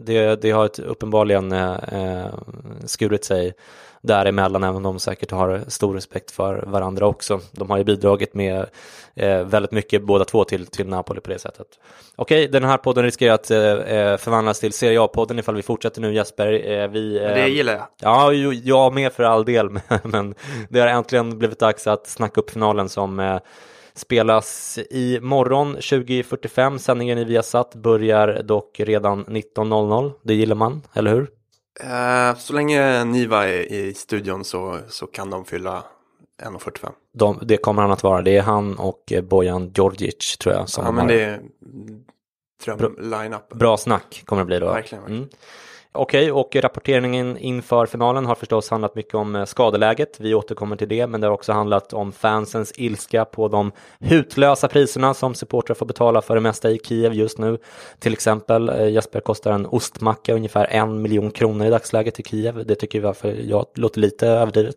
det, 0.00 0.42
det 0.42 0.50
har 0.50 0.66
ett 0.66 0.78
uppenbarligen 0.78 1.52
eh, 1.52 2.26
skurit 2.84 3.24
sig 3.24 3.54
däremellan, 4.02 4.64
även 4.64 4.76
om 4.76 4.82
de 4.82 4.98
säkert 4.98 5.30
har 5.30 5.64
stor 5.68 5.94
respekt 5.94 6.30
för 6.30 6.64
varandra 6.66 7.06
också. 7.06 7.40
De 7.52 7.70
har 7.70 7.78
ju 7.78 7.84
bidragit 7.84 8.34
med 8.34 8.66
eh, 9.14 9.44
väldigt 9.44 9.72
mycket 9.72 10.02
båda 10.02 10.24
två 10.24 10.44
till, 10.44 10.66
till 10.66 10.88
Napoli 10.88 11.20
på 11.20 11.30
det 11.30 11.38
sättet. 11.38 11.66
Okej, 12.16 12.48
den 12.48 12.64
här 12.64 12.76
podden 12.76 13.04
riskerar 13.04 13.34
att 13.34 13.50
eh, 13.50 13.60
eh 13.60 14.16
förvandlas 14.16 14.60
till 14.60 14.72
Serie 14.72 15.02
A-podden 15.02 15.38
ifall 15.38 15.54
vi 15.54 15.62
fortsätter 15.62 16.00
nu 16.00 16.14
Jesper. 16.14 16.70
Eh, 16.70 16.88
vi, 16.88 17.16
eh, 17.16 17.28
det 17.28 17.48
gillar 17.48 17.72
jag. 17.72 17.86
Ja, 18.00 18.32
jag 18.64 18.94
med 18.94 19.12
för 19.12 19.22
all 19.22 19.44
del, 19.44 19.68
men 20.02 20.34
det 20.68 20.80
har 20.80 20.86
äntligen 20.86 21.38
blivit 21.38 21.58
dags 21.58 21.86
att 21.86 22.06
snacka 22.06 22.40
upp 22.40 22.50
finalen 22.50 22.88
som 22.88 23.20
eh, 23.20 23.38
spelas 23.94 24.78
i 24.90 25.18
morgon 25.22 25.76
20.45. 25.76 26.78
Sändningen 26.78 27.18
i 27.18 27.24
Viasat 27.24 27.74
börjar 27.74 28.42
dock 28.42 28.80
redan 28.80 29.24
19.00. 29.24 30.12
Det 30.22 30.34
gillar 30.34 30.56
man, 30.56 30.82
eller 30.94 31.10
hur? 31.10 31.41
Uh, 31.80 32.38
så 32.38 32.52
länge 32.52 33.04
Niva 33.04 33.48
är 33.48 33.72
i 33.72 33.94
studion 33.94 34.44
så, 34.44 34.78
så 34.88 35.06
kan 35.06 35.30
de 35.30 35.44
fylla 35.44 35.84
1.45. 36.42 36.92
De, 37.14 37.38
det 37.42 37.56
kommer 37.56 37.82
han 37.82 37.90
att 37.90 38.02
vara. 38.02 38.22
Det 38.22 38.36
är 38.36 38.42
han 38.42 38.78
och 38.78 39.12
Bojan 39.22 39.72
Djordjic 39.74 40.36
tror 40.38 40.54
jag. 40.54 40.68
Som 40.68 40.84
ja, 40.84 40.92
men 40.92 41.06
det 41.06 41.22
är 41.22 41.40
dröm-line-up. 42.64 43.48
Bra 43.48 43.76
snack 43.76 44.22
kommer 44.24 44.42
det 44.42 44.46
bli 44.46 44.58
då. 44.58 44.66
Verkligen. 44.66 45.02
verkligen. 45.02 45.22
Mm. 45.22 45.34
Okej, 45.94 46.32
okay, 46.32 46.40
och 46.40 46.64
rapporteringen 46.64 47.36
inför 47.36 47.86
finalen 47.86 48.26
har 48.26 48.34
förstås 48.34 48.70
handlat 48.70 48.94
mycket 48.94 49.14
om 49.14 49.36
eh, 49.36 49.44
skadeläget. 49.44 50.20
Vi 50.20 50.34
återkommer 50.34 50.76
till 50.76 50.88
det, 50.88 51.06
men 51.06 51.20
det 51.20 51.26
har 51.26 51.34
också 51.34 51.52
handlat 51.52 51.92
om 51.92 52.12
fansens 52.12 52.72
ilska 52.76 53.24
på 53.24 53.48
de 53.48 53.72
hutlösa 54.00 54.68
priserna 54.68 55.14
som 55.14 55.34
supportrar 55.34 55.74
får 55.74 55.86
betala 55.86 56.22
för 56.22 56.34
det 56.34 56.40
mesta 56.40 56.70
i 56.70 56.78
Kiev 56.78 57.14
just 57.14 57.38
nu. 57.38 57.58
Till 57.98 58.12
exempel, 58.12 58.68
eh, 58.68 58.88
Jesper 58.88 59.20
kostar 59.20 59.52
en 59.52 59.66
ostmacka 59.66 60.34
ungefär 60.34 60.66
en 60.70 61.02
miljon 61.02 61.30
kronor 61.30 61.66
i 61.66 61.70
dagsläget 61.70 62.20
i 62.20 62.22
Kiev. 62.22 62.66
Det 62.66 62.74
tycker 62.74 63.00
vi 63.00 63.14
för 63.14 63.28
jag 63.28 63.66
låter 63.74 64.00
lite 64.00 64.28
överdrivet. 64.28 64.76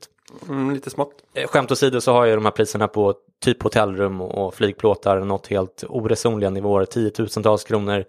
Mm, 0.50 0.74
lite 0.74 0.90
smått. 0.90 1.14
Eh, 1.34 1.48
skämt 1.48 1.72
åsido 1.72 2.02
så 2.02 2.14
har 2.14 2.26
ju 2.26 2.36
de 2.36 2.46
här 2.46 2.52
priserna 2.52 2.88
på 2.88 3.14
typ 3.44 3.64
hotellrum 3.64 4.22
och 4.22 4.54
flygplåtar 4.54 5.20
nått 5.20 5.48
helt 5.48 5.84
oresonliga 5.90 6.50
nivåer, 6.50 6.86
tiotusentals 6.86 7.64
kronor 7.64 8.06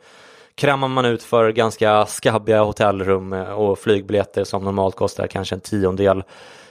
krämar 0.57 0.89
man 0.89 1.05
ut 1.05 1.23
för 1.23 1.51
ganska 1.53 2.07
skabbiga 2.07 2.63
hotellrum 2.63 3.33
eh, 3.33 3.51
och 3.51 3.79
flygbiljetter 3.79 4.45
som 4.45 4.65
normalt 4.65 4.97
kostar 4.97 5.27
kanske 5.27 5.55
en 5.55 5.61
tiondel. 5.61 6.23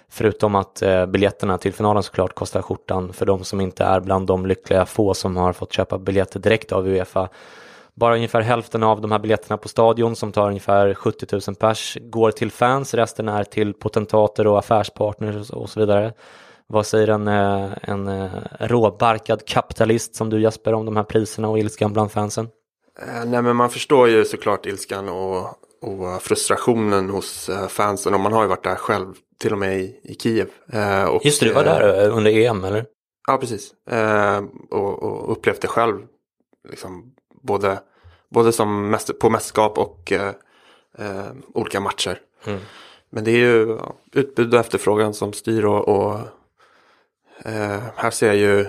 Förutom 0.10 0.56
att 0.56 0.82
eh, 0.82 1.06
biljetterna 1.06 1.58
till 1.58 1.74
finalen 1.74 2.04
såklart 2.04 2.36
kostar 2.36 2.62
skjortan 2.62 3.14
för 3.14 3.26
de 3.26 3.44
som 3.44 3.62
inte 3.62 3.84
är 3.84 4.00
bland 4.00 4.28
de 4.28 4.46
lyckliga 4.46 4.86
få 4.86 5.14
som 5.14 5.38
har 5.38 5.54
fått 5.54 5.74
köpa 5.74 5.98
biljetter 5.98 6.40
direkt 6.40 6.72
av 6.72 6.88
Uefa. 6.88 7.30
Bara 7.94 8.16
ungefär 8.16 8.42
hälften 8.42 8.84
av 8.84 9.02
de 9.02 9.12
här 9.12 9.20
biljetterna 9.20 9.58
på 9.58 9.68
stadion 9.68 10.16
som 10.16 10.32
tar 10.32 10.48
ungefär 10.48 10.94
70 10.94 11.26
000 11.48 11.56
pers 11.56 11.98
går 12.02 12.32
till 12.32 12.52
fans, 12.52 12.94
resten 12.94 13.30
är 13.30 13.44
till 13.44 13.74
potentater 13.74 14.48
och 14.48 14.60
affärspartners 14.60 15.50
och 15.50 15.70
så 15.70 15.80
vidare. 15.80 16.14
Vad 16.68 16.86
säger 16.86 17.08
en, 17.08 17.28
eh, 17.28 17.72
en 17.82 18.30
råbarkad 18.60 19.48
kapitalist 19.48 20.16
som 20.16 20.30
du 20.30 20.42
Jesper 20.42 20.74
om 20.74 20.86
de 20.86 20.96
här 20.96 21.04
priserna 21.04 21.50
och 21.50 21.60
ilskan 21.60 21.94
bland 21.94 22.12
fansen? 22.12 22.48
Eh, 23.00 23.26
nej 23.26 23.42
men 23.42 23.56
man 23.56 23.70
förstår 23.70 24.10
ju 24.10 24.26
såklart 24.26 24.66
ilskan 24.66 25.10
och, 25.10 25.48
och 25.82 26.22
frustrationen 26.22 27.10
hos 27.10 27.50
eh, 27.50 27.68
fansen. 27.68 28.14
Och 28.14 28.20
man 28.20 28.34
har 28.34 28.42
ju 28.42 28.48
varit 28.50 28.64
där 28.64 28.76
själv, 28.76 29.14
till 29.40 29.52
och 29.52 29.58
med 29.58 29.80
i, 29.80 30.00
i 30.04 30.16
Kiev. 30.16 30.50
Eh, 30.74 31.04
och, 31.04 31.26
Just 31.26 31.40
det, 31.40 31.46
du 31.46 31.54
var 31.54 31.64
där 31.64 32.10
under 32.10 32.32
EM 32.32 32.64
eller? 32.64 32.86
Ja, 33.28 33.38
precis. 33.38 33.72
och, 34.70 35.04
och 35.04 35.32
upplevt 35.32 35.62
det 35.62 35.68
själv. 35.68 36.02
Liksom, 36.70 37.14
både, 37.42 37.80
både 38.30 38.52
som 38.52 38.90
mäster, 38.90 39.14
på 39.14 39.30
mästerskap 39.30 39.78
och 39.78 40.12
eh, 40.12 40.32
olika 41.54 41.80
matcher. 41.80 42.20
Mm. 42.46 42.60
Men 43.10 43.24
det 43.24 43.32
är 43.32 43.38
ju 43.38 43.80
utbud 44.12 44.54
och 44.54 44.60
efterfrågan 44.60 45.14
som 45.14 45.34
styr 45.34 45.66
och, 45.66 45.88
och 45.88 46.20
eh, 47.46 47.82
här 47.96 48.10
ser 48.10 48.28
jag 48.28 48.36
ju 48.36 48.66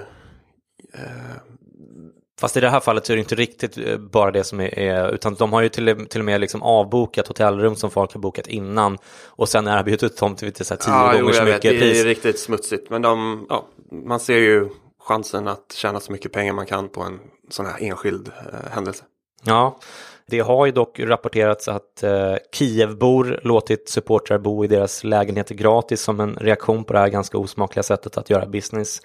Fast 2.40 2.57
i 2.57 2.61
det 2.61 2.70
här 2.70 2.81
fallet 2.81 3.07
så 3.07 3.12
är 3.12 3.16
det 3.16 3.20
inte 3.20 3.35
riktigt 3.35 3.79
eh, 3.79 3.96
bara 3.99 4.31
det 4.31 4.44
som 4.44 4.61
är, 4.61 5.14
utan 5.14 5.35
de 5.35 5.53
har 5.53 5.62
ju 5.62 5.68
till, 5.68 6.07
till 6.09 6.20
och 6.20 6.25
med 6.25 6.40
liksom 6.40 6.62
avbokat 6.62 7.29
hotellrum 7.29 7.77
som 7.77 7.90
folk 7.90 8.12
har 8.14 8.20
bokat 8.20 8.46
innan 8.46 8.99
och 9.27 9.49
sen 9.49 9.66
erbjudit 9.66 10.16
dem 10.16 10.35
till 10.37 10.55
så 10.64 10.75
här 10.75 10.79
tio 10.81 10.92
Ja, 10.94 11.03
gånger 11.07 11.18
jo, 11.20 11.33
så 11.33 11.38
jag 11.38 11.44
vet. 11.44 11.55
mycket 11.55 11.70
Det 11.70 11.77
är 11.87 11.90
pris. 11.92 12.05
riktigt 12.05 12.38
smutsigt. 12.38 12.90
Men 12.90 13.03
de, 13.03 13.46
ja, 13.49 13.66
man 13.92 14.20
ser 14.20 14.37
ju 14.38 14.68
chansen 15.01 15.49
att 15.49 15.72
tjäna 15.75 16.01
så 16.01 16.12
mycket 16.12 16.33
pengar 16.33 16.53
man 16.53 16.66
kan 16.66 16.88
på 16.88 17.03
en 17.03 17.18
sån 17.51 17.66
här 17.66 17.77
enskild 17.83 18.29
eh, 18.29 18.70
händelse. 18.72 19.05
Ja, 19.44 19.79
det 20.27 20.40
har 20.40 20.66
ju 20.66 20.72
dock 20.72 21.01
rapporterats 21.01 21.68
att 21.68 22.03
eh, 22.03 22.35
Kievbor 22.53 23.40
låtit 23.42 23.88
supportrar 23.88 24.38
bo 24.38 24.64
i 24.64 24.68
deras 24.68 25.05
lägenheter 25.05 25.55
gratis 25.55 26.01
som 26.03 26.20
en 26.20 26.37
reaktion 26.40 26.85
på 26.85 26.92
det 26.92 26.99
här 26.99 27.09
ganska 27.09 27.38
osmakliga 27.38 27.83
sättet 27.83 28.16
att 28.16 28.31
göra 28.31 28.46
business. 28.46 29.01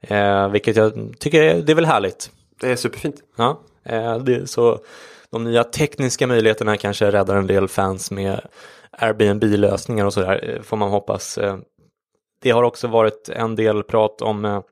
Eh, 0.00 0.48
vilket 0.48 0.76
jag 0.76 0.92
tycker 1.18 1.62
det 1.62 1.72
är 1.72 1.74
väl 1.76 1.84
härligt. 1.86 2.30
Det 2.60 2.72
är 2.72 2.76
superfint. 2.76 3.22
Ja, 3.36 3.60
eh, 3.84 4.18
det 4.18 4.34
är 4.34 4.46
så 4.46 4.78
de 5.30 5.44
nya 5.44 5.64
tekniska 5.64 6.26
möjligheterna 6.26 6.76
kanske 6.76 7.10
räddar 7.10 7.36
en 7.36 7.46
del 7.46 7.68
fans 7.68 8.10
med 8.10 8.40
Airbnb-lösningar 8.90 10.06
och 10.06 10.12
sådär, 10.12 10.50
eh, 10.56 10.62
får 10.62 10.76
man 10.76 10.90
hoppas. 10.90 11.38
Eh, 11.38 11.56
det 12.42 12.50
har 12.50 12.62
också 12.62 12.88
varit 12.88 13.28
en 13.28 13.56
del 13.56 13.82
prat 13.82 14.22
om 14.22 14.62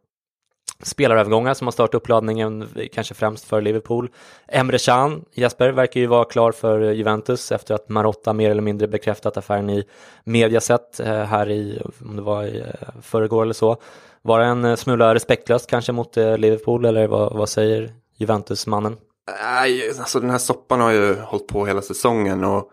spelarövergångar 0.83 1.55
som 1.55 1.67
har 1.67 1.73
startat 1.73 1.95
uppladdningen, 1.95 2.69
kanske 2.93 3.15
främst 3.15 3.45
för 3.45 3.61
Liverpool. 3.61 4.11
Emre 4.49 4.79
Can, 4.79 5.25
Jesper, 5.33 5.73
verkar 5.73 6.01
ju 6.01 6.07
vara 6.07 6.25
klar 6.25 6.53
för 6.53 6.81
Juventus 6.81 7.53
efter 7.53 7.75
att 7.75 7.89
Marotta 7.89 8.33
mer 8.33 8.51
eller 8.51 8.63
mindre 8.63 8.89
bekräftat 8.89 9.37
affären 9.37 9.71
i 9.71 9.85
Mediaset 10.25 11.01
här 11.05 11.51
i, 11.51 11.83
om 12.01 12.17
det 12.17 12.23
var 12.23 12.45
i 12.45 12.65
förrgår 13.03 13.43
eller 13.43 13.55
så. 13.55 13.77
Var 14.23 14.39
det 14.41 14.45
en 14.45 14.65
eh, 14.65 14.77
smula 14.77 15.15
respektlöst 15.15 15.71
kanske 15.71 15.93
mot 15.93 16.17
eh, 16.17 16.39
Liverpool 16.39 16.85
eller 16.85 17.07
vad, 17.07 17.33
vad 17.33 17.49
säger 17.49 17.93
Juventus-mannen? 18.17 18.97
Nej, 19.43 19.91
alltså 19.99 20.21
den 20.21 20.31
här 20.31 20.39
soppan 20.39 20.81
har 20.81 20.93
ju 20.93 21.15
hållit 21.15 21.47
på 21.47 21.67
hela 21.67 21.83
säsongen 21.83 22.45
och 22.45 22.71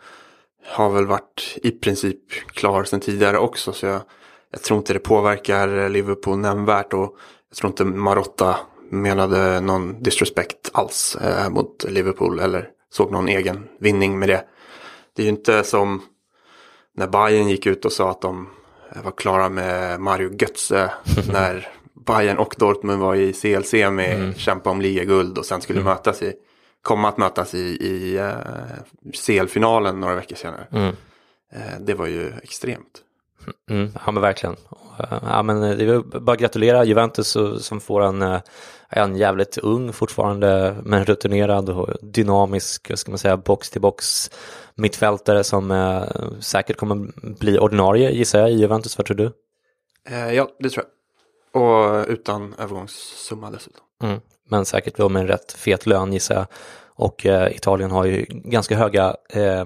har 0.68 0.90
väl 0.90 1.06
varit 1.06 1.58
i 1.64 1.72
princip 1.72 2.32
klar 2.48 2.84
sedan 2.84 3.00
tidigare 3.00 3.38
också. 3.38 3.74
Så 3.74 3.86
jag, 3.86 4.02
jag 4.52 4.62
tror 4.62 4.78
inte 4.78 4.94
det 4.94 5.00
påverkar 5.00 5.90
Liverpool 5.90 6.38
nämnvärt 6.38 6.94
och 6.94 7.16
jag 7.50 7.58
tror 7.58 7.70
inte 7.70 7.86
Marotta 7.86 8.56
menade 8.90 9.60
någon 9.62 10.04
disrespect 10.04 10.70
alls 10.74 11.16
eh, 11.16 11.50
mot 11.50 11.84
Liverpool 11.84 12.40
eller 12.40 12.70
såg 12.92 13.12
någon 13.12 13.28
egen 13.28 13.68
vinning 13.80 14.20
med 14.20 14.30
det. 14.30 14.46
Det 15.16 15.22
är 15.22 15.24
ju 15.24 15.32
inte 15.32 15.64
som 15.64 16.02
när 16.98 17.08
Bayern 17.08 17.48
gick 17.48 17.66
ut 17.66 17.86
och 17.86 17.92
sa 17.92 18.12
att 18.12 18.22
de 18.22 18.50
var 19.04 19.12
klara 19.12 19.50
med 19.50 20.00
Mario 20.00 20.34
Götze 20.40 20.92
när 21.32 21.68
Bayern 22.06 22.38
och 22.38 22.56
Dortmund 22.58 23.02
var 23.02 23.16
i 23.16 23.34
CLC 23.34 23.74
med 23.74 24.38
kämpa 24.38 24.70
om 24.70 24.82
ligaguld 24.82 25.38
och 25.38 25.46
sen 25.46 25.62
skulle 25.62 25.82
mötas 25.84 26.22
i, 26.22 26.34
komma 26.82 27.10
att 27.10 27.18
mötas 27.18 27.54
i, 27.54 27.78
i 27.88 28.20
uh, 28.20 28.32
CL-finalen 29.26 30.00
några 30.00 30.16
veckor 30.16 30.36
senare. 30.36 30.68
Eh, 31.52 31.80
det 31.80 31.94
var 31.94 32.08
ju 32.08 32.34
extremt. 32.44 33.02
Mm, 33.70 33.92
ja 34.06 34.12
men 34.12 34.22
verkligen. 34.22 34.56
Eh, 35.00 35.18
Ja, 35.30 35.44
men 35.44 35.62
det 35.62 35.84
är 35.86 36.20
bara 36.20 36.34
att 36.34 36.40
gratulera 36.40 36.84
Juventus 36.84 37.28
så- 37.28 37.60
som 37.60 37.82
får 37.82 38.02
en, 38.02 38.22
eh, 38.22 38.40
en 38.90 39.16
jävligt 39.16 39.58
ung 39.58 39.94
fortfarande 39.94 40.76
men 40.84 41.06
rutinerad 41.06 41.70
och 41.70 41.90
dynamisk, 42.02 42.98
ska 42.98 43.12
man 43.12 43.18
säga, 43.18 43.38
box 43.38 43.70
till 43.70 43.82
box 43.82 44.32
mittfältare 44.76 45.44
som 45.44 45.72
eh, 45.72 46.04
säkert 46.40 46.78
kommer 46.78 47.08
bli 47.40 47.60
ordinarie 47.60 48.12
gissar 48.12 48.40
jag 48.40 48.52
i 48.52 48.54
Juventus. 48.56 48.98
Vad 48.98 49.06
tror 49.06 49.18
du? 49.18 49.32
Eh, 50.10 50.34
ja, 50.34 50.48
det 50.60 50.70
tror 50.70 50.86
jag. 50.86 51.62
Och 51.62 52.06
utan 52.08 52.54
övergångssumma 52.60 53.52
dessutom. 53.52 53.82
Mm. 54.04 54.20
Men 54.50 54.66
säkert 54.66 54.98
då 54.98 55.10
med 55.10 55.20
en 55.22 55.28
rätt 55.28 55.52
fet 55.52 55.86
lön 55.86 56.14
gissar 56.14 56.36
jag. 56.36 56.46
Och 56.98 57.26
eh, 57.26 57.56
Italien 57.56 57.92
har 57.92 58.06
ju 58.06 58.26
ganska 58.30 58.76
höga 58.76 59.16
eh, 59.30 59.66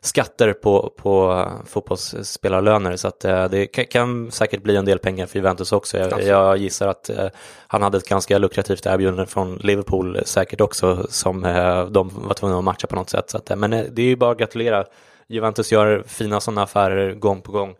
skatter 0.00 0.52
på, 0.52 0.92
på 0.96 1.44
fotbollsspelarlöner 1.66 2.96
så 2.96 3.08
att 3.08 3.24
eh, 3.24 3.48
det 3.48 3.66
kan, 3.66 3.84
kan 3.84 4.30
säkert 4.30 4.62
bli 4.62 4.76
en 4.76 4.84
del 4.84 4.98
pengar 4.98 5.26
för 5.26 5.38
Juventus 5.38 5.72
också. 5.72 5.98
Jag, 5.98 6.22
jag 6.22 6.56
gissar 6.56 6.88
att 6.88 7.10
eh, 7.10 7.28
han 7.66 7.82
hade 7.82 7.98
ett 7.98 8.08
ganska 8.08 8.38
lukrativt 8.38 8.86
erbjudande 8.86 9.26
från 9.26 9.56
Liverpool 9.56 10.20
säkert 10.24 10.60
också 10.60 11.06
som 11.10 11.44
eh, 11.44 11.86
de 11.86 12.10
var 12.14 12.34
tvungna 12.34 12.58
att 12.58 12.64
matcha 12.64 12.86
på 12.86 12.96
något 12.96 13.10
sätt. 13.10 13.30
Så 13.30 13.36
att, 13.36 13.50
eh, 13.50 13.56
men 13.56 13.72
eh, 13.72 13.84
det 13.90 14.02
är 14.02 14.06
ju 14.06 14.16
bara 14.16 14.32
att 14.32 14.38
gratulera. 14.38 14.84
Juventus 15.26 15.72
gör 15.72 16.04
fina 16.06 16.40
sådana 16.40 16.62
affärer 16.62 17.14
gång 17.14 17.40
på 17.40 17.52
gång. 17.52 17.74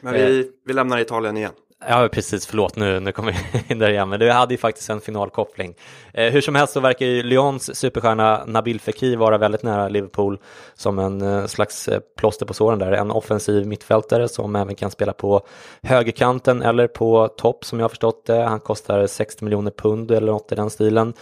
Men 0.00 0.14
vi, 0.14 0.50
vi 0.64 0.72
lämnar 0.72 0.98
Italien 0.98 1.36
igen. 1.36 1.52
Ja, 1.88 2.08
precis, 2.12 2.46
förlåt, 2.46 2.76
nu, 2.76 3.00
nu 3.00 3.12
kommer 3.12 3.32
vi 3.32 3.64
in 3.72 3.78
där 3.78 3.90
igen, 3.90 4.08
men 4.08 4.20
du 4.20 4.30
hade 4.30 4.54
ju 4.54 4.58
faktiskt 4.58 4.90
en 4.90 5.00
finalkoppling. 5.00 5.74
Eh, 6.12 6.32
hur 6.32 6.40
som 6.40 6.54
helst 6.54 6.72
så 6.72 6.80
verkar 6.80 7.06
ju 7.06 7.22
Lyons 7.22 7.76
superstjärna 7.76 8.44
Nabil 8.46 8.80
Fekir 8.80 9.16
vara 9.16 9.38
väldigt 9.38 9.62
nära 9.62 9.88
Liverpool 9.88 10.38
som 10.74 10.98
en 10.98 11.22
eh, 11.22 11.46
slags 11.46 11.88
eh, 11.88 12.00
plåster 12.16 12.46
på 12.46 12.54
såren 12.54 12.78
där. 12.78 12.92
En 12.92 13.10
offensiv 13.10 13.66
mittfältare 13.66 14.28
som 14.28 14.56
även 14.56 14.74
kan 14.74 14.90
spela 14.90 15.12
på 15.12 15.46
högerkanten 15.82 16.62
eller 16.62 16.86
på 16.86 17.28
topp 17.28 17.64
som 17.64 17.78
jag 17.78 17.84
har 17.84 17.88
förstått 17.88 18.26
det. 18.26 18.42
Han 18.42 18.60
kostar 18.60 19.06
60 19.06 19.44
miljoner 19.44 19.70
pund 19.70 20.10
eller 20.10 20.32
något 20.32 20.52
i 20.52 20.54
den 20.54 20.70
stilen. 20.70 21.14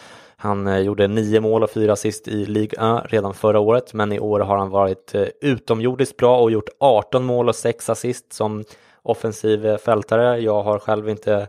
Han 0.42 0.66
eh, 0.66 0.78
gjorde 0.78 1.08
nio 1.08 1.40
mål 1.40 1.62
och 1.62 1.70
fyra 1.70 1.92
assist 1.92 2.28
i 2.28 2.46
Ligue 2.46 2.98
1 3.04 3.12
redan 3.12 3.34
förra 3.34 3.60
året, 3.60 3.94
men 3.94 4.12
i 4.12 4.20
år 4.20 4.40
har 4.40 4.58
han 4.58 4.70
varit 4.70 5.14
eh, 5.14 5.26
utomjordiskt 5.40 6.16
bra 6.16 6.38
och 6.38 6.50
gjort 6.50 6.68
18 6.78 7.24
mål 7.24 7.48
och 7.48 7.56
sex 7.56 7.90
assist 7.90 8.32
som 8.32 8.64
offensiv 9.04 9.76
fältare. 9.76 10.38
Jag 10.38 10.62
har 10.62 10.78
själv 10.78 11.08
inte, 11.08 11.48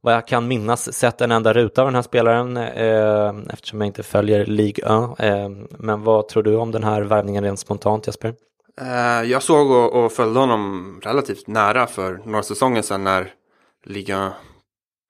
vad 0.00 0.14
jag 0.14 0.26
kan 0.26 0.48
minnas, 0.48 0.92
sett 0.92 1.20
en 1.20 1.30
enda 1.32 1.52
ruta 1.52 1.82
av 1.82 1.86
den 1.86 1.94
här 1.94 2.02
spelaren 2.02 2.56
eh, 2.56 3.52
eftersom 3.52 3.80
jag 3.80 3.86
inte 3.86 4.02
följer 4.02 4.46
Ligue 4.46 4.84
1. 4.84 4.90
Eh, 5.20 5.48
men 5.70 6.02
vad 6.04 6.28
tror 6.28 6.42
du 6.42 6.56
om 6.56 6.70
den 6.70 6.84
här 6.84 7.02
värvningen 7.02 7.44
rent 7.44 7.60
spontant 7.60 8.06
Jesper? 8.06 8.34
Eh, 8.80 9.30
jag 9.30 9.42
såg 9.42 9.70
och, 9.70 10.04
och 10.04 10.12
följde 10.12 10.40
honom 10.40 11.00
relativt 11.02 11.46
nära 11.46 11.86
för 11.86 12.20
några 12.24 12.42
säsonger 12.42 12.82
sedan 12.82 13.04
när 13.04 13.32
ligan 13.84 14.30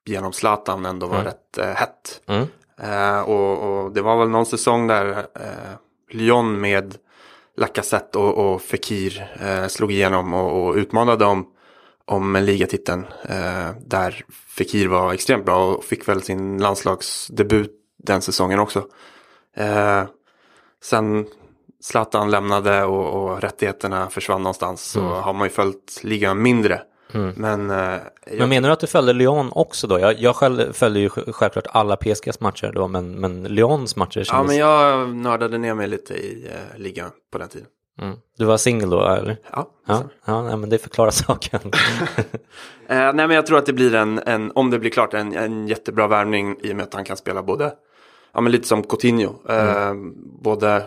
genom 0.07 0.33
Zlatan 0.33 0.87
ändå 0.87 1.07
var 1.07 1.15
Mm. 1.15 1.27
rätt 1.27 1.59
eh, 1.59 1.65
hett. 1.67 2.23
Mm. 2.27 2.47
Eh, 2.83 3.21
och, 3.21 3.59
och 3.85 3.93
det 3.93 4.03
var 4.03 4.17
väl 4.19 4.29
någon 4.29 4.47
säsong 4.47 4.87
där 4.87 5.27
Lyon 6.11 6.61
med 6.61 6.95
Lacazette 7.57 8.19
och, 8.19 8.39
och 8.55 8.63
Fekir 8.63 9.29
slog 9.69 9.93
igenom 9.93 10.35
och, 10.35 10.67
och 10.69 10.75
utmanade 10.75 11.25
om, 11.25 11.47
om 12.05 12.37
ligatiteln. 12.37 13.07
Eh, 13.23 13.71
där 13.87 14.25
Fekir 14.57 14.89
var 14.89 15.13
extremt 15.13 15.45
bra 15.45 15.73
och 15.73 15.85
fick 15.85 16.09
väl 16.09 16.23
sin 16.23 16.59
landslagsdebut 16.59 17.71
den 17.99 18.23
säsongen 18.23 18.59
också. 18.59 18.87
Eh, 19.57 20.03
sen 20.83 21.27
Zlatan 21.83 22.31
lämnade 22.31 22.85
och, 22.85 23.23
och 23.23 23.41
rättigheterna 23.41 24.11
försvann 24.11 24.43
någonstans 24.43 24.83
så 24.83 25.01
har 25.01 25.33
man 25.33 25.47
ju 25.47 25.51
följt 25.51 26.01
ligan 26.03 26.43
mindre. 26.43 26.83
Men, 27.37 27.71
eh, 27.71 27.77
jag, 27.77 28.39
Men 28.39 28.49
menar 28.49 28.69
du 28.69 28.73
att 28.73 28.81
du 28.81 28.87
följde 28.87 29.13
Lyon 29.13 29.51
också 29.53 29.87
då? 29.87 30.01
Jag, 30.01 30.21
jag 30.21 30.37
själv 30.37 30.73
följde 30.73 31.01
ju 31.01 31.09
sj- 31.09 31.33
självklart 31.33 31.67
alla 31.71 31.97
PSGs 31.97 32.41
matcher 32.41 32.73
då, 32.75 32.89
men, 32.89 33.13
men 33.21 33.43
Lyons 33.45 33.97
matcher 33.97 34.19
ja, 34.19 34.25
kändes... 34.25 34.47
men 34.49 34.57
jag 34.57 35.09
nördade 35.17 35.59
ner 35.59 35.75
mig 35.75 35.89
lite 35.89 36.15
i 36.15 36.47
eh, 36.47 36.79
ligan 36.81 37.11
på 37.33 37.39
den 37.39 37.49
tiden. 37.49 37.67
Mm. 38.01 38.17
Du 38.39 38.45
var 38.45 38.57
singel 38.57 38.91
då, 38.91 39.07
eller? 39.09 39.37
Ja, 39.53 39.71
Ja, 39.87 40.03
ja 40.25 40.43
nej, 40.43 40.57
men 40.57 40.71
det 40.71 40.79
förklarar 40.79 41.11
saken. 41.27 41.61
Eh, 42.89 42.97
nej 42.97 43.13
men 43.27 43.31
jag 43.31 43.47
tror 43.47 43.59
att 43.59 43.67
det 43.67 43.73
blir 43.73 43.95
en, 43.95 44.19
en 44.27 44.53
om 44.55 44.71
det 44.71 44.79
blir 44.79 44.91
klart, 44.91 45.15
en, 45.15 45.37
en 45.37 45.69
jättebra 45.69 46.07
värvning 46.09 46.57
i 46.63 46.73
och 46.73 46.77
med 46.77 46.83
att 46.83 46.95
han 46.95 47.05
kan 47.05 47.17
spela 47.17 47.43
både, 47.43 47.73
ja 48.33 48.41
men 48.41 48.53
lite 48.53 48.69
som 48.69 48.83
Coutinho, 48.83 49.35
eh, 49.49 49.95
både 50.43 50.83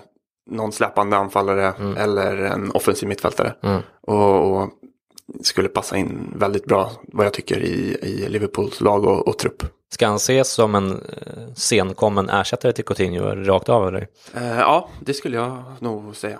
någon 0.51 0.71
släpande 0.71 1.17
anfallare 1.17 1.73
eller 1.97 2.37
en 2.37 2.71
offensiv 2.71 3.09
mittfältare. 3.09 3.53
Och, 4.01 4.51
och 4.51 4.69
skulle 5.41 5.69
passa 5.69 5.97
in 5.97 6.33
väldigt 6.35 6.65
bra 6.65 6.91
vad 7.01 7.25
jag 7.25 7.33
tycker 7.33 7.59
i, 7.59 7.97
i 8.01 8.29
Liverpools 8.29 8.81
lag 8.81 9.05
och, 9.05 9.27
och 9.27 9.37
trupp. 9.37 9.63
Ska 9.93 10.07
han 10.07 10.15
ses 10.15 10.53
som 10.53 10.75
en 10.75 10.91
eh, 10.91 11.53
senkommen 11.55 12.29
ersättare 12.29 12.73
till 12.73 12.85
Coutinho 12.85 13.25
rakt 13.25 13.69
av 13.69 13.87
eller? 13.87 14.07
Eh, 14.33 14.59
ja, 14.59 14.89
det 14.99 15.13
skulle 15.13 15.37
jag 15.37 15.63
nog 15.79 16.15
säga. 16.15 16.39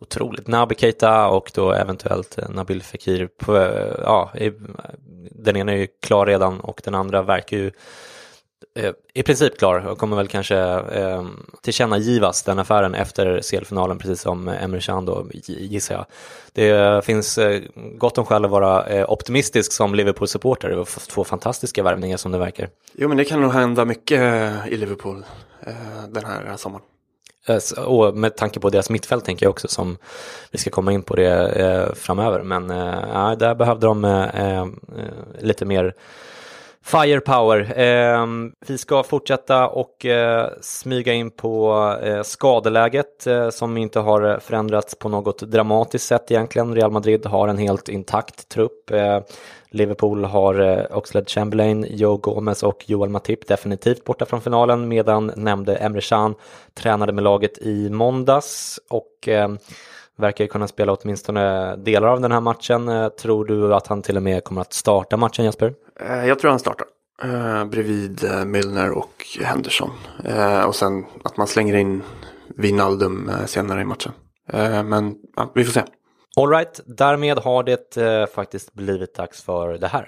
Otroligt. 0.00 0.46
Nabi 0.46 0.74
Keita 0.74 1.28
och 1.28 1.50
då 1.54 1.72
eventuellt 1.72 2.38
eh, 2.38 2.48
Nabil 2.48 2.82
Fekir. 2.82 3.28
På, 3.38 3.56
eh, 3.56 3.94
ja, 4.02 4.32
den 5.30 5.56
ena 5.56 5.72
är 5.72 5.76
ju 5.76 5.86
klar 6.02 6.26
redan 6.26 6.60
och 6.60 6.80
den 6.84 6.94
andra 6.94 7.22
verkar 7.22 7.56
ju 7.56 7.70
eh, 8.78 8.92
i 9.14 9.22
princip 9.22 9.58
klar 9.58 9.86
och 9.86 9.98
kommer 9.98 10.16
väl 10.16 10.28
kanske 10.28 10.58
eh, 10.92 11.26
tillkännagivas 11.62 12.42
den 12.42 12.58
affären 12.58 12.94
efter 12.94 13.40
CL-finalen 13.50 13.98
precis 13.98 14.20
som 14.20 14.48
Emre 14.48 14.80
Can 14.80 15.04
då 15.04 15.26
gissar 15.46 15.94
jag. 15.94 16.06
Det 16.52 17.04
finns 17.04 17.38
eh, 17.38 17.62
gott 17.98 18.18
om 18.18 18.24
skäl 18.24 18.44
att 18.44 18.50
vara 18.50 18.86
eh, 18.86 19.10
optimistisk 19.10 19.72
som 19.72 19.94
Liverpool-supporter. 19.94 20.68
Det 20.68 20.76
var 20.76 21.08
två 21.10 21.24
fantastiska 21.24 21.82
värvningar 21.82 22.16
som 22.16 22.32
det 22.32 22.38
verkar. 22.38 22.68
Jo 22.92 23.08
men 23.08 23.16
det 23.16 23.24
kan 23.24 23.40
nog 23.40 23.52
hända 23.52 23.84
mycket 23.84 24.22
i 24.68 24.76
Liverpool 24.76 25.24
eh, 25.66 25.74
den 26.08 26.24
här 26.24 26.56
sommaren. 26.56 26.84
Eh, 27.46 27.84
och 27.84 28.16
med 28.16 28.36
tanke 28.36 28.60
på 28.60 28.70
deras 28.70 28.90
mittfält 28.90 29.24
tänker 29.24 29.46
jag 29.46 29.50
också 29.50 29.68
som 29.68 29.96
vi 30.50 30.58
ska 30.58 30.70
komma 30.70 30.92
in 30.92 31.02
på 31.02 31.16
det 31.16 31.48
eh, 31.48 31.94
framöver. 31.94 32.42
Men 32.42 32.70
eh, 32.70 33.36
där 33.36 33.54
behövde 33.54 33.86
de 33.86 34.04
eh, 34.04 34.66
lite 35.40 35.64
mer 35.64 35.94
Firepower. 36.82 37.80
Eh, 37.80 38.26
vi 38.66 38.78
ska 38.78 39.02
fortsätta 39.02 39.68
och 39.68 40.06
eh, 40.06 40.48
smyga 40.60 41.12
in 41.12 41.30
på 41.30 41.74
eh, 42.02 42.22
skadeläget 42.22 43.26
som 43.50 43.76
inte 43.76 44.00
har 44.00 44.38
förändrats 44.40 44.98
på 44.98 45.08
något 45.08 45.38
dramatiskt 45.38 46.06
sätt 46.06 46.30
egentligen. 46.30 46.74
Real 46.74 46.90
Madrid 46.90 47.26
har 47.26 47.48
en 47.48 47.58
helt 47.58 47.88
intakt 47.88 48.48
trupp. 48.48 48.90
Liverpool 49.70 50.24
har 50.24 50.60
eh, 50.60 50.96
Oxlade 50.96 51.26
Chamberlain, 51.26 51.86
Joe 51.90 52.16
Gomez 52.16 52.62
och 52.62 52.84
Joel 52.86 53.10
Matip 53.10 53.48
definitivt 53.48 54.04
borta 54.04 54.26
från 54.26 54.40
finalen 54.40 54.88
medan 54.88 55.32
nämnde 55.36 55.76
Emre 55.76 56.00
Can 56.00 56.34
tränade 56.74 57.12
med 57.12 57.24
laget 57.24 57.58
i 57.58 57.90
måndags 57.90 58.80
och 58.88 59.28
eh, 59.28 59.48
verkar 60.20 60.46
kunna 60.46 60.68
spela 60.68 60.92
åtminstone 60.92 61.76
delar 61.76 62.08
av 62.08 62.20
den 62.20 62.32
här 62.32 62.40
matchen. 62.40 62.88
Eh, 62.88 63.08
tror 63.08 63.44
du 63.44 63.74
att 63.74 63.86
han 63.86 64.02
till 64.02 64.16
och 64.16 64.22
med 64.22 64.44
kommer 64.44 64.60
att 64.60 64.72
starta 64.72 65.16
matchen 65.16 65.44
Jesper? 65.44 65.74
Eh, 66.00 66.26
jag 66.26 66.38
tror 66.38 66.50
han 66.50 66.60
startar. 66.60 66.86
Bredvid 67.64 68.24
eh, 68.24 68.44
Milner 68.44 68.90
och 68.90 69.26
Henderson. 69.42 69.90
Och 70.66 70.74
sen 70.74 71.04
att 71.24 71.36
man 71.36 71.46
slänger 71.46 71.74
in 71.74 72.02
Wijnaldum 72.56 73.30
senare 73.46 73.80
i 73.80 73.84
matchen. 73.84 74.12
Men 74.84 75.14
ja, 75.36 75.52
vi 75.54 75.64
får 75.64 75.72
se. 75.72 75.82
Alright, 76.36 76.80
därmed 76.86 77.38
har 77.38 77.62
det 77.62 77.96
eh, 77.96 78.26
faktiskt 78.26 78.72
blivit 78.72 79.14
dags 79.14 79.42
för 79.42 79.78
det 79.78 79.88
här. 79.88 80.06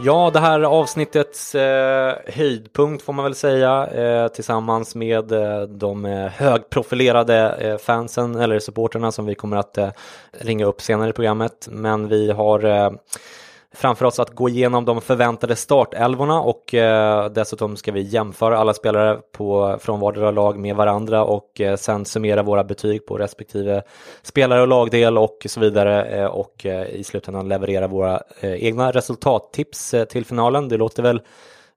Ja, 0.00 0.30
det 0.32 0.40
här 0.40 0.60
avsnittets 0.60 1.54
eh, 1.54 2.14
höjdpunkt 2.26 3.04
får 3.04 3.12
man 3.12 3.24
väl 3.24 3.34
säga 3.34 3.86
eh, 3.86 4.28
tillsammans 4.28 4.94
med 4.94 5.32
eh, 5.32 5.62
de 5.62 6.04
eh, 6.04 6.26
högprofilerade 6.26 7.56
eh, 7.58 7.76
fansen 7.76 8.36
eller 8.36 8.58
supporterna 8.58 9.12
som 9.12 9.26
vi 9.26 9.34
kommer 9.34 9.56
att 9.56 9.78
eh, 9.78 9.88
ringa 10.32 10.66
upp 10.66 10.80
senare 10.80 11.10
i 11.10 11.12
programmet. 11.12 11.68
Men 11.70 12.08
vi 12.08 12.30
har 12.30 12.64
eh, 12.64 12.90
framför 13.74 14.04
oss 14.04 14.18
att 14.18 14.30
gå 14.30 14.48
igenom 14.48 14.84
de 14.84 15.00
förväntade 15.00 15.56
startelvorna 15.56 16.40
och 16.40 16.74
eh, 16.74 17.30
dessutom 17.30 17.76
ska 17.76 17.92
vi 17.92 18.02
jämföra 18.02 18.58
alla 18.58 18.74
spelare 18.74 19.18
på, 19.32 19.78
från 19.80 20.00
vardera 20.00 20.30
lag 20.30 20.58
med 20.58 20.76
varandra 20.76 21.24
och 21.24 21.60
eh, 21.60 21.76
sen 21.76 22.04
summera 22.04 22.42
våra 22.42 22.64
betyg 22.64 23.06
på 23.06 23.18
respektive 23.18 23.82
spelare 24.22 24.62
och 24.62 24.68
lagdel 24.68 25.18
och 25.18 25.46
så 25.48 25.60
vidare 25.60 26.04
eh, 26.04 26.26
och 26.26 26.66
i 26.92 27.04
slutändan 27.04 27.48
leverera 27.48 27.86
våra 27.86 28.22
egna 28.40 28.90
resultattips 28.90 29.94
till 30.08 30.24
finalen. 30.24 30.68
Det 30.68 30.76
låter 30.76 31.02
väl 31.02 31.20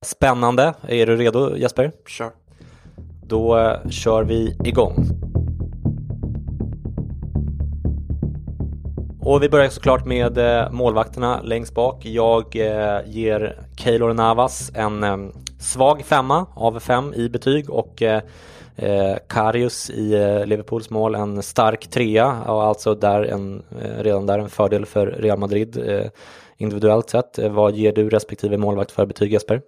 spännande. 0.02 0.74
Är 0.88 1.06
du 1.06 1.16
redo 1.16 1.58
Jesper? 1.58 1.92
Kör. 2.08 2.32
Då 3.28 3.58
eh, 3.58 3.90
kör 3.90 4.24
vi 4.24 4.58
igång. 4.64 4.96
Och 9.28 9.44
vi 9.44 9.50
börjar 9.50 9.70
såklart 9.70 10.06
med 10.06 10.38
eh, 10.38 10.72
målvakterna 10.72 11.42
längst 11.42 11.74
bak. 11.74 12.06
Jag 12.06 12.56
eh, 12.56 13.00
ger 13.06 13.60
Keylor 13.78 14.14
Navas 14.14 14.72
en 14.76 15.04
eh, 15.04 15.18
svag 15.60 16.06
femma 16.06 16.46
av 16.56 16.80
fem 16.80 17.14
i 17.14 17.30
betyg 17.30 17.70
och 17.70 18.04
Karius 19.28 19.90
i 19.90 20.10
Liverpools 20.46 20.90
mål 20.90 21.16
en 21.16 21.44
stark 21.44 21.88
trea 21.88 22.42
och 22.48 22.64
alltså 22.64 22.96
där 22.96 23.24
en, 23.24 23.64
redan 24.00 24.26
där 24.26 24.40
en 24.40 24.50
fördel 24.50 24.86
för 24.86 25.08
Real 25.08 25.40
Madrid 25.40 26.02
individuellt 26.58 27.10
sett. 27.10 27.40
Vad 27.40 27.76
ger 27.76 27.92
du 27.92 28.10
respektive 28.10 28.58
målvakt 28.58 28.92
för 28.92 29.06
betyg 29.06 29.34
Jesper? 29.34 29.62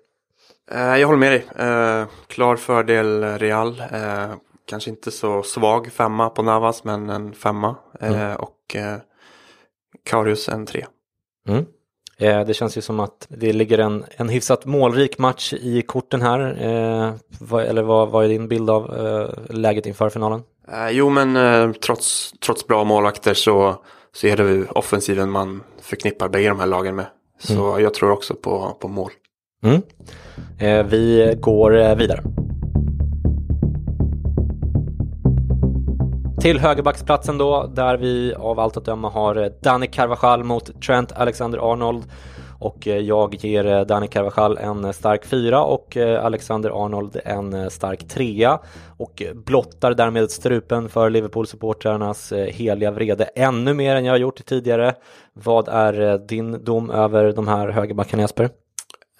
Jag 0.72 1.08
håller 1.08 1.19
med 1.19 1.32
dig. 1.32 1.45
Klar 2.28 2.56
fördel 2.56 3.24
Real. 3.24 3.84
Kanske 4.65 4.89
inte 4.89 5.12
så 5.12 5.43
svag 5.43 5.91
femma 5.91 6.30
på 6.30 6.41
Navas 6.43 6.84
men 6.84 7.10
en 7.10 7.34
femma. 7.34 7.76
Eh, 8.00 8.34
Och 8.34 8.76
Karius 10.04 10.49
en 10.49 10.65
tre. 10.65 10.86
Mm. 11.47 11.65
Eh, 12.19 12.45
det 12.45 12.54
känns 12.54 12.78
ju 12.78 12.82
som 12.82 12.99
att 12.99 13.28
det 13.30 13.54
ligger 13.54 13.78
en, 13.78 14.06
en 14.10 14.30
hyfsat 14.30 14.65
målrik 14.65 15.17
match 15.17 15.54
i 15.54 15.82
korten 15.82 16.21
här. 16.21 16.63
Eh, 16.67 17.13
vad, 17.39 17.63
eller 17.63 17.82
vad, 17.82 18.10
vad 18.10 18.25
är 18.25 18.30
din 18.30 18.47
bild 18.47 18.69
av 18.69 18.97
eh, 18.97 19.56
läget 19.56 19.86
inför 19.86 20.10
finalen? 20.10 20.41
Eh, 20.71 20.89
jo 20.91 21.10
men 21.10 21.36
eh, 21.36 21.71
trots, 21.71 22.32
trots 22.45 22.67
bra 22.67 22.84
målvakter 22.84 23.34
så, 23.34 23.84
så 24.13 24.28
är 24.28 24.38
det 24.38 24.43
ju 24.43 24.65
offensiven 24.65 25.30
man 25.30 25.63
förknippar 25.82 26.30
bägge 26.30 26.49
de 26.49 26.60
här 26.60 26.67
lagen 26.67 26.95
med. 26.95 27.06
Så 27.39 27.80
jag 27.80 27.93
tror 27.93 28.12
också 28.12 28.34
på, 28.36 28.78
på 28.80 28.88
mål. 28.88 29.12
Mm. 29.63 29.82
Eh, 30.60 30.86
vi 30.86 31.36
går 31.39 31.95
vidare. 31.95 32.23
Till 36.41 36.60
högerbacksplatsen 36.60 37.38
då, 37.38 37.67
där 37.73 37.97
vi 37.97 38.34
av 38.34 38.60
allt 38.60 38.78
att 38.78 38.86
döma 38.86 39.10
har 39.10 39.36
eh, 39.36 39.52
Danny 39.62 39.88
Carvajal 39.88 40.43
mot 40.43 40.82
Trent 40.82 41.12
Alexander-Arnold. 41.12 42.04
Och 42.60 42.88
eh, 42.88 42.97
jag 42.97 43.36
ger 43.36 43.65
eh, 43.65 43.82
Danny 43.82 44.08
Carvajal 44.08 44.58
en 44.58 44.93
stark 44.93 45.25
fyra 45.25 45.63
och 45.63 45.97
Alexander 45.97 46.86
Arnold 46.86 47.19
en 47.25 47.69
stark 47.69 48.08
trea. 48.08 48.60
Och 48.97 49.23
blottar 49.34 49.93
därmed 49.93 50.32
strupen 50.32 50.89
för 50.89 51.10
Liverpool-supportrarnas 51.10 52.34
heliga 52.52 52.91
vrede 52.91 53.23
ännu 53.23 53.73
mer 53.73 53.95
än 53.95 54.06
jag 54.06 54.13
har 54.13 54.17
gjort 54.17 54.45
tidigare. 54.45 54.95
Vad 55.34 55.67
är 55.67 56.17
din 56.28 56.63
dom 56.63 56.89
över 56.89 57.32
de 57.32 57.47
här 57.47 57.69
högerbackarna 57.69 58.21
Jesper? 58.21 58.49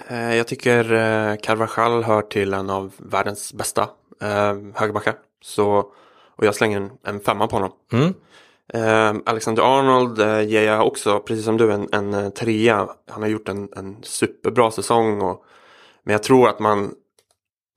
Jag 0.10 0.48
tycker 0.48 0.84
Carvajal 1.36 2.04
hör 2.04 2.22
till 2.22 2.54
en 2.54 2.70
av 2.70 2.92
världens 2.98 3.54
bästa 3.54 3.90
högerbackar. 4.76 5.14
Så, 5.42 5.86
och 6.40 6.46
jag 6.46 6.56
slänger 6.56 6.78
en, 6.78 6.92
en 7.04 7.20
femma 7.20 7.48
på 7.48 7.56
honom. 7.56 7.72
Mm. 7.92 8.14
Eh, 8.74 9.22
Alexander 9.26 9.80
Arnold 9.80 10.20
eh, 10.20 10.42
ger 10.42 10.62
jag 10.62 10.88
också, 10.88 11.20
precis 11.20 11.46
som 11.46 11.58
du, 11.58 11.72
en, 11.72 11.90
en 11.92 12.14
eh, 12.14 12.30
trea. 12.30 12.90
Han 13.08 13.22
har 13.22 13.30
gjort 13.30 13.50
en, 13.50 13.70
en 13.76 14.04
superbra 14.04 14.72
säsong. 14.72 15.22
Och, 15.22 15.46
men 16.04 16.12
jag 16.12 16.24
tror 16.24 16.50
att 16.50 16.60
man, 16.60 16.94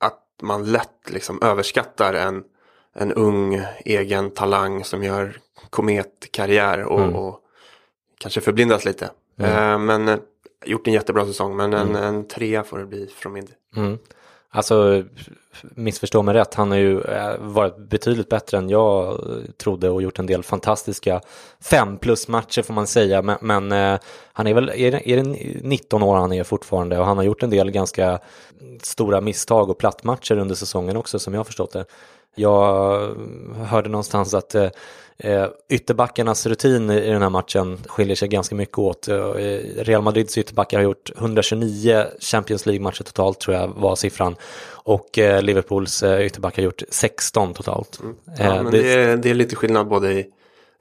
att 0.01 0.23
man 0.43 0.65
lätt 0.65 1.11
liksom 1.11 1.43
överskattar 1.43 2.15
en, 2.15 2.45
en 2.95 3.13
ung 3.13 3.63
egen 3.85 4.31
talang 4.31 4.85
som 4.85 5.03
gör 5.05 5.39
kometkarriär 5.71 6.85
och, 6.85 7.01
Mm. 7.01 7.17
och 7.17 7.41
kanske 8.19 8.41
förblindas 8.41 8.85
lite. 8.85 9.11
Eh, 9.39 9.79
men 9.79 10.09
eh, 10.09 10.19
gjort 10.65 10.87
en 10.87 10.93
jättebra 10.93 11.27
säsong, 11.27 11.57
men 11.57 11.73
en, 11.73 11.97
en 11.97 12.29
trea 12.29 12.65
får 12.65 12.79
det 12.79 12.87
bli 12.87 13.07
från 13.07 13.33
min. 13.33 13.49
Mm. 13.77 13.99
Alltså, 14.55 15.05
missförstå 15.63 16.23
mig 16.23 16.35
rätt, 16.35 16.55
han 16.55 16.71
har 16.71 16.79
ju 16.79 17.01
eh, 17.01 17.35
varit 17.39 17.77
betydligt 17.77 18.29
bättre 18.29 18.59
än 18.59 18.69
jag 18.69 19.13
eh, 19.13 19.51
trodde 19.57 19.91
och 19.91 20.03
gjort 20.03 20.19
en 20.19 20.27
del 20.27 20.43
fantastiska 20.43 21.21
fem 21.61 21.99
plus 21.99 22.29
matcher 22.29 22.63
får 22.63 22.75
man 22.75 22.87
säga. 22.87 23.23
Men, 23.23 23.39
men 23.41 23.73
eh, 23.73 24.01
han 24.33 24.47
är 24.47 24.55
väl, 24.55 24.69
är 24.69 24.91
det, 24.91 25.11
är 25.11 25.17
det 25.17 25.23
19 25.63 26.03
år 26.03 26.17
han 26.17 26.33
är 26.33 26.45
fortfarande 26.45 26.99
och 26.99 27.07
han 27.07 27.17
har 27.17 27.25
gjort 27.25 27.43
en 27.43 27.51
del 27.51 27.71
ganska 27.71 28.19
stora 28.83 29.21
misstag 29.21 29.71
och 29.71 29.79
plattmatcher 29.79 30.39
under 30.39 30.55
säsongen 30.55 30.97
också 30.97 31.19
som 31.19 31.35
jag 31.35 31.41
har 31.41 31.45
förstått 31.45 31.73
det. 31.73 31.85
Jag 32.35 33.15
hörde 33.67 33.89
någonstans 33.89 34.35
att 34.35 34.55
eh, 34.55 34.69
eh, 35.19 35.47
ytterbackarnas 35.69 36.47
rutin 36.47 36.91
i 36.91 37.09
den 37.11 37.23
här 37.23 37.31
matchen 37.31 37.79
skiljer 37.87 38.17
sig 38.17 38.29
ganska 38.29 38.55
mycket 38.55 38.79
åt. 38.79 39.09
Eh, 39.09 39.17
Real 39.77 40.03
Madrids 40.03 40.39
ytterbackar 40.39 40.79
har 40.79 40.85
gjort 40.85 41.11
129 41.19 42.05
Champions 42.21 42.67
League-matcher 42.67 43.03
totalt 43.05 43.41
tror 43.41 43.57
jag 43.57 43.69
var 43.77 43.97
siffran. 43.97 44.37
Och 44.71 45.19
eh, 45.19 45.43
Liverpools 45.43 46.03
ytterbackar 46.03 46.63
har 46.63 46.65
gjort 46.65 46.83
16 46.91 47.55
totalt. 47.55 48.01
Ja, 48.39 48.45
Eh, 48.45 48.63
men 48.63 48.73
det- 48.73 48.83
det, 48.83 48.93
är, 48.93 49.17
det 49.17 49.31
är 49.31 49.35
lite 49.35 49.57
skillnad 49.57 49.89
både 49.89 50.13
i 50.13 50.27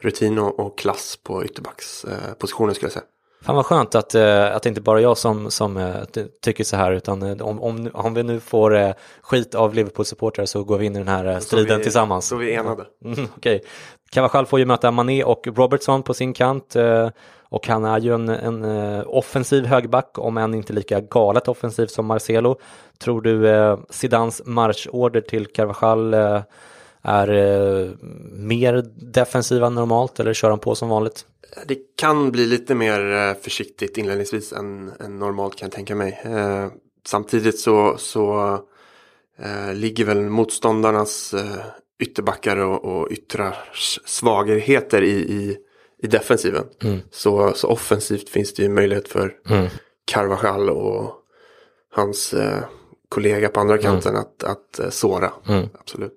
rutin 0.01 0.39
och, 0.39 0.59
och 0.59 0.77
klass 0.77 1.19
på 1.23 1.45
ytterbackspositionen 1.45 2.75
skulle 2.75 2.85
jag 2.85 2.93
säga. 2.93 3.05
Fan 3.41 3.55
vad 3.55 3.65
skönt 3.65 3.95
att, 3.95 4.15
eh, 4.15 4.55
att 4.55 4.63
det 4.63 4.69
inte 4.69 4.81
bara 4.81 4.99
är 4.99 5.03
jag 5.03 5.17
som, 5.17 5.51
som 5.51 5.77
eh, 5.77 6.03
ty- 6.13 6.27
tycker 6.41 6.63
så 6.63 6.75
här 6.75 6.91
utan 6.91 7.23
eh, 7.23 7.41
om, 7.47 7.61
om, 7.61 7.89
om 7.93 8.13
vi 8.13 8.23
nu 8.23 8.39
får 8.39 8.93
skit 9.21 9.55
av 9.55 9.73
Liverpool-supportrar 9.73 10.45
så 10.45 10.63
går 10.63 10.77
vi 10.77 10.85
in 10.85 10.95
i 10.95 10.99
den 10.99 11.07
här 11.07 11.39
striden 11.39 11.77
vi, 11.77 11.83
tillsammans. 11.83 12.27
Så 12.27 12.35
vi 12.35 12.53
är 12.55 12.59
enade. 12.59 12.85
Mm, 13.05 13.27
Okej. 13.37 13.63
Cavachal 14.11 14.45
får 14.45 14.59
ju 14.59 14.65
möta 14.65 14.91
Mané 14.91 15.23
och 15.23 15.47
Robertson 15.55 16.03
på 16.03 16.13
sin 16.13 16.33
kant 16.33 16.75
och 17.49 17.67
han 17.67 17.85
är 17.85 17.99
ju 17.99 18.13
en, 18.13 18.29
en 18.29 18.65
offensiv 19.05 19.65
högback 19.65 20.17
om 20.17 20.37
än 20.37 20.53
inte 20.53 20.73
lika 20.73 20.99
galet 20.99 21.47
offensiv 21.47 21.87
som 21.87 22.05
Marcelo. 22.05 22.59
Tror 23.03 23.21
du 23.21 23.77
Zidans 23.89 24.41
marschorder 24.45 25.21
till 25.21 25.47
Carvajal 25.47 26.15
är 27.03 27.27
eh, 27.27 27.89
mer 28.31 28.85
defensiva 29.13 29.67
än 29.67 29.75
normalt 29.75 30.19
eller 30.19 30.33
kör 30.33 30.49
han 30.49 30.59
på 30.59 30.75
som 30.75 30.89
vanligt? 30.89 31.25
Det 31.67 31.77
kan 31.95 32.31
bli 32.31 32.45
lite 32.45 32.75
mer 32.75 33.11
eh, 33.11 33.33
försiktigt 33.41 33.97
inledningsvis 33.97 34.53
än, 34.53 34.91
än 34.99 35.19
normalt 35.19 35.55
kan 35.55 35.65
jag 35.65 35.73
tänka 35.73 35.95
mig. 35.95 36.21
Eh, 36.23 36.67
samtidigt 37.05 37.59
så, 37.59 37.95
så 37.97 38.53
eh, 39.39 39.73
ligger 39.73 40.05
väl 40.05 40.21
motståndarnas 40.21 41.33
eh, 41.33 41.65
ytterbackar 42.01 42.57
och, 42.57 42.85
och 42.85 43.11
yttrars 43.11 43.99
svagheter 44.05 45.01
i, 45.01 45.11
i, 45.11 45.57
i 46.03 46.07
defensiven. 46.07 46.63
Så, 47.11 47.53
så 47.55 47.67
offensivt 47.67 48.29
finns 48.29 48.53
det 48.53 48.63
ju 48.63 48.69
möjlighet 48.69 49.07
för 49.07 49.35
Mm. 49.49 49.67
Carvajal 50.05 50.69
och 50.69 51.13
hans 51.93 52.33
eh, 52.33 52.63
kollega 53.09 53.49
på 53.49 53.59
andra 53.59 53.77
kanten 53.77 54.15
att, 54.15 54.43
att 54.43 54.79
eh, 54.79 54.89
såra. 54.89 55.33
Mm. 55.47 55.69
Absolut. 55.79 56.15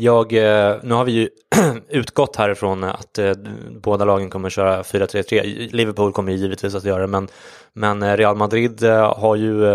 Jag, 0.00 0.32
eh, 0.32 0.76
nu 0.82 0.94
har 0.94 1.04
vi 1.04 1.12
ju 1.12 1.28
utgått 1.88 2.36
härifrån 2.36 2.84
att 2.84 3.18
eh, 3.18 3.32
båda 3.70 4.04
lagen 4.04 4.30
kommer 4.30 4.50
köra 4.50 4.82
4-3-3. 4.82 5.68
Liverpool 5.72 6.12
kommer 6.12 6.32
ju 6.32 6.38
givetvis 6.38 6.74
att 6.74 6.84
göra 6.84 7.00
det, 7.00 7.06
men, 7.06 7.28
men 7.72 8.02
eh, 8.02 8.16
Real 8.16 8.36
Madrid 8.36 8.82
har 9.16 9.36
ju 9.36 9.66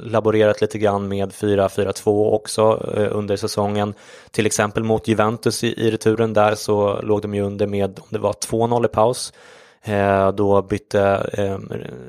laborerat 0.00 0.60
lite 0.60 0.78
grann 0.78 1.08
med 1.08 1.32
4-4-2 1.32 2.32
också 2.32 2.72
under 3.10 3.36
säsongen. 3.36 3.94
Till 4.30 4.46
exempel 4.46 4.84
mot 4.84 5.08
Juventus 5.08 5.64
i, 5.64 5.86
i 5.86 5.90
returen 5.90 6.32
där 6.32 6.54
så 6.54 7.00
låg 7.02 7.22
de 7.22 7.34
ju 7.34 7.42
under 7.42 7.66
med, 7.66 7.98
om 7.98 8.06
det 8.10 8.18
var 8.18 8.32
2-0 8.32 8.84
i 8.84 8.88
paus. 8.88 9.32
Eh, 9.84 10.32
då 10.32 10.62
bytte 10.62 11.30
eh, 11.32 11.58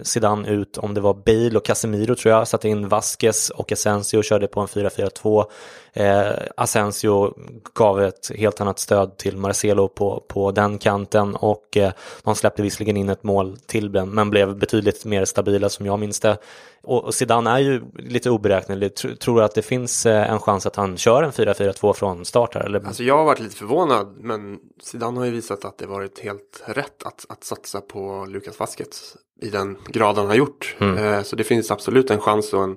Zidane 0.01 0.49
ut, 0.49 0.77
om 0.77 0.93
det 0.93 1.01
var 1.01 1.13
Bale 1.13 1.57
och 1.57 1.65
Casemiro 1.65 2.15
tror 2.15 2.33
jag, 2.33 2.47
satte 2.47 2.69
in 2.69 2.87
Vasquez 2.87 3.49
och 3.49 3.71
Asensio 3.71 4.17
och 4.17 4.23
körde 4.23 4.47
på 4.47 4.59
en 4.59 4.67
4-4-2. 4.67 5.45
Eh, 5.93 6.31
Asensio 6.57 7.33
gav 7.73 8.01
ett 8.01 8.31
helt 8.35 8.61
annat 8.61 8.79
stöd 8.79 9.17
till 9.17 9.37
Marcelo 9.37 9.87
på, 9.87 10.23
på 10.27 10.51
den 10.51 10.77
kanten 10.77 11.35
och 11.35 11.77
eh, 11.77 11.91
de 12.23 12.35
släppte 12.35 12.61
visserligen 12.61 12.97
in 12.97 13.09
ett 13.09 13.23
mål 13.23 13.57
till 13.65 13.91
den 13.91 14.09
men 14.09 14.29
blev 14.29 14.57
betydligt 14.57 15.05
mer 15.05 15.25
stabila 15.25 15.69
som 15.69 15.85
jag 15.85 15.99
minns 15.99 16.19
det. 16.19 16.37
Och, 16.83 17.15
Zidane 17.15 17.49
är 17.49 17.59
ju 17.59 17.81
lite 17.95 18.29
oberäknelig. 18.29 18.95
Tror 18.95 19.35
du 19.35 19.43
att 19.43 19.55
det 19.55 19.61
finns 19.61 20.05
eh, 20.05 20.31
en 20.31 20.39
chans 20.39 20.65
att 20.65 20.75
han 20.75 20.97
kör 20.97 21.23
en 21.23 21.31
4-4-2 21.31 21.93
från 21.93 22.25
start 22.25 22.55
här? 22.55 22.61
Eller? 22.61 22.87
Alltså 22.87 23.03
jag 23.03 23.17
har 23.17 23.25
varit 23.25 23.39
lite 23.39 23.55
förvånad 23.55 24.17
men 24.17 24.59
Zidane 24.81 25.19
har 25.19 25.25
ju 25.25 25.31
visat 25.31 25.65
att 25.65 25.77
det 25.77 25.85
varit 25.85 26.19
helt 26.19 26.63
rätt 26.65 27.03
att, 27.03 27.25
att 27.29 27.43
satsa 27.63 27.81
på 27.81 28.25
Lukas 28.29 28.59
Vasquez 28.59 29.15
i 29.41 29.49
den 29.49 29.77
grad 29.87 30.17
han 30.17 30.27
har 30.27 30.35
gjort. 30.35 30.75
Mm. 30.79 30.97
Eh, 30.97 31.21
så 31.21 31.35
det 31.35 31.43
finns 31.43 31.71
absolut 31.71 32.11
en 32.11 32.19
chans 32.19 32.53
och 32.53 32.63
en 32.63 32.75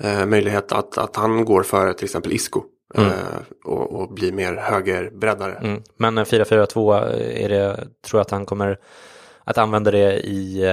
eh, 0.00 0.26
möjlighet 0.26 0.72
att, 0.72 0.98
att 0.98 1.16
han 1.16 1.44
går 1.44 1.62
före 1.62 1.94
till 1.94 2.04
exempel 2.04 2.32
Isco. 2.32 2.62
Mm. 2.94 3.08
Eh, 3.10 3.14
och, 3.64 4.00
och 4.00 4.14
blir 4.14 4.32
mer 4.32 4.54
högerbreddare. 4.54 5.54
Mm. 5.54 5.82
Men 5.96 6.18
en 6.18 6.24
4-4-2, 6.24 6.96
eh, 6.96 7.44
är 7.44 7.48
det, 7.48 7.76
tror 7.76 8.18
jag 8.18 8.20
att 8.20 8.30
han 8.30 8.46
kommer 8.46 8.78
att 9.44 9.58
använda 9.58 9.90
det 9.90 10.18
i, 10.18 10.64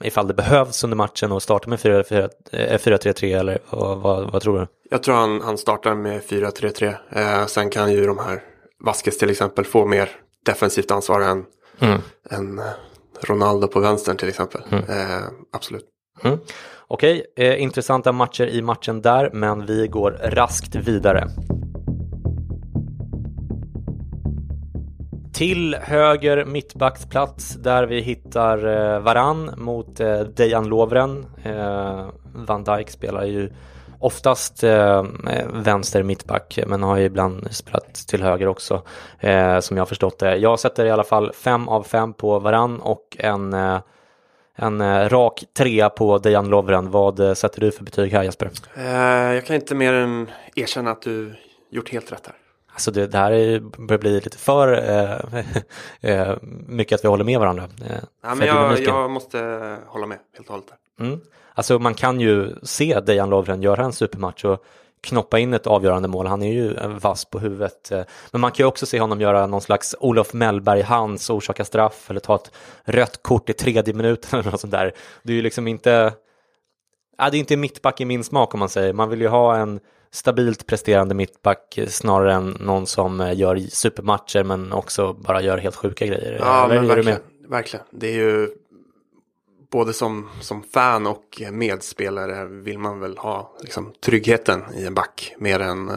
ifall 0.00 0.28
det 0.28 0.34
behövs 0.34 0.84
under 0.84 0.96
matchen 0.96 1.32
och 1.32 1.42
starta 1.42 1.70
med 1.70 1.78
4-4 1.78 2.30
eh, 2.52 2.78
4-3-3 2.78 3.38
eller 3.40 3.58
vad, 3.70 4.32
vad 4.32 4.42
tror 4.42 4.58
du? 4.58 4.66
Jag 4.90 5.02
tror 5.02 5.14
han, 5.14 5.40
han 5.40 5.58
startar 5.58 5.94
med 5.94 6.22
4-3-3. 6.22 6.94
Eh, 7.10 7.46
sen 7.46 7.70
kan 7.70 7.92
ju 7.92 8.06
de 8.06 8.18
här 8.18 8.42
Vasquez 8.84 9.18
till 9.18 9.30
exempel 9.30 9.64
få 9.64 9.86
mer 9.86 10.10
defensivt 10.46 10.90
ansvar 10.90 11.20
än, 11.20 11.44
Mm. 11.82 12.00
än 12.30 12.58
eh, 12.58 12.64
Ronaldo 13.20 13.68
på 13.68 13.80
vänstern 13.80 14.16
till 14.16 14.28
exempel. 14.28 14.60
Eh, 14.70 15.22
absolut. 15.52 15.84
Mm. 16.24 16.38
Okej, 16.86 17.26
eh, 17.36 17.62
intressanta 17.62 18.12
matcher 18.12 18.46
i 18.46 18.62
matchen 18.62 19.02
där, 19.02 19.30
men 19.32 19.66
vi 19.66 19.86
går 19.88 20.10
raskt 20.22 20.74
vidare. 20.74 21.28
Till 25.32 25.74
höger 25.74 26.44
mittbacksplats 26.44 27.54
där 27.54 27.86
vi 27.86 28.00
hittar 28.00 28.66
eh, 28.66 29.00
Varann 29.00 29.50
mot 29.56 30.00
eh, 30.00 30.20
Dejan 30.20 30.68
Lovren. 30.68 31.26
Eh, 31.42 32.06
Van 32.34 32.64
Dijk 32.64 32.90
spelar 32.90 33.24
ju 33.24 33.50
oftast 34.02 34.64
eh, 34.64 35.04
vänster 35.52 36.02
mittback 36.02 36.58
men 36.66 36.82
har 36.82 36.96
ju 36.96 37.04
ibland 37.04 37.48
spelat 37.50 37.94
till 37.94 38.22
höger 38.22 38.46
också 38.46 38.82
eh, 39.20 39.60
som 39.60 39.76
jag 39.76 39.80
har 39.80 39.88
förstått 39.88 40.18
det. 40.18 40.36
Jag 40.36 40.60
sätter 40.60 40.84
i 40.86 40.90
alla 40.90 41.04
fall 41.04 41.32
fem 41.32 41.68
av 41.68 41.82
fem 41.82 42.12
på 42.12 42.38
Varann 42.38 42.80
och 42.80 43.16
en 43.18 43.52
eh, 43.52 43.78
en 44.54 44.80
eh, 44.80 45.08
rak 45.08 45.44
trea 45.56 45.88
på 45.90 46.18
Dejan 46.18 46.48
Lovren. 46.48 46.90
Vad 46.90 47.20
eh, 47.20 47.34
sätter 47.34 47.60
du 47.60 47.72
för 47.72 47.84
betyg 47.84 48.12
här 48.12 48.22
Jesper? 48.22 48.50
Eh, 48.74 49.34
jag 49.34 49.46
kan 49.46 49.56
inte 49.56 49.74
mer 49.74 49.92
än 49.92 50.30
erkänna 50.54 50.90
att 50.90 51.02
du 51.02 51.34
gjort 51.70 51.88
helt 51.92 52.12
rätt 52.12 52.26
här. 52.26 52.36
Alltså 52.72 52.90
det, 52.90 53.06
det 53.06 53.18
här 53.18 53.32
är, 53.32 53.60
börjar 53.60 54.00
bli 54.00 54.20
lite 54.20 54.38
för 54.38 54.72
eh, 56.00 56.36
mycket 56.66 56.96
att 56.98 57.04
vi 57.04 57.08
håller 57.08 57.24
med 57.24 57.40
varandra. 57.40 57.64
Eh, 57.64 57.96
Ja, 58.22 58.34
men 58.34 58.46
jag, 58.46 58.80
jag 58.80 59.10
måste 59.10 59.38
hålla 59.86 60.06
med 60.06 60.18
helt 60.36 60.48
och 60.48 60.54
hållet. 60.54 60.72
Mm. 61.00 61.20
Alltså 61.54 61.78
man 61.78 61.94
kan 61.94 62.20
ju 62.20 62.54
se 62.62 63.00
Dejan 63.00 63.30
Lovren 63.30 63.62
göra 63.62 63.84
en 63.84 63.92
supermatch 63.92 64.44
och 64.44 64.64
knoppa 65.00 65.38
in 65.38 65.54
ett 65.54 65.66
avgörande 65.66 66.08
mål. 66.08 66.26
Han 66.26 66.42
är 66.42 66.52
ju 66.52 66.74
vass 67.00 67.24
på 67.24 67.38
huvudet. 67.38 67.92
eh. 67.92 68.02
Men 68.30 68.40
man 68.40 68.50
kan 68.50 68.64
ju 68.64 68.68
också 68.68 68.86
se 68.86 69.00
honom 69.00 69.20
göra 69.20 69.46
någon 69.46 69.60
slags 69.60 69.94
Olof 70.00 70.32
Mellberg-hands, 70.32 71.30
orsaka 71.30 71.64
straff 71.64 72.10
eller 72.10 72.20
ta 72.20 72.34
ett 72.34 72.50
rött 72.84 73.22
kort 73.22 73.50
i 73.50 73.52
tredje 73.52 73.94
minuten 73.94 74.28
eller 74.40 74.50
något 74.50 74.60
sånt 74.60 74.70
där. 74.70 74.92
Det 75.22 75.32
är 75.32 75.36
ju 75.36 75.42
liksom 75.42 75.68
inte, 75.68 76.12
ja, 77.18 77.30
det 77.30 77.36
är 77.36 77.38
inte 77.38 77.56
mittback 77.56 78.00
i 78.00 78.04
min 78.04 78.24
smak 78.24 78.54
om 78.54 78.60
man 78.60 78.68
säger. 78.68 78.92
Man 78.92 79.08
vill 79.08 79.20
ju 79.20 79.28
ha 79.28 79.56
en 79.56 79.80
stabilt 80.10 80.66
presterande 80.66 81.14
mittback 81.14 81.78
snarare 81.88 82.34
än 82.34 82.56
någon 82.60 82.86
som 82.86 83.20
eh, 83.20 83.36
gör 83.38 83.56
supermatcher 83.56 84.44
men 84.44 84.72
också 84.72 85.12
bara 85.12 85.42
gör 85.42 85.58
helt 85.58 85.76
sjuka 85.76 86.06
grejer. 86.06 86.36
Ja, 86.40 86.64
Eller 86.64 86.74
men 86.80 86.88
verkligen, 86.88 87.20
verkligen. 87.48 87.86
Det 87.90 88.06
är 88.08 88.14
ju 88.14 88.48
både 89.72 89.92
som, 89.92 90.28
som 90.40 90.62
fan 90.62 91.06
och 91.06 91.42
medspelare 91.52 92.44
vill 92.44 92.78
man 92.78 93.00
väl 93.00 93.18
ha 93.18 93.52
liksom, 93.60 93.92
tryggheten 94.04 94.62
i 94.76 94.86
en 94.86 94.94
back 94.94 95.34
mer 95.38 95.60
än 95.60 95.88
eh, 95.88 95.96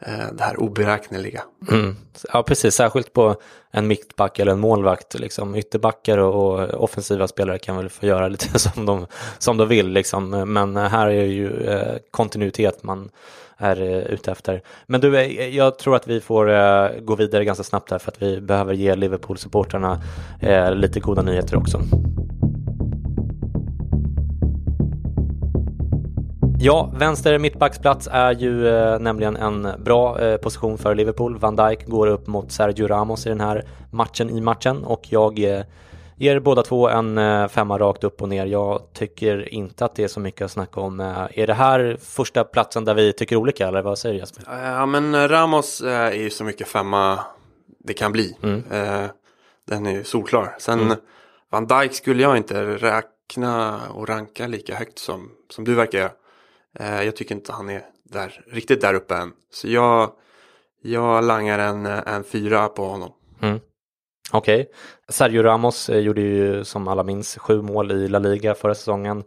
eh, 0.00 0.32
det 0.32 0.42
här 0.42 0.60
oberäkneliga. 0.60 1.42
Mm. 1.70 1.96
Ja, 2.32 2.42
precis. 2.42 2.74
Särskilt 2.74 3.12
på 3.12 3.36
en 3.70 3.86
mittback 3.86 4.38
eller 4.38 4.52
en 4.52 4.60
målvakt. 4.60 5.14
Liksom. 5.18 5.54
Ytterbackar 5.54 6.18
och, 6.18 6.60
och 6.60 6.84
offensiva 6.84 7.28
spelare 7.28 7.58
kan 7.58 7.76
väl 7.76 7.88
få 7.88 8.06
göra 8.06 8.28
lite 8.28 8.58
som 8.58 8.86
de, 8.86 9.06
som 9.38 9.56
de 9.56 9.68
vill. 9.68 9.88
Liksom. 9.88 10.30
Men 10.30 10.76
här 10.76 11.06
är 11.06 11.24
ju 11.24 11.66
eh, 11.66 11.96
kontinuitet 12.10 12.82
man 12.82 13.10
är 13.58 13.80
eh, 13.80 13.98
ute 13.98 14.32
efter. 14.32 14.62
Men 14.86 15.00
du, 15.00 15.18
eh, 15.18 15.56
jag 15.56 15.78
tror 15.78 15.96
att 15.96 16.08
vi 16.08 16.20
får 16.20 16.50
eh, 16.50 16.88
gå 17.00 17.14
vidare 17.14 17.44
ganska 17.44 17.64
snabbt 17.64 17.90
här 17.90 17.98
för 17.98 18.10
att 18.10 18.22
vi 18.22 18.40
behöver 18.40 18.74
ge 18.74 18.94
Liverpool-supportrarna 18.94 20.00
eh, 20.40 20.74
lite 20.74 21.00
goda 21.00 21.22
nyheter 21.22 21.56
också. 21.56 21.80
Ja, 26.60 26.90
vänster 26.94 27.38
mittbacksplats 27.38 28.08
är 28.12 28.32
ju 28.32 28.68
eh, 28.68 28.98
nämligen 28.98 29.36
en 29.36 29.68
bra 29.78 30.20
eh, 30.20 30.36
position 30.36 30.78
för 30.78 30.94
Liverpool. 30.94 31.38
Van 31.38 31.56
Dijk 31.56 31.86
går 31.86 32.06
upp 32.06 32.26
mot 32.26 32.52
Sergio 32.52 32.86
Ramos 32.86 33.26
i 33.26 33.28
den 33.28 33.40
här 33.40 33.64
matchen 33.92 34.30
i 34.30 34.40
matchen 34.40 34.84
och 34.84 35.02
jag 35.08 35.38
eh, 35.38 35.62
ger 36.16 36.40
båda 36.40 36.62
två 36.62 36.88
en 36.88 37.18
eh, 37.18 37.48
femma 37.48 37.78
rakt 37.78 38.04
upp 38.04 38.22
och 38.22 38.28
ner. 38.28 38.46
Jag 38.46 38.82
tycker 38.92 39.54
inte 39.54 39.84
att 39.84 39.94
det 39.94 40.04
är 40.04 40.08
så 40.08 40.20
mycket 40.20 40.44
att 40.44 40.50
snacka 40.50 40.80
om. 40.80 41.00
Eh, 41.00 41.26
är 41.34 41.46
det 41.46 41.54
här 41.54 41.96
första 42.00 42.44
platsen 42.44 42.84
där 42.84 42.94
vi 42.94 43.12
tycker 43.12 43.36
olika 43.36 43.68
eller 43.68 43.82
vad 43.82 43.98
säger 43.98 44.12
du 44.14 44.18
Jesper? 44.20 44.44
Ja, 44.46 44.86
men 44.86 45.28
Ramos 45.28 45.80
eh, 45.80 45.92
är 45.92 46.12
ju 46.12 46.30
så 46.30 46.44
mycket 46.44 46.68
femma 46.68 47.18
det 47.84 47.94
kan 47.94 48.12
bli. 48.12 48.36
Eh, 48.70 49.04
Den 49.68 49.86
är 49.86 49.90
ju 49.92 50.04
solklar. 50.04 50.56
Sen 50.58 50.94
Van 51.50 51.66
Dijk 51.66 51.94
skulle 51.94 52.22
jag 52.22 52.36
inte 52.36 52.64
räkna 52.64 53.80
och 53.94 54.08
ranka 54.08 54.46
lika 54.46 54.74
högt 54.74 54.98
som, 54.98 55.30
som 55.50 55.64
du 55.64 55.74
verkar 55.74 55.98
göra. 55.98 56.10
Eh, 56.78 57.02
jag 57.02 57.16
tycker 57.16 57.34
inte 57.34 57.52
han 57.52 57.70
är 57.70 57.82
där, 58.04 58.44
riktigt 58.46 58.80
där 58.80 58.94
uppe 58.94 59.14
än. 59.14 59.32
Så 59.52 59.68
jag, 59.68 60.12
jag 60.82 61.24
langar 61.24 61.58
en, 61.58 61.86
en 61.86 62.24
fyra 62.24 62.68
på 62.68 62.84
honom. 62.84 63.12
Mm. 63.42 63.60
Okej. 64.32 64.70
Sergio 65.08 65.42
Ramos 65.42 65.88
eh, 65.88 65.98
gjorde 65.98 66.20
ju 66.20 66.64
som 66.64 66.88
alla 66.88 67.02
minns 67.02 67.38
sju 67.38 67.62
mål 67.62 67.92
i 67.92 68.08
La 68.08 68.18
Liga 68.18 68.54
förra 68.54 68.74
säsongen. 68.74 69.24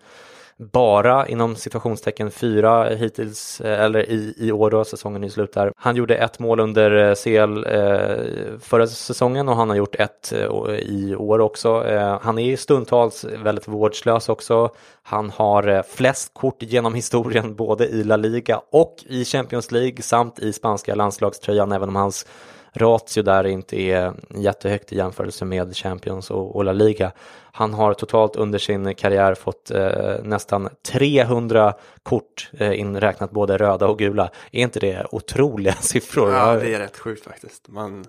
Bara 0.62 1.28
inom 1.28 1.56
situationstecken 1.56 2.32
fyra 2.32 2.90
hittills, 2.90 3.62
eh, 3.62 3.80
eller 3.82 4.10
i, 4.10 4.36
i 4.38 4.52
år 4.52 4.72
då, 4.72 4.86
säsongen 4.86 5.24
är 5.24 5.30
slut 5.30 5.54
där. 5.54 5.72
Han 5.76 5.96
gjorde 5.96 6.16
ett 6.16 6.40
mål 6.40 6.60
under 6.60 7.10
eh, 7.10 7.16
CL 7.16 7.66
eh, 7.68 8.60
förra 8.60 8.88
säsongen 8.88 9.50
och 9.50 9.56
han 9.56 9.70
har 9.70 9.76
gjort 9.76 9.96
ett 9.96 10.34
eh, 10.34 10.76
i 10.76 11.16
år 11.16 11.40
också. 11.40 11.88
Eh, 11.88 12.20
han 12.22 12.40
är 12.40 12.58
stundtals 12.58 13.24
väldigt 13.24 13.68
vårdslös 13.68 14.30
också. 14.30 14.70
Han 15.04 15.30
har 15.30 15.68
eh, 15.68 15.82
flest 15.84 16.34
kort 16.34 16.64
genom 16.64 16.94
historien 17.02 17.56
både 17.56 17.88
i 17.88 18.04
La 18.04 18.16
Liga 18.16 18.62
och 18.72 18.96
i 19.06 19.26
Champions 19.26 19.72
League 19.72 20.02
samt 20.02 20.40
i 20.40 20.54
spanska 20.54 20.96
landslagströjan 20.96 21.72
även 21.72 21.90
om 21.90 21.96
hans 21.96 22.26
ratio 22.74 23.24
där 23.24 23.48
inte 23.48 23.82
är 23.82 24.14
jättehögt 24.36 24.94
i 24.94 24.98
jämförelse 24.98 25.46
med 25.46 25.76
Champions 25.78 26.32
och, 26.32 26.64
La 26.64 26.72
Liga. 26.74 27.12
Han 27.54 27.74
har 27.74 27.94
totalt 27.94 28.36
under 28.36 28.60
sin 28.60 28.96
karriär 28.96 29.36
fått 29.36 29.72
eh, 29.72 30.16
nästan 30.24 30.70
300 30.92 31.74
kort 32.04 32.50
eh, 32.60 32.80
inräknat 32.80 33.32
både 33.32 33.58
röda 33.58 33.88
och 33.88 34.00
gula. 34.00 34.30
Är 34.52 34.62
inte 34.62 34.80
det 34.80 35.08
otroliga 35.12 35.74
siffror? 35.82 36.32
Ja, 36.34 36.54
det 36.56 36.74
är 36.74 36.80
rätt 36.80 36.98
sjukt 36.98 37.24
faktiskt. 37.24 37.68
Man, 37.68 38.06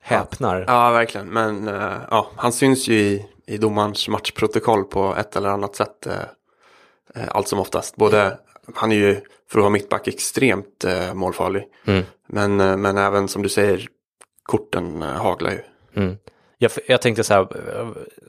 häpnar. 0.00 0.64
ja, 0.68 0.90
verkligen. 0.90 1.28
Men 1.28 1.68
eh, 1.68 1.92
ja, 2.10 2.30
han 2.36 2.52
syns 2.52 2.88
ju 2.88 2.94
i, 2.94 3.26
i 3.46 3.58
domarens 3.58 4.08
matchprotokoll 4.08 4.84
på 4.84 5.14
ett 5.18 5.36
eller 5.36 5.48
annat 5.48 5.76
sätt. 5.76 6.06
eh, 6.06 6.12
eh, 7.22 7.28
Allt 7.28 7.48
som 7.48 7.58
oftast. 7.58 7.96
Både, 7.96 8.38
han 8.74 8.92
är 8.92 8.96
ju 8.96 9.20
för 9.50 9.58
att 9.58 9.62
vara 9.62 9.70
mittback 9.70 10.08
extremt 10.08 10.84
eh, 10.84 11.14
målfarlig. 11.14 11.64
Mm. 11.84 12.04
Men, 12.26 12.60
eh, 12.60 12.76
men 12.76 12.98
även 12.98 13.28
som 13.28 13.42
du 13.42 13.48
säger, 13.48 13.88
korten 14.42 15.02
eh, 15.02 15.08
haglar 15.08 15.50
ju. 15.50 15.60
Mm. 15.94 16.16
Jag, 16.58 16.70
jag 16.86 17.02
tänkte 17.02 17.24
så 17.24 17.34
här, 17.34 17.40
eh, 17.40 17.88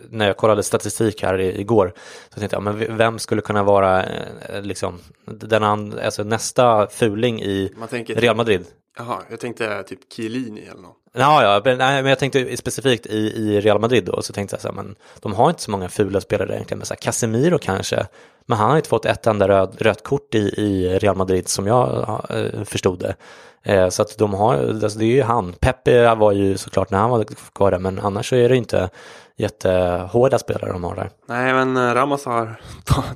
när 0.09 0.27
jag 0.27 0.37
kollade 0.37 0.63
statistik 0.63 1.23
här 1.23 1.39
igår, 1.39 1.93
så 2.29 2.39
tänkte 2.39 2.55
jag, 2.55 2.63
men 2.63 2.97
vem 2.97 3.19
skulle 3.19 3.41
kunna 3.41 3.63
vara 3.63 4.03
eh, 4.03 4.61
liksom, 4.61 4.99
den 5.25 5.63
and, 5.63 5.99
alltså 5.99 6.23
nästa 6.23 6.87
fuling 6.87 7.41
i 7.41 7.73
Real 8.07 8.35
Madrid? 8.35 8.65
Jaha, 8.97 9.21
jag 9.29 9.39
tänkte 9.39 9.83
typ 9.83 10.13
Chiellini 10.13 10.61
eller 10.61 10.81
något. 10.81 10.97
Ja, 11.13 11.43
ja, 11.43 11.61
men, 11.65 11.77
nej, 11.77 12.03
men 12.03 12.09
jag 12.09 12.19
tänkte 12.19 12.57
specifikt 12.57 13.05
i, 13.05 13.17
i 13.17 13.61
Real 13.61 13.79
Madrid 13.79 14.05
då, 14.05 14.21
så 14.21 14.33
tänkte 14.33 14.53
jag 14.53 14.61
så 14.61 14.67
här, 14.67 14.75
men 14.75 14.95
de 15.19 15.33
har 15.33 15.49
inte 15.49 15.61
så 15.61 15.71
många 15.71 15.89
fula 15.89 16.21
spelare 16.21 16.53
egentligen, 16.53 16.77
men 16.77 16.85
så 16.85 16.93
här, 16.93 17.01
Casemiro 17.01 17.57
kanske, 17.57 18.05
men 18.45 18.57
han 18.57 18.69
har 18.69 18.77
inte 18.77 18.89
fått 18.89 19.05
ett 19.05 19.27
enda 19.27 19.47
röd, 19.47 19.75
rött 19.79 20.03
kort 20.03 20.35
i, 20.35 20.39
i 20.39 20.99
Real 20.99 21.15
Madrid 21.15 21.47
som 21.47 21.67
jag 21.67 22.19
eh, 22.29 22.63
förstod 22.63 22.99
det. 22.99 23.15
Eh, 23.63 23.89
så 23.89 24.01
att 24.01 24.17
de 24.17 24.33
har, 24.33 24.55
alltså 24.83 24.99
det 24.99 25.05
är 25.05 25.15
ju 25.15 25.23
han. 25.23 25.53
Pepe 25.53 26.15
var 26.15 26.31
ju 26.31 26.57
såklart 26.57 26.91
när 26.91 26.97
han 26.97 27.09
var 27.09 27.25
kvar 27.55 27.71
där, 27.71 27.79
men 27.79 27.99
annars 27.99 28.29
så 28.29 28.35
är 28.35 28.49
det 28.49 28.55
inte 28.55 28.89
jättehårda 29.37 30.39
spelare 30.39 30.71
de 30.71 30.83
har 30.83 30.95
där. 30.95 31.09
Nej, 31.25 31.53
men 31.53 31.77
eh, 31.77 31.93
Ramos 31.93 32.25
har 32.25 32.61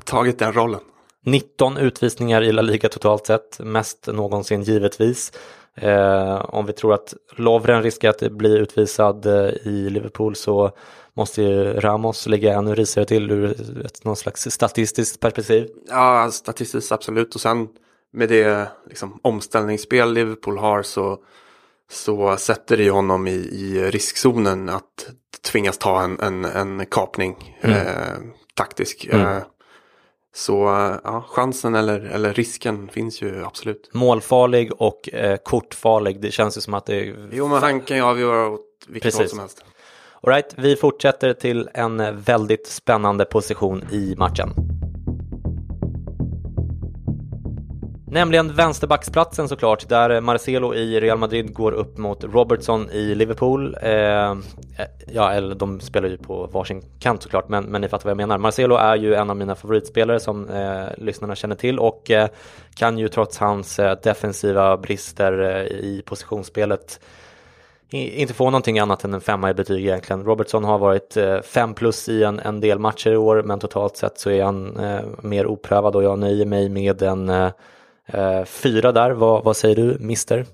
tagit 0.04 0.40
den 0.40 0.54
rollen. 0.54 0.80
19 1.26 1.78
utvisningar 1.78 2.42
i 2.42 2.52
La 2.52 2.62
Liga 2.62 2.90
totalt 2.90 3.26
sett, 3.26 3.60
mest 3.60 4.08
någonsin 4.08 4.64
givetvis. 4.64 5.32
Eh, 5.76 6.46
om 6.46 6.66
vi 6.66 6.74
tror 6.74 6.94
att 6.94 7.14
Lovren 7.36 7.84
riskerar 7.84 8.12
att 8.12 8.32
bli 8.32 8.58
utvisad 8.58 9.26
eh, 9.26 9.68
i 9.68 9.90
Liverpool 9.90 10.36
så 10.36 10.72
måste 11.14 11.42
ju 11.42 11.74
Ramos 11.74 12.28
ligga 12.28 12.54
ännu 12.54 12.76
risigare 12.76 13.08
till 13.08 13.32
ur 13.32 13.52
ett, 13.86 14.04
någon 14.04 14.16
slags 14.16 14.52
statistiskt 14.52 15.20
perspektiv. 15.20 15.68
Ja, 15.90 16.30
statistiskt 16.32 16.92
absolut 16.92 17.36
och 17.36 17.42
sen 17.42 17.68
med 18.14 18.30
det 18.30 18.68
liksom, 18.90 19.20
omställningsspel 19.22 20.14
Liverpool 20.14 20.58
har 20.58 20.84
så, 20.84 21.18
så 21.92 22.38
sätter 22.38 22.78
det 22.78 22.84
ju 22.84 22.92
honom 22.92 23.28
i, 23.28 23.32
i 23.32 23.92
riskzonen 23.92 24.70
att 24.70 25.10
tvingas 25.52 25.78
ta 25.78 26.04
en, 26.04 26.20
en, 26.20 26.46
en 26.46 26.86
kapning 26.86 27.58
mm. 27.62 27.78
eh, 27.78 28.18
taktisk. 28.54 29.08
Mm. 29.12 29.42
Eh, 30.34 30.38
så 30.38 30.54
ja, 31.04 31.26
chansen 31.30 31.76
eller, 31.76 32.00
eller 32.00 32.34
risken 32.34 32.88
finns 32.88 33.22
ju 33.22 33.46
absolut. 33.46 33.90
Målfarlig 33.94 34.72
och 34.78 35.10
eh, 35.14 35.38
kortfarlig. 35.38 36.22
Det 36.22 36.32
känns 36.32 36.58
ju 36.58 36.62
som 36.62 36.74
att 36.74 36.86
det... 36.86 37.16
Jo, 37.32 37.48
men 37.48 37.64
han 37.64 37.82
kan 37.82 37.98
ju 37.98 38.04
avgöra 38.04 38.50
åt 38.50 38.62
vilket 38.88 39.04
Precis. 39.04 39.20
håll 39.20 39.30
som 39.30 39.40
helst. 39.40 39.64
Alright, 40.22 40.54
vi 40.58 40.76
fortsätter 40.76 41.34
till 41.34 41.70
en 41.74 42.22
väldigt 42.22 42.68
spännande 42.68 43.26
position 43.26 43.84
i 43.92 44.16
matchen. 44.18 44.50
Nämligen 48.14 48.54
vänsterbacksplatsen 48.56 49.50
såklart, 49.50 49.90
där 49.90 50.22
Marcelo 50.22 50.74
i 50.74 51.00
Real 51.00 51.18
Madrid 51.18 51.54
går 51.54 51.72
upp 51.72 51.98
mot 51.98 52.24
Robertson 52.24 52.90
i 52.90 53.16
Liverpool. 53.16 53.78
Eh, 53.82 53.92
eh, 53.92 54.36
ja, 55.14 55.32
eller 55.32 55.56
de 55.56 55.80
spelar 55.80 56.10
ju 56.10 56.18
på 56.18 56.48
varsin 56.48 56.82
kant 57.00 57.24
såklart, 57.24 57.50
men, 57.50 57.64
men 57.64 57.82
ni 57.82 57.88
fattar 57.88 58.06
vad 58.06 58.12
jag 58.12 58.18
menar. 58.18 58.38
Marcelo 58.38 58.76
är 58.76 58.96
ju 58.96 59.14
en 59.14 59.30
av 59.30 59.38
mina 59.38 59.56
favoritspelare 59.56 60.20
som 60.20 60.50
eh, 60.50 60.86
lyssnarna 60.98 61.36
känner 61.36 61.56
till 61.56 61.80
och 61.80 62.12
eh, 62.12 62.28
kan 62.76 62.98
ju 62.98 63.08
trots 63.08 63.38
hans 63.38 63.80
eh, 63.80 63.98
defensiva 64.04 64.78
brister 64.78 65.40
eh, 65.42 65.62
i 65.66 66.04
positionsspelet 66.06 67.00
inte 67.90 68.34
få 68.34 68.46
någonting 68.46 68.80
annat 68.80 69.04
än 69.04 69.14
en 69.14 69.22
femma 69.22 69.50
i 69.50 69.54
betyg 69.54 69.86
egentligen. 69.86 70.26
Robertson 70.26 70.64
har 70.64 70.78
varit 70.78 71.18
eh, 71.18 71.42
fem 71.42 71.74
plus 71.74 72.10
i 72.10 72.24
en, 72.24 72.40
en 72.40 72.60
del 72.60 72.80
matcher 72.80 73.12
i 73.12 73.18
år, 73.18 73.44
men 73.44 73.60
totalt 73.60 73.98
sett 73.98 74.20
så 74.20 74.30
är 74.30 74.44
han 74.44 74.78
eh, 74.78 75.02
mer 75.22 75.46
oprövad 75.48 75.96
och 75.96 76.04
jag 76.04 76.20
nöjer 76.20 76.46
mig 76.46 76.70
med 76.70 77.02
en 77.02 77.30
Eh, 77.30 77.50
fyra 78.46 78.92
där, 78.92 79.12
vad, 79.12 79.44
vad 79.44 79.58
säger 79.58 79.76
du, 79.76 79.98
Mister? 80.00 80.46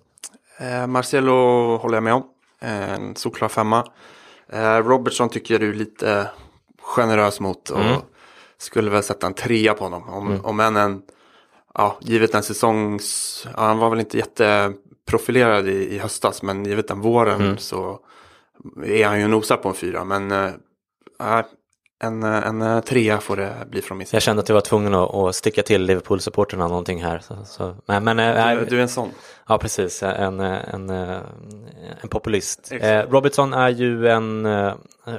Eh, 0.59 0.87
Marcelo 0.87 1.77
håller 1.77 1.95
jag 1.95 2.03
med 2.03 2.13
om. 2.13 2.23
Eh, 2.61 2.93
en 2.93 3.15
solklar 3.15 3.49
femma. 3.49 3.85
Eh, 4.49 4.77
Robertson 4.77 5.29
tycker 5.29 5.53
jag 5.53 5.61
du 5.61 5.69
är 5.69 5.73
lite 5.73 6.29
generös 6.81 7.39
mot 7.39 7.69
och 7.69 7.81
mm. 7.81 8.01
skulle 8.57 8.89
väl 8.89 9.03
sätta 9.03 9.27
en 9.27 9.33
trea 9.33 9.73
på 9.73 9.83
honom. 9.83 10.09
Om, 10.09 10.27
mm. 10.27 10.45
om 10.45 10.59
än 10.59 10.75
en, 10.75 11.01
ja, 11.73 11.97
givet 12.01 12.35
en 12.35 12.43
säsongs, 12.43 13.47
ja, 13.55 13.61
han 13.61 13.77
var 13.77 13.89
väl 13.89 13.99
inte 13.99 14.17
jätteprofilerad 14.17 15.67
i, 15.67 15.95
i 15.95 15.99
höstas, 15.99 16.43
men 16.43 16.65
givet 16.65 16.87
den 16.87 17.01
våren 17.01 17.41
mm. 17.41 17.57
så 17.57 17.99
är 18.85 19.07
han 19.07 19.19
ju 19.19 19.27
nosar 19.27 19.57
på 19.57 19.69
en 19.69 19.75
fyra. 19.75 20.03
Men 20.03 20.31
äh, 20.31 21.45
en, 22.03 22.23
en 22.23 22.61
eh, 22.61 22.79
trea 22.79 23.17
får 23.19 23.37
det 23.37 23.53
bli 23.69 23.81
från 23.81 23.97
min 23.97 24.07
sida. 24.07 24.15
Jag 24.15 24.23
kände 24.23 24.41
att 24.41 24.49
jag 24.49 24.53
var 24.53 24.61
tvungen 24.61 24.93
att, 24.93 25.15
att 25.15 25.35
sticka 25.35 25.63
till 25.63 25.85
Liverpool-supporterna 25.85 26.67
någonting 26.67 27.03
här. 27.03 27.19
Så, 27.19 27.35
så. 27.45 27.75
Men, 27.85 28.03
men, 28.03 28.19
eh, 28.19 28.59
du, 28.59 28.65
du, 28.65 28.77
är 28.77 28.81
en 28.81 28.89
sån? 28.89 29.09
Ja, 29.47 29.57
precis. 29.57 30.03
En, 30.03 30.39
en, 30.39 30.89
en 30.89 32.09
populist. 32.09 32.71
Eh, 32.71 32.99
Robertson 32.99 33.53
är 33.53 33.69
ju 33.69 34.07
en 34.07 34.45
eh, 34.45 34.73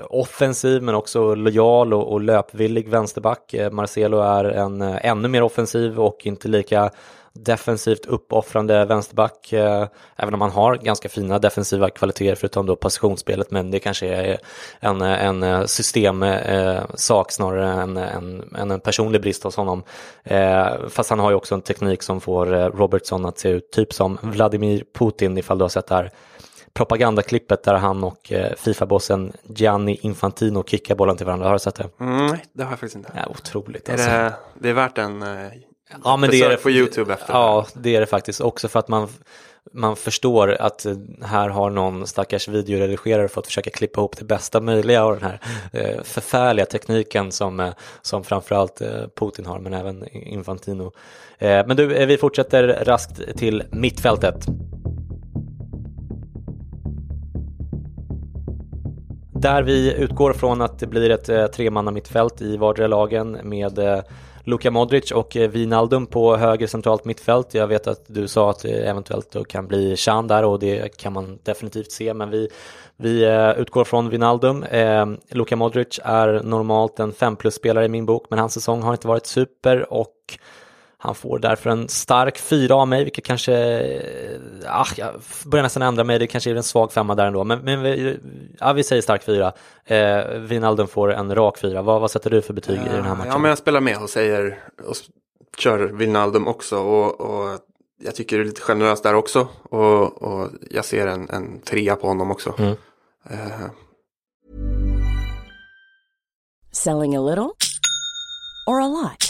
offensiv 0.05 0.83
men 0.83 0.95
också 0.95 1.35
lojal 1.35 1.95
och, 1.95 2.13
och 2.13 2.21
löpvillig 2.21 2.89
vänsterback. 2.89 3.55
Marcelo 3.73 4.21
är 4.21 4.45
en 4.45 4.83
ännu 4.83 5.29
mer 5.29 5.43
offensiv 5.43 6.01
och 6.01 6.27
inte 6.27 6.49
lika 6.49 6.91
defensivt 7.33 8.07
uppoffrande 8.07 8.85
vänsterback, 8.85 9.53
eh, 9.53 9.87
även 10.17 10.35
om 10.35 10.41
han 10.41 10.51
har 10.51 10.77
ganska 10.77 11.09
fina 11.09 11.39
defensiva 11.39 11.91
kvaliteter 11.91 12.35
förutom 12.35 12.67
då 12.67 12.77
positionsspelet, 12.77 13.51
men 13.51 13.71
det 13.71 13.79
kanske 13.79 14.07
är 14.07 14.39
en, 14.81 15.03
en 15.03 15.69
systemsak 15.69 16.47
eh, 16.47 17.25
snarare 17.29 17.83
än, 17.83 17.97
än, 17.97 18.55
än, 18.57 18.71
en 18.71 18.81
personlig 18.81 19.21
brist 19.21 19.45
hos 19.45 19.57
honom. 19.57 19.83
Eh, 20.25 20.89
fast 20.89 21.11
han 21.11 21.19
har 21.19 21.31
ju 21.31 21.37
också 21.37 21.55
en 21.55 21.63
teknik 21.63 22.03
som 22.03 22.21
får 22.21 22.47
Robertson 22.71 23.27
att 23.27 23.39
se 23.39 23.49
ut 23.49 23.71
typ 23.71 23.93
som 23.93 24.19
Vladimir 24.23 24.85
Putin 24.99 25.39
ifall 25.39 25.59
du 25.59 25.65
har 25.65 25.69
sett 25.69 25.87
det 25.87 25.95
här 25.95 26.11
propagandaklippet 26.73 27.63
där 27.63 27.75
han 27.75 28.05
och 28.05 28.33
Fifa-bossen 28.57 29.33
Gianni 29.43 29.99
Infantino 30.03 30.65
kickar 30.65 30.95
bollen 30.95 31.17
till 31.17 31.27
varandra. 31.27 31.47
Har 31.47 31.53
du 31.53 31.59
sett 31.59 31.75
det? 31.75 31.89
Mm, 32.01 32.27
nej, 32.27 32.45
det 32.53 32.63
har 32.63 32.71
jag 32.71 32.79
faktiskt 32.79 32.97
inte. 32.97 33.13
Ja, 33.17 33.27
otroligt. 33.31 33.89
Är 33.89 33.93
alltså. 33.93 34.09
det, 34.09 34.35
det 34.55 34.69
är 34.69 34.73
värt 34.73 34.99
en 34.99 35.23
Ja, 36.05 36.17
men 36.17 36.31
det 36.31 36.43
är 36.43 36.49
det 36.49 36.57
på 36.57 36.71
YouTube 36.71 37.13
efter. 37.13 37.33
Ja, 37.33 37.67
det 37.75 37.97
är 37.97 38.01
det 38.01 38.07
faktiskt 38.07 38.41
också 38.41 38.69
för 38.69 38.79
att 38.79 38.89
man 38.89 39.09
man 39.73 39.97
förstår 39.97 40.57
att 40.61 40.87
här 41.23 41.49
har 41.49 41.71
någon 41.71 42.07
stackars 42.07 42.49
videoredigerare 42.49 43.29
fått 43.29 43.47
försöka 43.47 43.71
klippa 43.71 44.01
ihop 44.01 44.17
det 44.17 44.25
bästa 44.25 44.61
möjliga 44.61 45.05
av 45.05 45.21
den 45.21 45.23
här 45.23 45.41
eh, 45.73 46.03
förfärliga 46.03 46.67
tekniken 46.67 47.33
som, 47.33 47.61
eh, 47.61 47.73
som 48.03 48.25
framförallt 48.25 48.81
eh, 48.81 48.89
Putin 49.17 49.47
har, 49.47 49.59
men 49.59 49.75
även 49.75 50.09
Infantino. 50.13 50.93
Eh, 51.39 51.67
men 51.67 51.77
du, 51.77 51.95
eh, 51.95 52.07
vi 52.07 52.17
fortsätter 52.17 52.85
raskt 52.85 53.37
till 53.39 53.63
mittfältet. 53.71 54.47
Där 59.33 59.63
vi 59.63 59.95
utgår 59.95 60.33
från 60.33 60.61
att 60.61 60.79
det 60.79 60.87
blir 60.87 61.11
ett 61.11 61.29
eh, 61.29 61.47
tremanna 61.47 61.91
mittfält 61.91 62.43
i 62.43 62.57
vardera 62.57 62.87
lagen 62.87 63.39
med 63.43 64.03
Luka 64.51 64.71
Modric 64.71 65.11
och 65.11 65.37
eh, 65.37 65.51
Wijnaldum 65.51 66.07
på 66.07 66.37
höger 66.37 66.67
centralt 66.67 67.05
mittfält. 67.05 67.55
Jag 67.55 67.67
vet 67.67 67.87
att 67.87 68.05
du 68.07 68.29
sa 68.29 68.51
att 68.51 68.63
det 68.63 68.89
eventuellt 68.89 69.49
kan 69.49 69.67
bli 69.67 69.97
Chan 69.97 70.27
där 70.27 70.45
och 70.45 70.59
det 70.59 70.97
kan 70.97 71.13
man 71.13 71.39
definitivt 71.43 71.93
se 71.93 72.15
men 72.15 72.31
vi, 72.31 72.49
vi 72.97 73.25
eh, 73.25 73.51
utgår 73.51 73.85
från 73.85 74.09
Wijnaldum. 74.09 74.63
Eh, 74.63 75.07
Luka 75.31 75.57
Modric 75.57 76.01
är 76.05 76.43
normalt 76.45 76.99
en 76.99 77.13
5 77.13 77.37
plus-spelare 77.37 77.85
i 77.85 77.89
min 77.89 78.07
bok 78.07 78.27
men 78.31 78.39
hans 78.39 78.55
säsong 78.55 78.83
har 78.83 78.93
inte 78.93 79.09
varit 79.09 79.27
super 79.27 79.93
och 79.93 80.15
han 81.03 81.15
får 81.15 81.39
därför 81.39 81.71
en 81.71 81.89
stark 81.89 82.39
fyra 82.39 82.75
av 82.75 82.89
mig, 82.89 83.05
vilket 83.05 83.25
kanske, 83.25 83.53
ah, 84.67 84.87
jag 84.97 85.15
börjar 85.47 85.63
nästan 85.63 85.83
ändra 85.83 86.05
mig, 86.05 86.19
det 86.19 86.27
kanske 86.27 86.51
är 86.51 86.55
en 86.55 86.63
svag 86.63 86.93
femma 86.93 87.15
där 87.15 87.27
ändå, 87.27 87.45
men, 87.45 87.59
men 87.59 87.83
vi, 87.83 88.19
ja, 88.59 88.73
vi 88.73 88.83
säger 88.83 89.03
stark 89.03 89.23
fyra. 89.23 89.53
Eh, 89.85 90.29
Vinalden 90.29 90.89
får 90.89 91.13
en 91.13 91.35
rak 91.35 91.59
fyra, 91.59 91.83
vad, 91.83 92.01
vad 92.01 92.11
sätter 92.11 92.31
du 92.31 92.43
för 92.43 92.55
betyg 92.55 92.81
i 92.81 92.89
den 92.89 93.05
här 93.05 93.15
matchen? 93.15 93.31
Ja, 93.31 93.39
men 93.39 93.49
jag 93.49 93.59
spelar 93.59 93.81
med 93.81 94.03
och 94.03 94.11
säger, 94.11 94.59
och 94.87 94.97
kör 95.59 95.79
Vinaldum 95.79 96.49
också 96.49 96.79
och, 96.79 97.21
och 97.21 97.59
jag 98.03 98.15
tycker 98.15 98.37
det 98.37 98.43
är 98.43 98.47
lite 98.47 98.61
generöst 98.61 99.03
där 99.03 99.15
också 99.15 99.49
och, 99.63 100.23
och 100.23 100.49
jag 100.71 100.85
ser 100.85 101.07
en, 101.07 101.31
en 101.31 101.61
trea 101.61 101.97
på 101.97 102.07
honom 102.07 102.31
också. 102.31 102.55
Mm. 102.59 102.71
Uh. 103.31 103.71
Selling 106.73 107.17
a 107.17 107.21
little 107.21 107.51
or 108.67 108.81
a 108.81 108.89
lot? 108.89 109.30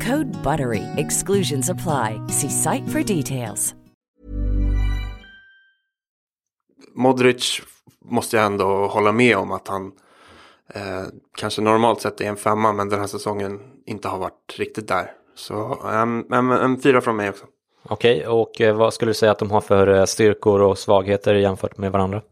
Code 0.00 0.42
BUTTERY. 0.42 0.82
Exclusions 0.96 1.70
apply. 1.70 2.20
See 2.28 2.50
site 2.50 2.88
for 2.88 3.02
details. 3.02 3.74
Modric 6.94 7.62
måste 8.04 8.36
jag 8.36 8.46
ändå 8.46 8.86
hålla 8.86 9.12
med 9.12 9.36
om 9.36 9.52
att 9.52 9.68
han 9.68 9.92
eh, 10.74 11.04
kanske 11.36 11.62
normalt 11.62 12.00
sett 12.00 12.20
är 12.20 12.24
en 12.24 12.36
femma 12.36 12.72
men 12.72 12.88
den 12.88 13.00
här 13.00 13.06
säsongen 13.06 13.60
inte 13.86 14.08
har 14.08 14.18
varit 14.18 14.54
riktigt 14.58 14.88
där. 14.88 15.12
Så 15.34 15.78
en, 15.84 16.32
en, 16.32 16.50
en 16.50 16.80
fyra 16.80 17.00
från 17.00 17.16
mig 17.16 17.28
också. 17.28 17.44
Okej, 17.82 18.26
och 18.26 18.60
eh, 18.60 18.76
vad 18.76 18.94
skulle 18.94 19.10
du 19.10 19.14
säga 19.14 19.32
att 19.32 19.38
de 19.38 19.50
har 19.50 19.60
för 19.60 19.88
eh, 19.88 20.04
styrkor 20.04 20.60
och 20.60 20.78
svagheter 20.78 21.34
jämfört 21.34 21.78
med 21.78 21.92
varandra? 21.92 22.22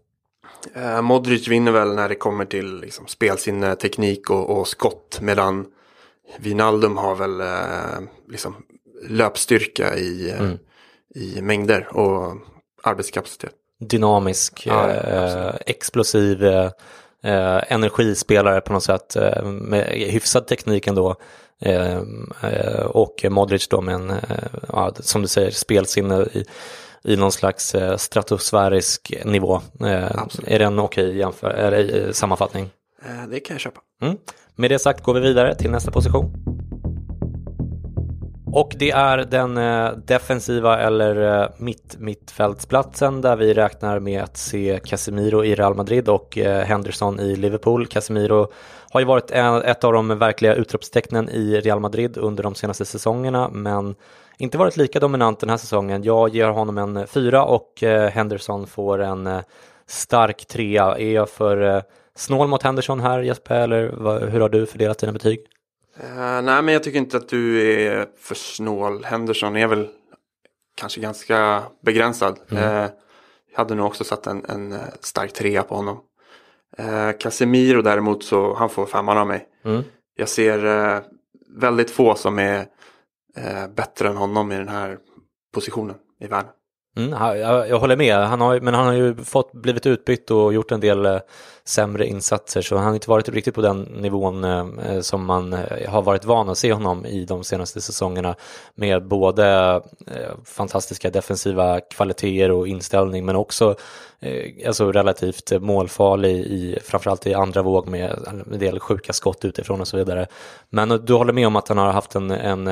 Eh, 0.74 1.02
Modric 1.02 1.48
vinner 1.48 1.72
väl 1.72 1.94
när 1.94 2.08
det 2.08 2.14
kommer 2.14 2.44
till 2.44 2.80
liksom, 2.80 3.06
spelsinne, 3.06 3.74
teknik 3.76 4.30
och, 4.30 4.58
och 4.58 4.68
skott 4.68 5.18
medan 5.22 5.66
Wijnaldum 6.38 6.96
har 6.96 7.14
väl 7.14 7.40
eh, 7.40 8.08
liksom, 8.28 8.56
löpstyrka 9.08 9.96
i, 9.96 10.30
eh, 10.30 10.50
i 11.14 11.42
mängder 11.42 11.96
och 11.96 12.36
arbetskapacitet. 12.82 13.52
Dynamisk, 13.80 14.66
Ja, 14.66 14.90
eh, 14.90 15.54
explosiv 15.66 16.44
eh, 16.44 16.70
eh, 17.24 17.72
energispelare 17.72 18.60
på 18.60 18.72
något 18.72 18.82
sätt 18.82 19.16
eh, 19.16 19.44
med 19.44 19.86
hyfsad 19.86 20.46
teknik 20.46 20.86
ändå. 20.86 21.16
Eh, 21.60 22.02
och 22.86 23.24
Modric 23.30 23.68
då 23.68 23.80
med 23.80 23.94
en, 23.94 24.12
ja, 24.68 24.92
som 25.00 25.22
du 25.22 25.28
säger, 25.28 25.50
spelsinne 25.50 26.22
i, 26.22 26.44
i 27.04 27.16
någon 27.16 27.32
slags 27.32 27.74
eh, 27.74 27.96
stratosfärisk 27.96 29.12
nivå. 29.24 29.60
Är 30.46 30.58
det 30.58 30.64
en 30.64 30.78
okej 30.78 31.22
eh, 31.22 32.10
sammanfattning? 32.12 32.70
Det 33.28 33.40
kan 33.40 33.54
jag 33.54 33.60
köpa. 33.60 33.80
Mm. 34.02 34.16
Med 34.56 34.70
det 34.70 34.78
sagt 34.78 35.02
går 35.02 35.14
vi 35.14 35.20
vidare 35.20 35.54
till 35.54 35.70
nästa 35.70 35.90
position. 35.90 36.32
Och 38.52 38.74
det 38.78 38.90
är 38.90 39.18
den 39.18 39.56
eh, 39.56 39.90
defensiva 39.92 40.78
eller 40.80 41.42
eh, 41.42 41.48
mitt 41.58 41.96
mittfältsplatsen 41.98 43.20
där 43.20 43.36
vi 43.36 43.54
räknar 43.54 43.98
med 43.98 44.22
att 44.22 44.36
se 44.36 44.80
Casemiro 44.84 45.44
i 45.44 45.54
Real 45.54 45.74
Madrid 45.74 46.08
och 46.08 46.38
eh, 46.38 46.64
Henderson 46.64 47.20
i 47.20 47.36
Liverpool. 47.36 47.86
Casemiro 47.86 48.52
har 48.90 49.00
ju 49.00 49.06
varit 49.06 49.30
ett 49.64 49.84
av 49.84 49.92
de 49.92 50.18
verkliga 50.18 50.54
utropstecknen 50.54 51.28
i 51.28 51.60
Real 51.60 51.80
Madrid 51.80 52.16
under 52.16 52.42
de 52.42 52.54
senaste 52.54 52.84
säsongerna 52.84 53.48
men 53.48 53.94
inte 54.38 54.58
varit 54.58 54.76
lika 54.76 55.00
dominant 55.00 55.40
den 55.40 55.50
här 55.50 55.56
säsongen. 55.56 56.02
Jag 56.02 56.28
ger 56.28 56.48
honom 56.48 56.78
en 56.78 57.06
fyra 57.06 57.44
och 57.44 57.82
Henderson 58.12 58.66
får 58.66 59.02
en 59.02 59.40
stark 59.86 60.46
trea. 60.46 60.98
Är 60.98 61.12
jag 61.12 61.28
för 61.28 61.82
snål 62.16 62.48
mot 62.48 62.62
Henderson 62.62 63.00
här 63.00 63.20
Jesper 63.22 63.60
eller 63.60 63.88
vad, 63.88 64.22
hur 64.22 64.40
har 64.40 64.48
du 64.48 64.66
fördelat 64.66 64.98
dina 64.98 65.12
betyg? 65.12 65.46
Eh, 66.00 66.42
nej, 66.42 66.62
men 66.62 66.68
jag 66.68 66.82
tycker 66.82 66.98
inte 66.98 67.16
att 67.16 67.28
du 67.28 67.62
är 67.62 68.06
för 68.18 68.34
snål. 68.34 69.04
Henderson 69.04 69.56
är 69.56 69.66
väl 69.66 69.88
kanske 70.76 71.00
ganska 71.00 71.62
begränsad. 71.82 72.38
Eh, 72.50 72.88
jag 73.50 73.58
hade 73.58 73.74
nog 73.74 73.86
också 73.86 74.04
satt 74.04 74.26
en, 74.26 74.44
en 74.44 74.72
eh, 74.72 74.78
stark 75.00 75.32
trea 75.32 75.62
på 75.62 75.74
honom. 75.74 76.00
Eh, 76.78 77.10
Casemiro 77.18 77.82
däremot 77.82 78.24
så 78.24 78.54
han 78.54 78.70
får 78.70 78.86
femman 78.86 79.18
av 79.18 79.26
mig. 79.26 79.48
Mm. 79.64 79.82
Jag 80.16 80.28
ser 80.28 80.64
eh, 80.64 81.00
väldigt 81.48 81.90
få 81.90 82.14
som 82.14 82.38
är 82.38 82.66
bättre 83.74 84.08
än 84.08 84.16
honom 84.16 84.52
i 84.52 84.56
den 84.56 84.68
här 84.68 84.98
positionen 85.54 85.96
i 86.20 86.26
världen. 86.26 86.50
Mm, 86.96 87.38
jag, 87.38 87.68
jag 87.68 87.78
håller 87.78 87.96
med, 87.96 88.16
han 88.16 88.40
har, 88.40 88.60
men 88.60 88.74
han 88.74 88.86
har 88.86 88.92
ju 88.92 89.14
fått, 89.16 89.52
blivit 89.52 89.86
utbytt 89.86 90.30
och 90.30 90.54
gjort 90.54 90.72
en 90.72 90.80
del 90.80 91.06
eh, 91.06 91.18
sämre 91.64 92.06
insatser 92.06 92.62
så 92.62 92.76
han 92.76 92.86
har 92.86 92.94
inte 92.94 93.10
varit 93.10 93.28
riktigt 93.28 93.54
på 93.54 93.60
den 93.60 93.82
nivån 93.82 94.44
eh, 94.44 94.66
eh 94.88 95.00
som 95.00 95.24
man 95.24 95.52
eh, 95.52 95.90
har 95.90 96.02
varit 96.02 96.24
van 96.24 96.48
att 96.48 96.58
se 96.58 96.72
honom 96.72 97.06
i 97.06 97.24
de 97.24 97.44
senaste 97.44 97.80
säsongerna 97.80 98.34
med 98.74 99.06
både 99.06 99.46
eh, 100.06 100.32
fantastiska 100.44 101.10
defensiva 101.10 101.80
kvaliteter 101.80 102.50
och 102.50 102.68
inställning 102.68 103.24
men 103.24 103.36
också 103.36 103.74
eh, 104.20 104.66
alltså 104.66 104.92
relativt 104.92 105.52
målfarlig 105.60 106.36
i 106.36 106.78
framförallt 106.84 107.26
i 107.26 107.34
andra 107.34 107.62
våg 107.62 107.88
med 107.88 108.18
en 108.26 108.58
del 108.58 108.80
sjuka 108.80 109.12
skott 109.12 109.44
utifrån 109.44 109.80
och 109.80 109.88
så 109.88 109.96
vidare. 109.96 110.26
Men 110.70 110.88
du 110.88 111.12
håller 111.12 111.32
med 111.32 111.46
om 111.46 111.56
att 111.56 111.68
han 111.68 111.78
har 111.78 111.92
haft 111.92 112.14
en, 112.14 112.30
en 112.30 112.70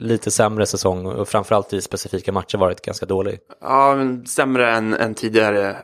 lite 0.00 0.30
sämre 0.30 0.66
säsong 0.66 1.06
och 1.06 1.28
framförallt 1.28 1.72
i 1.72 1.82
specifika 1.82 2.32
matcher 2.32 2.58
varit 2.58 2.80
ganska 2.80 3.06
dålig. 3.06 3.38
Ja, 3.60 3.96
sämre 4.28 4.70
än, 4.70 4.94
än 4.94 5.14
tidigare 5.14 5.76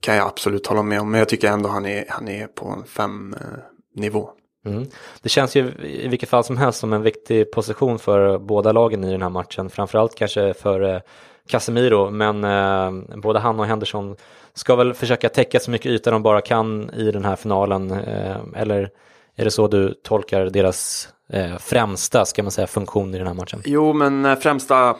kan 0.00 0.16
jag 0.16 0.26
absolut 0.26 0.66
hålla 0.66 0.82
med 0.82 1.00
om. 1.00 1.10
Men 1.10 1.18
jag 1.18 1.28
tycker 1.28 1.48
ändå 1.48 1.68
han 1.68 1.86
är, 1.86 2.04
han 2.08 2.28
är 2.28 2.46
på 2.46 2.68
en 2.68 2.84
fem 2.84 3.34
eh, 3.40 4.00
nivå. 4.00 4.30
Mm. 4.66 4.86
Det 5.22 5.28
känns 5.28 5.56
ju 5.56 5.72
i 5.82 6.08
vilket 6.08 6.28
fall 6.28 6.44
som 6.44 6.56
helst 6.56 6.78
som 6.78 6.92
en 6.92 7.02
viktig 7.02 7.52
position 7.52 7.98
för 7.98 8.38
båda 8.38 8.72
lagen 8.72 9.04
i 9.04 9.10
den 9.10 9.22
här 9.22 9.28
matchen. 9.28 9.70
Framförallt 9.70 10.14
kanske 10.14 10.54
för 10.54 10.94
eh, 10.94 11.00
Casemiro, 11.48 12.10
men 12.10 12.44
eh, 12.44 13.16
både 13.16 13.38
han 13.38 13.60
och 13.60 13.66
Henderson 13.66 14.16
ska 14.54 14.76
väl 14.76 14.94
försöka 14.94 15.28
täcka 15.28 15.60
så 15.60 15.70
mycket 15.70 15.86
yta 15.86 16.10
de 16.10 16.22
bara 16.22 16.40
kan 16.40 16.90
i 16.90 17.10
den 17.10 17.24
här 17.24 17.36
finalen. 17.36 17.90
Eh, 17.90 18.36
eller 18.54 18.90
är 19.36 19.44
det 19.44 19.50
så 19.50 19.68
du 19.68 19.94
tolkar 20.02 20.44
deras 20.44 21.08
eh, 21.28 21.58
främsta, 21.58 22.24
ska 22.24 22.42
man 22.42 22.52
säga, 22.52 22.66
funktion 22.66 23.14
i 23.14 23.18
den 23.18 23.26
här 23.26 23.34
matchen? 23.34 23.62
Jo, 23.64 23.92
men 23.92 24.24
eh, 24.24 24.38
främsta 24.38 24.96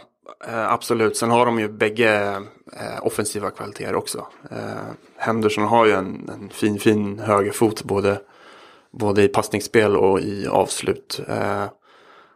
absolut. 0.68 1.16
Sen 1.16 1.30
har 1.30 1.46
de 1.46 1.58
ju 1.58 1.68
bägge 1.68 2.42
eh, 2.72 3.06
offensiva 3.06 3.50
kvaliteter 3.50 3.94
också. 3.94 4.26
Eh, 4.50 4.58
Henderson 5.16 5.64
har 5.64 5.86
ju 5.86 5.92
en, 5.92 6.30
en 6.32 6.48
fin, 6.50 6.78
fin 6.78 7.18
högerfot 7.18 7.82
både, 7.84 8.20
både 8.92 9.22
i 9.22 9.28
passningsspel 9.28 9.96
och 9.96 10.20
i 10.20 10.46
avslut. 10.46 11.20
Eh, 11.28 11.64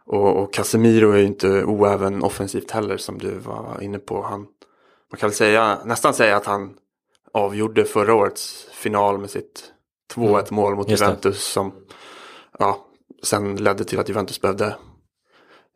och, 0.05 0.37
och 0.43 0.53
Casemiro 0.53 1.11
är 1.11 1.17
ju 1.17 1.25
inte 1.25 1.63
oäven 1.63 2.23
offensivt 2.23 2.71
heller 2.71 2.97
som 2.97 3.17
du 3.17 3.31
var 3.31 3.77
inne 3.81 3.99
på. 3.99 4.21
Han, 4.21 4.39
man 5.11 5.19
kan 5.19 5.29
väl 5.29 5.35
säga, 5.37 5.77
nästan 5.85 6.13
säga 6.13 6.35
att 6.37 6.45
han 6.45 6.73
avgjorde 7.33 7.85
förra 7.85 8.13
årets 8.13 8.67
final 8.73 9.17
med 9.17 9.29
sitt 9.29 9.71
2-1 10.15 10.53
mål 10.53 10.75
mot 10.75 10.89
just 10.89 11.01
det. 11.03 11.05
Juventus 11.05 11.43
som 11.43 11.73
ja, 12.59 12.85
sen 13.23 13.55
ledde 13.55 13.83
till 13.83 13.99
att 13.99 14.09
Juventus 14.09 14.41
behövde 14.41 14.75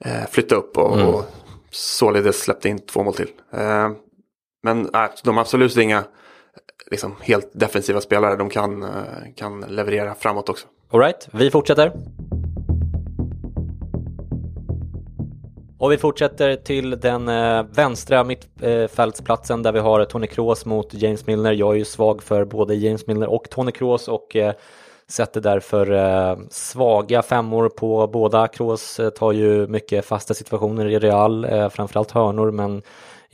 eh, 0.05 0.25
flytta 0.31 0.55
upp 0.55 0.77
och, 0.77 0.95
Mm. 0.95 1.07
och 1.07 1.25
således 1.73 2.41
släppte 2.41 2.69
in 2.69 2.79
två 2.79 3.03
mål 3.03 3.13
till. 3.13 3.29
Eh, 3.51 3.91
men 4.63 4.89
nej, 4.93 5.09
de 5.23 5.35
har 5.35 5.41
absolut 5.41 5.77
inga 5.77 6.03
liksom, 6.91 7.15
helt 7.21 7.51
defensiva 7.53 8.01
spelare. 8.01 8.35
De 8.35 8.49
kan, 8.49 8.83
eh, 8.83 8.89
kan 9.35 9.61
leverera 9.61 10.15
framåt 10.15 10.49
också. 10.49 10.67
Alright, 10.91 11.27
vi 11.31 11.51
fortsätter. 11.51 11.91
Och 15.77 15.91
vi 15.91 15.97
fortsätter 15.97 16.55
till 16.55 16.89
den 16.89 17.27
eh, 17.27 17.63
vänstra 17.63 18.23
mittfältsplatsen 18.23 19.63
där 19.63 19.71
vi 19.71 19.79
har 19.79 20.05
Tony 20.05 20.27
Kroos 20.27 20.65
mot 20.65 20.93
James 20.93 21.27
Milner. 21.27 21.51
Jag 21.51 21.73
är 21.73 21.77
ju 21.77 21.85
svag 21.85 22.23
för 22.23 22.45
både 22.45 22.75
James 22.75 23.07
Milner 23.07 23.27
och 23.27 23.49
Tony 23.49 23.71
Kroos 23.71 24.07
och 24.07 24.35
eh, 24.35 24.53
sätter 25.07 25.41
därför 25.41 25.91
eh, 25.91 26.37
svaga 26.49 27.21
femmor 27.21 27.69
på 27.69 28.07
båda. 28.07 28.47
Kroos 28.47 28.99
eh, 28.99 29.09
tar 29.09 29.31
ju 29.31 29.67
mycket 29.67 30.05
fasta 30.05 30.33
situationer 30.33 30.85
i 30.85 30.99
Real, 30.99 31.45
eh, 31.45 31.69
framförallt 31.69 32.11
hörnor, 32.11 32.51
men 32.51 32.81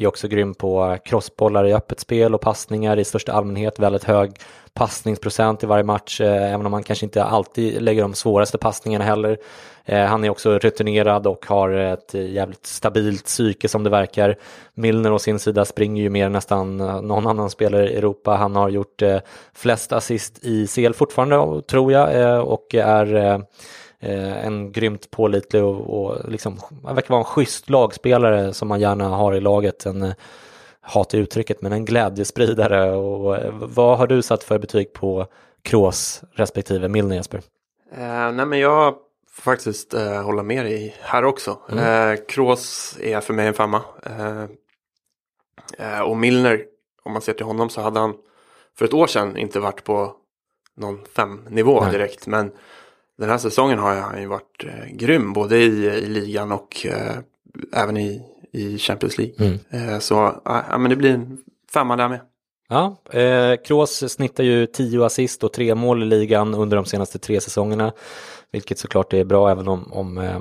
är 0.03 0.07
också 0.07 0.27
grym 0.27 0.53
på 0.53 0.97
crossbollar 1.05 1.65
i 1.65 1.73
öppet 1.73 1.99
spel 1.99 2.35
och 2.35 2.41
passningar 2.41 2.99
i 2.99 3.03
största 3.03 3.31
allmänhet. 3.31 3.79
Väldigt 3.79 4.03
hög 4.03 4.31
passningsprocent 4.73 5.63
i 5.63 5.65
varje 5.65 5.83
match, 5.83 6.21
eh, 6.21 6.53
även 6.53 6.65
om 6.65 6.73
han 6.73 6.83
kanske 6.83 7.05
inte 7.05 7.23
alltid 7.23 7.81
lägger 7.81 8.01
de 8.01 8.13
svåraste 8.13 8.57
passningarna 8.57 9.05
heller. 9.05 9.37
Eh, 9.85 10.05
han 10.05 10.23
är 10.23 10.29
också 10.29 10.59
rutinerad 10.59 11.27
och 11.27 11.45
har 11.45 11.69
ett 11.69 12.13
jävligt 12.13 12.65
stabilt 12.65 13.25
psyke 13.25 13.67
som 13.67 13.83
det 13.83 13.89
verkar. 13.89 14.35
Milner 14.73 15.11
å 15.11 15.19
sin 15.19 15.39
sida 15.39 15.65
springer 15.65 16.03
ju 16.03 16.09
mer 16.09 16.25
än 16.25 16.31
nästan 16.31 16.77
någon 16.77 17.27
annan 17.27 17.49
spelare 17.49 17.89
i 17.89 17.97
Europa. 17.97 18.35
Han 18.35 18.55
har 18.55 18.69
gjort 18.69 19.01
eh, 19.01 19.19
flest 19.53 19.91
assist 19.91 20.45
i 20.45 20.67
CL 20.67 20.93
fortfarande, 20.93 21.61
tror 21.61 21.91
jag, 21.91 22.47
och 22.47 22.75
är 22.75 23.45
en 24.01 24.71
grymt 24.71 25.11
pålitlig 25.11 25.63
och, 25.63 26.03
och 26.03 26.29
liksom, 26.31 26.59
han 26.85 26.95
verkar 26.95 27.09
vara 27.09 27.19
en 27.19 27.25
schysst 27.25 27.69
lagspelare 27.69 28.53
som 28.53 28.67
man 28.67 28.79
gärna 28.79 29.07
har 29.07 29.33
i 29.33 29.39
laget. 29.41 29.85
En, 29.85 30.13
hatar 30.89 31.17
uttrycket, 31.17 31.61
men 31.61 31.73
en 31.73 31.85
glädjespridare. 31.85 32.91
Och, 32.91 33.37
vad 33.53 33.97
har 33.97 34.07
du 34.07 34.21
satt 34.21 34.43
för 34.43 34.59
betyg 34.59 34.93
på 34.93 35.27
Kroos 35.61 36.23
respektive 36.33 36.87
Milner 36.87 37.15
Jesper? 37.15 37.41
Eh, 37.91 38.31
nej 38.31 38.45
men 38.45 38.59
jag 38.59 38.95
får 39.31 39.41
faktiskt 39.41 39.93
eh, 39.93 40.21
hålla 40.21 40.43
med 40.43 40.65
dig 40.65 40.95
här 41.01 41.25
också. 41.25 41.57
Mm. 41.71 42.13
Eh, 42.13 42.19
Kroos 42.27 42.97
är 43.01 43.21
för 43.21 43.33
mig 43.33 43.47
en 43.47 43.53
femma. 43.53 43.81
Eh, 44.03 44.43
eh, 45.77 46.01
och 46.01 46.17
Milner, 46.17 46.65
om 47.03 47.13
man 47.13 47.21
ser 47.21 47.33
till 47.33 47.45
honom 47.45 47.69
så 47.69 47.81
hade 47.81 47.99
han 47.99 48.15
för 48.77 48.85
ett 48.85 48.93
år 48.93 49.07
sedan 49.07 49.37
inte 49.37 49.59
varit 49.59 49.83
på 49.83 50.15
någon 50.75 51.05
femnivå 51.05 51.85
direkt. 51.91 52.27
Men 52.27 52.51
den 53.19 53.29
här 53.29 53.37
säsongen 53.37 53.79
har 53.79 53.95
han 53.95 54.21
ju 54.21 54.27
varit 54.27 54.63
eh, 54.63 54.95
grym 54.95 55.33
både 55.33 55.57
i, 55.57 55.85
i 55.85 56.07
ligan 56.07 56.51
och 56.51 56.85
eh, 56.85 57.17
även 57.73 57.97
i, 57.97 58.21
i 58.53 58.77
Champions 58.77 59.17
League. 59.17 59.35
Mm. 59.39 59.59
Eh, 59.69 59.99
så 59.99 60.41
ja, 60.45 60.77
men 60.77 60.89
det 60.89 60.95
blir 60.95 61.13
en 61.13 61.37
femma 61.73 61.95
där 61.95 62.09
med. 62.09 62.19
Ja, 62.69 62.95
eh, 63.19 63.55
Kroos 63.65 64.13
snittar 64.13 64.43
ju 64.43 64.65
10 64.65 65.05
assist 65.05 65.43
och 65.43 65.53
tre 65.53 65.75
mål 65.75 66.03
i 66.03 66.05
ligan 66.05 66.53
under 66.53 66.77
de 66.77 66.85
senaste 66.85 67.19
tre 67.19 67.41
säsongerna. 67.41 67.93
Vilket 68.51 68.79
såklart 68.79 69.13
är 69.13 69.23
bra 69.23 69.51
även 69.51 69.67
om, 69.67 69.93
om 69.93 70.17
eh, 70.17 70.39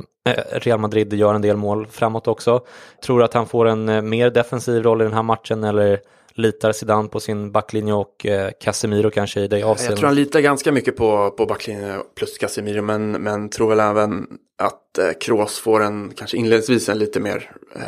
Real 0.53 0.79
Madrid 0.79 1.13
gör 1.13 1.35
en 1.35 1.43
del 1.43 1.57
mål 1.57 1.87
framåt 1.87 2.29
också. 2.29 2.61
Tror 3.05 3.23
att 3.23 3.35
han 3.35 3.47
får 3.47 3.69
en 3.69 3.89
eh, 3.89 4.03
mer 4.03 4.31
defensiv 4.31 4.83
roll 4.83 5.01
i 5.01 5.05
den 5.05 5.15
här 5.15 5.23
matchen 5.23 5.65
eller 5.65 6.01
litar 6.39 6.73
Zidane 6.73 7.09
på 7.09 7.21
sin 7.21 7.53
backlinje 7.53 7.95
och 7.95 8.27
eh, 8.27 8.51
Casemiro 8.61 9.11
kanske 9.11 9.41
i 9.41 9.49
det 9.49 9.63
avseendet? 9.63 9.91
Jag 9.91 9.99
tror 9.99 10.07
han 10.07 10.17
litar 10.17 10.41
ganska 10.41 10.73
mycket 10.73 10.97
på, 10.97 11.31
på 11.31 11.47
backlinje 11.47 11.99
plus 12.17 12.39
Casemiro 12.39 12.83
men, 12.83 13.11
men 13.11 13.49
tror 13.49 13.69
väl 13.69 13.81
även 13.81 14.27
att 14.63 14.99
eh, 14.99 15.11
Kroos 15.21 15.59
får 15.59 15.83
en, 15.83 16.13
kanske 16.17 16.37
inledningsvis 16.37 16.89
en 16.89 16.99
lite 16.99 17.21
mer 17.21 17.51
eh, 17.77 17.83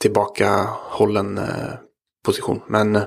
tillbakahållen 0.00 1.38
eh, 1.38 1.44
position. 2.24 2.62
Men 2.66 2.98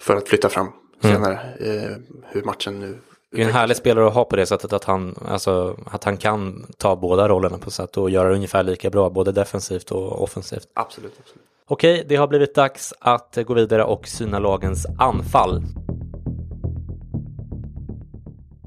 för 0.00 0.16
att 0.16 0.28
flytta 0.28 0.48
fram 0.48 0.68
mm. 1.02 1.16
senare 1.16 1.40
eh, 1.60 1.96
hur 2.32 2.42
matchen 2.42 2.80
nu 2.80 2.98
det 3.34 3.42
är 3.42 3.46
en 3.46 3.52
härlig 3.52 3.76
spelare 3.76 4.06
att 4.06 4.14
ha 4.14 4.24
på 4.24 4.36
det 4.36 4.46
sättet 4.46 4.72
att 4.72 4.84
han, 4.84 5.14
alltså, 5.28 5.76
att 5.86 6.04
han 6.04 6.16
kan 6.16 6.66
ta 6.78 6.96
båda 6.96 7.28
rollerna 7.28 7.58
på 7.58 7.70
sätt 7.70 7.96
och 7.96 8.10
göra 8.10 8.28
det 8.28 8.34
ungefär 8.34 8.62
lika 8.62 8.90
bra, 8.90 9.10
både 9.10 9.32
defensivt 9.32 9.90
och 9.90 10.22
offensivt. 10.22 10.68
Absolut. 10.74 11.12
absolut. 11.20 11.44
Okej, 11.68 12.04
det 12.08 12.16
har 12.16 12.26
blivit 12.26 12.54
dags 12.54 12.94
att 13.00 13.38
gå 13.46 13.54
vidare 13.54 13.84
och 13.84 14.08
syna 14.08 14.38
lagens 14.38 14.86
anfall. 14.98 15.62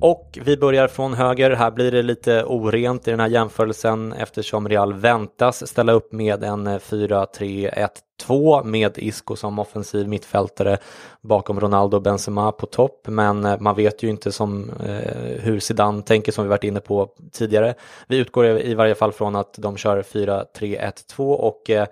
Och 0.02 0.40
vi 0.46 0.58
börjar 0.58 0.88
från 0.88 1.14
höger. 1.14 1.52
Här 1.52 1.72
blir 1.72 1.92
det 1.92 2.02
lite 2.02 2.44
orent 2.44 3.08
i 3.08 3.12
den 3.12 3.20
här 3.20 3.28
jämförelsen 3.28 4.14
eftersom 4.14 4.70
Real 4.70 4.94
väntas 4.94 5.68
ställa 5.68 5.92
upp 5.92 6.12
med 6.12 6.44
en 6.44 6.68
eh, 6.68 6.80
4-3-1-2 6.80 8.64
med 8.64 8.98
Isco 8.98 9.36
som 9.36 9.60
offensiv 9.60 10.08
mittfältare 10.08 10.78
bakom 11.22 11.60
Ronaldo 11.60 11.98
och 11.98 12.04
Benzema 12.04 12.52
på 12.52 12.66
topp. 12.66 13.08
Men 13.08 13.46
eh, 13.46 13.60
man 13.60 13.76
vet 13.76 14.04
ju 14.04 14.10
inte 14.10 14.32
som, 14.32 14.70
eh, 14.70 15.42
hur 15.42 15.60
Zidane 15.60 16.02
tänker 16.02 16.32
som 16.32 16.44
vi 16.44 16.50
varit 16.50 16.64
inne 16.64 16.80
på 16.80 17.10
tidigare. 17.32 17.74
Vi 18.08 18.18
utgår 18.18 18.46
i 18.46 18.74
varje 18.74 18.96
fall 18.96 19.12
från 19.12 19.36
att 19.36 19.54
de 19.58 19.78
kör 19.78 20.02
4-3-1-2 20.02 21.34
och 21.34 21.70
eh, 21.70 21.88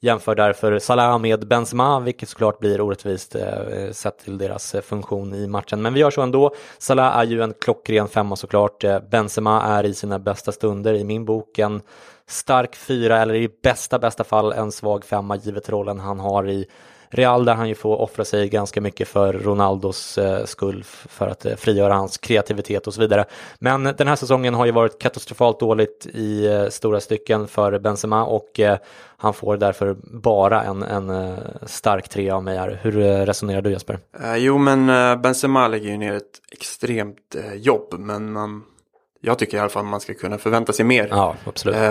jämför 0.00 0.34
därför 0.34 0.78
Salah 0.78 1.18
med 1.18 1.48
Benzema, 1.48 2.00
vilket 2.00 2.28
såklart 2.28 2.58
blir 2.58 2.80
orättvist 2.80 3.34
eh, 3.34 3.90
sett 3.92 4.18
till 4.18 4.38
deras 4.38 4.74
eh, 4.74 4.80
funktion 4.80 5.34
i 5.34 5.46
matchen. 5.46 5.82
Men 5.82 5.94
vi 5.94 6.00
gör 6.00 6.10
så 6.10 6.22
ändå. 6.22 6.54
Salah 6.78 7.18
är 7.18 7.24
ju 7.24 7.42
en 7.42 7.54
klockren 7.60 8.08
femma 8.08 8.36
såklart. 8.36 8.84
Eh, 8.84 9.00
Benzema 9.10 9.62
är 9.62 9.84
i 9.84 9.94
sina 9.94 10.18
bästa 10.18 10.52
stunder 10.52 10.94
i 10.94 11.04
min 11.04 11.24
bok 11.24 11.58
en 11.58 11.82
stark 12.26 12.76
fyra 12.76 13.18
eller 13.18 13.34
i 13.34 13.48
bästa 13.62 13.98
bästa 13.98 14.24
fall 14.24 14.52
en 14.52 14.72
svag 14.72 15.04
femma 15.04 15.36
givet 15.36 15.68
rollen 15.68 16.00
han 16.00 16.20
har 16.20 16.48
i 16.48 16.66
Real 17.12 17.44
där 17.44 17.54
han 17.54 17.68
ju 17.68 17.74
får 17.74 18.00
offra 18.00 18.24
sig 18.24 18.48
ganska 18.48 18.80
mycket 18.80 19.08
för 19.08 19.32
Ronaldos 19.32 20.18
eh, 20.18 20.44
skull 20.44 20.84
för 20.84 21.28
att 21.28 21.46
eh, 21.46 21.56
frigöra 21.56 21.94
hans 21.94 22.18
kreativitet 22.18 22.86
och 22.86 22.94
så 22.94 23.00
vidare. 23.00 23.24
Men 23.58 23.84
den 23.84 24.08
här 24.08 24.16
säsongen 24.16 24.54
har 24.54 24.66
ju 24.66 24.72
varit 24.72 24.98
katastrofalt 24.98 25.60
dåligt 25.60 26.06
i 26.06 26.46
eh, 26.46 26.68
stora 26.68 27.00
stycken 27.00 27.48
för 27.48 27.78
Benzema 27.78 28.24
och 28.24 28.60
han 29.16 29.34
får 29.34 29.56
därför 29.56 29.96
bara 30.02 30.62
en, 30.62 30.82
en 30.82 31.36
stark 31.66 32.08
trea 32.08 32.36
av 32.36 32.44
mig 32.44 32.58
här. 32.58 32.78
Hur 32.82 32.92
resonerar 33.26 33.62
du 33.62 33.70
Jesper? 33.70 33.98
jo 34.36 34.58
men 34.58 34.86
Benzema 35.22 35.68
lägger 35.68 35.90
ju 35.90 35.96
ner 35.96 36.12
ett 36.12 36.40
extremt 36.52 37.36
jobb 37.54 37.94
men 37.98 38.32
man 38.32 38.64
jag 39.20 39.38
tycker 39.38 39.56
i 39.56 39.60
alla 39.60 39.68
fall 39.68 39.84
man 39.84 40.00
ska 40.00 40.14
kunna 40.14 40.38
förvänta 40.38 40.72
sig 40.72 40.84
mer 40.84 41.08
ja, 41.10 41.36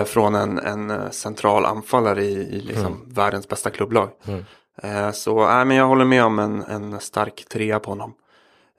från 0.06 0.34
en, 0.34 0.58
en 0.58 1.12
central 1.12 1.64
anfallare 1.64 2.24
i, 2.24 2.32
i 2.32 2.60
liksom 2.60 2.86
mm. 2.86 2.98
världens 3.06 3.48
bästa 3.48 3.70
klubblag. 3.70 4.08
Mm. 4.26 4.44
Eh, 4.82 5.10
så 5.10 5.40
äh, 5.40 5.64
men 5.64 5.76
jag 5.76 5.86
håller 5.86 6.04
med 6.04 6.24
om 6.24 6.38
en, 6.38 6.62
en 6.62 7.00
stark 7.00 7.44
trea 7.48 7.78
på 7.78 7.90
honom. 7.90 8.14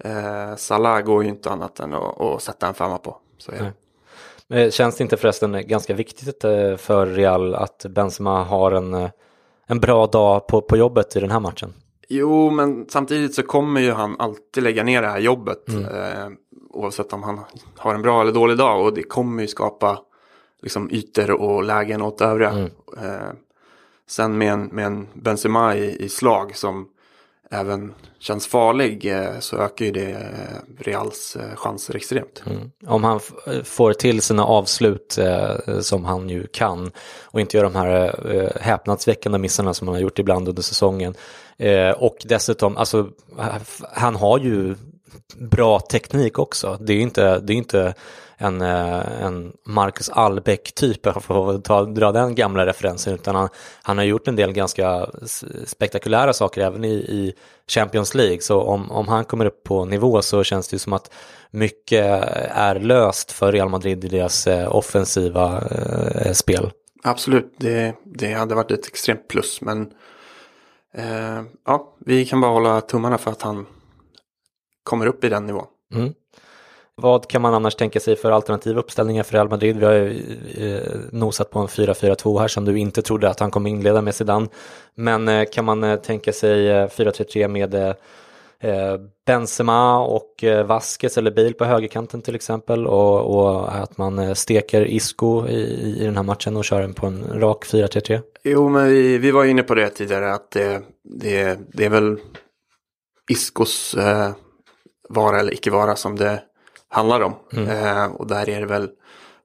Eh, 0.04 0.56
Salah 0.56 1.02
går 1.02 1.24
ju 1.24 1.30
inte 1.30 1.50
annat 1.50 1.80
än 1.80 1.94
att, 1.94 2.22
att 2.22 2.42
sätta 2.42 2.68
en 2.68 2.74
femma 2.74 2.98
på. 2.98 3.18
Så, 3.38 3.52
ja. 3.60 3.66
Eh, 4.58 4.70
känns 4.70 4.98
det 4.98 5.04
inte 5.04 5.18
förresten 5.18 5.68
ganska 5.68 5.94
viktigt 5.94 6.44
eh, 6.44 6.76
för 6.76 7.06
Real 7.06 7.56
att 7.56 7.86
Benzema 7.90 8.44
har 8.44 8.72
en, 8.72 9.10
en 9.66 9.80
bra 9.80 10.08
dag 10.08 10.48
på, 10.48 10.62
på 10.62 10.78
jobbet 10.78 11.16
i 11.16 11.20
den 11.20 11.32
här 11.32 11.40
matchen? 11.40 11.74
Jo, 12.14 12.50
men 12.50 12.86
samtidigt 12.90 13.36
så 13.36 13.44
kommer 13.44 13.82
ju 13.82 13.92
han 13.92 14.16
alltid 14.20 14.64
lägga 14.64 14.84
ner 14.84 15.02
det 15.02 15.08
här 15.08 15.20
jobbet. 15.20 15.70
Mm. 15.70 15.86
Eh, 15.86 16.30
oavsett 16.70 17.14
om 17.14 17.24
han 17.24 17.40
har 17.78 17.96
en 17.96 18.02
bra 18.02 18.22
eller 18.22 18.32
dålig 18.32 18.58
dag. 18.58 18.86
Och 18.86 18.94
det 18.94 19.04
kommer 19.04 19.42
ju 19.42 19.48
skapa 19.48 20.00
liksom, 20.62 20.90
ytor 20.92 21.32
och 21.32 21.64
lägen 21.64 22.02
åt 22.02 22.22
övriga. 22.22 22.50
Mm. 22.50 22.72
Eh, 22.98 23.32
Sen 24.12 24.38
med 24.38 24.54
en, 24.54 24.66
med 24.66 24.86
en 24.86 25.08
Benzema 25.14 25.76
i, 25.76 26.04
i 26.04 26.10
slag 26.10 26.56
som 26.56 26.88
även 27.52 27.94
känns 28.20 28.48
farlig 28.48 29.06
eh, 29.06 29.40
så 29.40 29.58
ökar 29.58 29.86
ju 29.86 29.92
det 29.92 30.12
eh, 30.12 30.80
Reals 30.80 31.36
eh, 31.36 31.56
chanser 31.56 31.96
extremt. 31.96 32.44
Mm. 32.46 32.72
Om 32.88 33.04
han 33.04 33.20
får 33.64 33.94
till 33.94 34.22
sina 34.22 34.46
avslut 34.46 35.18
eh, 35.18 35.80
som 35.80 36.06
han 36.06 36.30
ju 36.30 36.48
kan 36.48 36.92
och 37.22 37.42
inte 37.42 37.58
gör 37.58 37.64
de 37.64 37.76
här 37.76 38.16
eh, 38.36 38.62
häpnadsväckande 38.62 39.38
missarna 39.38 39.74
som 39.74 39.88
han 39.88 39.96
har 39.96 40.02
gjort 40.02 40.20
ibland 40.20 40.48
under 40.48 40.62
säsongen. 40.62 41.14
Eh, 41.58 41.92
och 41.92 42.18
dessutom, 42.26 42.78
alltså 42.78 43.10
han 43.94 44.16
har 44.16 44.40
ju 44.40 44.76
bra 45.38 45.80
teknik 45.80 46.40
också. 46.40 46.78
Det 46.82 46.94
är 46.94 47.00
inte, 47.00 47.40
det 47.40 47.54
är 47.54 47.58
inte 47.58 47.94
en, 48.42 48.62
eh, 48.62 49.24
en 49.24 49.54
Marcus 49.66 50.10
Albeck 50.10 50.76
typ, 50.76 51.04
för 51.22 51.56
att 51.56 51.64
ta, 51.64 51.86
dra 51.86 52.12
den 52.12 52.36
gamla 52.36 52.66
referensen, 52.66 53.14
utan 53.14 53.36
han, 53.36 53.50
han 53.84 53.98
har 53.98 54.06
gjort 54.06 54.28
en 54.28 54.36
del 54.36 54.52
ganska 54.52 55.08
spektakulära 55.66 56.34
saker 56.34 56.62
även 56.62 56.84
i, 56.84 56.94
i 56.94 57.34
Champions 57.68 58.16
League. 58.16 58.42
Så 58.42 58.62
om, 58.62 58.92
om 58.92 59.08
han 59.08 59.26
kommer 59.26 59.46
upp 59.46 59.64
på 59.64 59.86
nivå 59.86 60.22
så 60.22 60.44
känns 60.44 60.68
det 60.68 60.80
som 60.80 60.94
att 60.94 61.14
mycket 61.52 62.06
är 62.50 62.80
löst 62.80 63.32
för 63.32 63.52
Real 63.52 63.70
Madrid 63.70 64.06
i 64.06 64.08
deras 64.08 64.48
eh, 64.48 64.76
offensiva 64.76 65.64
eh, 66.16 66.34
spel. 66.34 66.72
Absolut, 67.04 67.56
det, 67.58 67.96
det 68.06 68.34
hade 68.34 68.56
varit 68.56 68.72
ett 68.72 68.88
extremt 68.88 69.28
plus, 69.28 69.62
men 69.62 69.92
eh, 70.94 71.42
ja, 71.66 71.96
vi 72.06 72.26
kan 72.26 72.42
bara 72.42 72.52
hålla 72.52 72.82
tummarna 72.82 73.18
för 73.18 73.32
att 73.32 73.42
han 73.42 73.66
kommer 74.84 75.06
upp 75.06 75.24
i 75.24 75.30
den 75.30 75.46
nivån. 75.46 75.66
Mm. 75.94 76.14
Vad 77.02 77.28
kan 77.28 77.42
man 77.42 77.54
annars 77.54 77.76
tänka 77.76 78.00
sig 78.00 78.16
för 78.16 78.32
alternativa 78.32 78.80
uppställningar 78.80 79.24
för 79.24 79.34
Real 79.34 79.50
Madrid? 79.50 79.78
Vi 79.78 79.86
har 79.86 79.94
ju 79.94 80.24
eh, 80.58 81.00
nosat 81.12 81.50
på 81.50 81.60
en 81.60 81.68
4-4-2 81.68 82.40
här 82.40 82.48
som 82.48 82.66
du 82.66 82.80
inte 82.80 83.02
trodde 83.02 83.30
att 83.30 83.40
han 83.40 83.52
kommer 83.52 83.70
inleda 83.70 84.02
med 84.02 84.16
sedan. 84.16 84.50
Men 84.96 85.28
eh, 85.28 85.46
kan 85.54 85.66
man 85.66 85.84
eh, 85.84 85.96
tänka 85.96 86.34
sig 86.34 86.70
eh, 86.70 86.88
4-3-3 86.88 87.48
med 87.48 87.74
eh, 87.74 87.94
eh, 88.60 88.98
Benzema 89.26 90.00
och 90.00 90.44
Vasquez 90.66 91.18
eller 91.18 91.32
Bale 91.32 91.54
på 91.54 91.66
högerkanten 91.66 92.22
till 92.22 92.36
exempel 92.36 92.88
och, 92.88 93.36
och 93.36 93.76
att 93.76 93.98
man 93.98 94.36
steker 94.36 94.86
Isco 94.86 95.48
i, 95.48 95.62
i 96.00 96.06
den 96.06 96.16
här 96.16 96.24
matchen 96.24 96.58
och 96.58 96.66
kör 96.66 96.82
den 96.82 96.94
på 96.94 97.08
en 97.08 97.42
rak 97.42 97.66
4-3-3? 97.66 98.22
Jo, 98.44 98.70
men 98.70 98.86
vi, 98.86 99.18
vi 99.18 99.32
var 99.32 99.46
inne 99.46 99.64
på 99.64 99.76
det 99.76 99.90
tidigare 99.90 100.34
att 100.34 100.52
det, 100.52 100.82
det, 101.04 101.60
det 101.74 101.86
är 101.86 101.90
väl 101.90 102.18
Iscos 103.30 103.94
eh, 103.94 104.32
vara 105.10 105.40
eller 105.40 105.54
icke 105.54 105.72
vara 105.72 105.96
som 105.96 106.16
det 106.16 106.42
handlar 106.92 107.22
om. 107.22 107.34
Mm. 107.54 107.70
Eh, 107.70 108.06
och 108.06 108.28
där 108.28 108.50
är 108.50 108.60
det 108.60 108.66
väl 108.66 108.90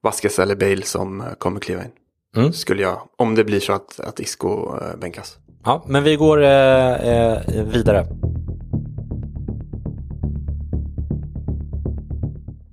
Vasquez 0.01 0.39
eller 0.39 0.55
Bale 0.55 0.81
som 0.81 1.23
kommer 1.37 1.59
kliva 1.59 1.83
in. 1.83 1.91
Mm. 2.35 2.53
Skulle 2.53 2.81
jag, 2.81 3.01
om 3.15 3.35
det 3.35 3.43
blir 3.43 3.59
så 3.59 3.73
att, 3.73 3.99
att 3.99 4.19
Isco 4.19 4.77
eh, 4.81 4.97
bänkas. 4.97 5.37
Ja, 5.65 5.85
men 5.87 6.03
vi 6.03 6.15
går 6.15 6.43
eh, 6.43 6.93
eh 6.93 7.39
vidare. 7.63 8.07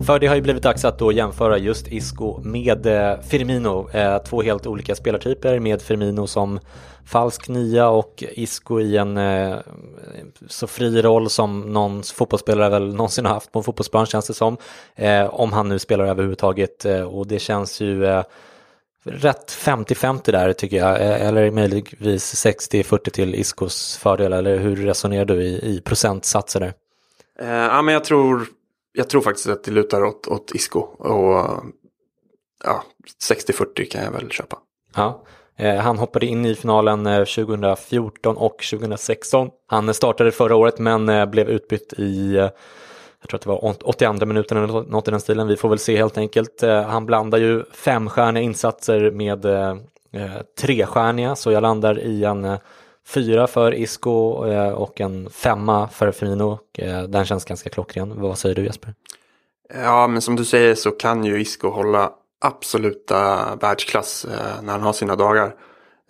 För 0.06 0.18
det 0.18 0.26
har 0.26 0.34
ju 0.34 0.40
blivit 0.40 0.62
dags 0.62 0.84
att 0.84 0.98
då 0.98 1.12
jämföra 1.12 1.58
just 1.58 1.88
Isco 1.88 2.40
med 2.42 2.86
eh, 2.86 3.20
Firmino. 3.20 3.90
Eh, 3.90 4.18
två 4.18 4.42
helt 4.42 4.66
olika 4.66 4.94
spelartyper 4.94 5.58
med 5.58 5.82
Firmino 5.82 6.26
som 6.26 6.60
falsk 7.06 7.48
nia 7.48 7.88
och 7.88 8.24
Isco 8.32 8.80
i 8.80 8.96
en 8.96 9.16
eh, 9.16 9.56
så 10.48 10.66
fri 10.66 11.02
roll 11.02 11.30
som 11.30 11.60
någon 11.60 12.02
fotbollsspelare 12.02 12.70
väl 12.70 12.94
någonsin 12.94 13.26
har 13.26 13.34
haft 13.34 13.52
på 13.52 13.58
en 13.58 13.62
fotbollsplan 13.62 14.06
känns 14.06 14.26
det 14.26 14.34
som. 14.34 14.56
Om 15.30 15.52
han 15.52 15.68
nu 15.68 15.78
spelar 15.78 16.04
överhuvudtaget 16.04 16.86
och 17.10 17.26
det 17.26 17.38
känns 17.38 17.80
ju 17.80 18.22
rätt 19.04 19.50
50-50 19.50 20.32
där 20.32 20.52
tycker 20.52 20.76
jag. 20.76 21.00
Eller 21.00 21.50
möjligtvis 21.50 22.46
60-40 22.46 23.10
till 23.10 23.34
Iscos 23.34 23.96
fördel 23.96 24.32
eller 24.32 24.58
hur 24.58 24.76
resonerar 24.76 25.24
du 25.24 25.42
i, 25.42 25.76
i 25.76 25.80
procentsatser 25.80 26.60
där? 26.60 26.72
Eh, 27.40 27.48
ja, 27.48 27.82
men 27.82 27.94
jag 27.94 28.04
tror, 28.04 28.46
jag 28.96 29.08
tror 29.08 29.20
faktiskt 29.20 29.48
att 29.48 29.64
det 29.64 29.70
lutar 29.70 30.04
åt, 30.04 30.26
åt 30.26 30.52
Isco. 30.54 30.78
Och 30.80 31.64
ja, 32.64 32.84
60-40 33.30 33.90
kan 33.90 34.04
jag 34.04 34.12
väl 34.12 34.30
köpa. 34.30 34.58
Ja. 34.96 35.24
Eh, 35.56 35.76
han 35.76 35.98
hoppade 35.98 36.26
in 36.26 36.44
i 36.44 36.54
finalen 36.54 37.06
eh, 37.06 37.24
2014 37.24 38.36
och 38.36 38.56
2016. 38.70 39.50
Han 39.66 39.88
eh, 39.88 39.92
startade 39.92 40.32
förra 40.32 40.56
året 40.56 40.78
men 40.78 41.30
blev 41.30 41.48
utbytt 41.48 41.92
i 41.92 42.34
jag 43.20 43.28
tror 43.28 43.38
att 43.38 43.42
det 43.42 43.48
var 43.48 43.88
82 43.88 44.26
minuten 44.26 44.58
eller 44.58 44.66
något 44.66 45.08
i 45.08 45.10
den 45.10 45.20
stilen. 45.20 45.48
Vi 45.48 45.56
får 45.56 45.68
väl 45.68 45.78
se 45.78 45.96
helt 45.96 46.18
enkelt. 46.18 46.62
Han 46.86 47.06
blandar 47.06 47.38
ju 47.38 47.64
femstjärniga 47.64 48.42
insatser 48.42 49.10
med 49.10 49.46
trestjärniga 50.60 51.36
så 51.36 51.52
jag 51.52 51.62
landar 51.62 51.98
i 51.98 52.24
en 52.24 52.58
fyra 53.06 53.46
för 53.46 53.74
Isco 53.74 54.10
och 54.74 55.00
en 55.00 55.30
femma 55.30 55.88
för 55.88 56.12
Firmino. 56.12 56.58
Den 57.08 57.24
känns 57.24 57.44
ganska 57.44 57.70
klockren. 57.70 58.20
Vad 58.20 58.38
säger 58.38 58.54
du 58.54 58.64
Jesper? 58.64 58.94
Ja, 59.74 60.06
men 60.06 60.22
som 60.22 60.36
du 60.36 60.44
säger 60.44 60.74
så 60.74 60.90
kan 60.90 61.24
ju 61.24 61.40
Isco 61.40 61.68
hålla 61.68 62.12
absoluta 62.40 63.56
världsklass 63.56 64.24
eh, 64.24 64.62
när 64.62 64.72
han 64.72 64.82
har 64.82 64.92
sina 64.92 65.16
dagar. 65.16 65.54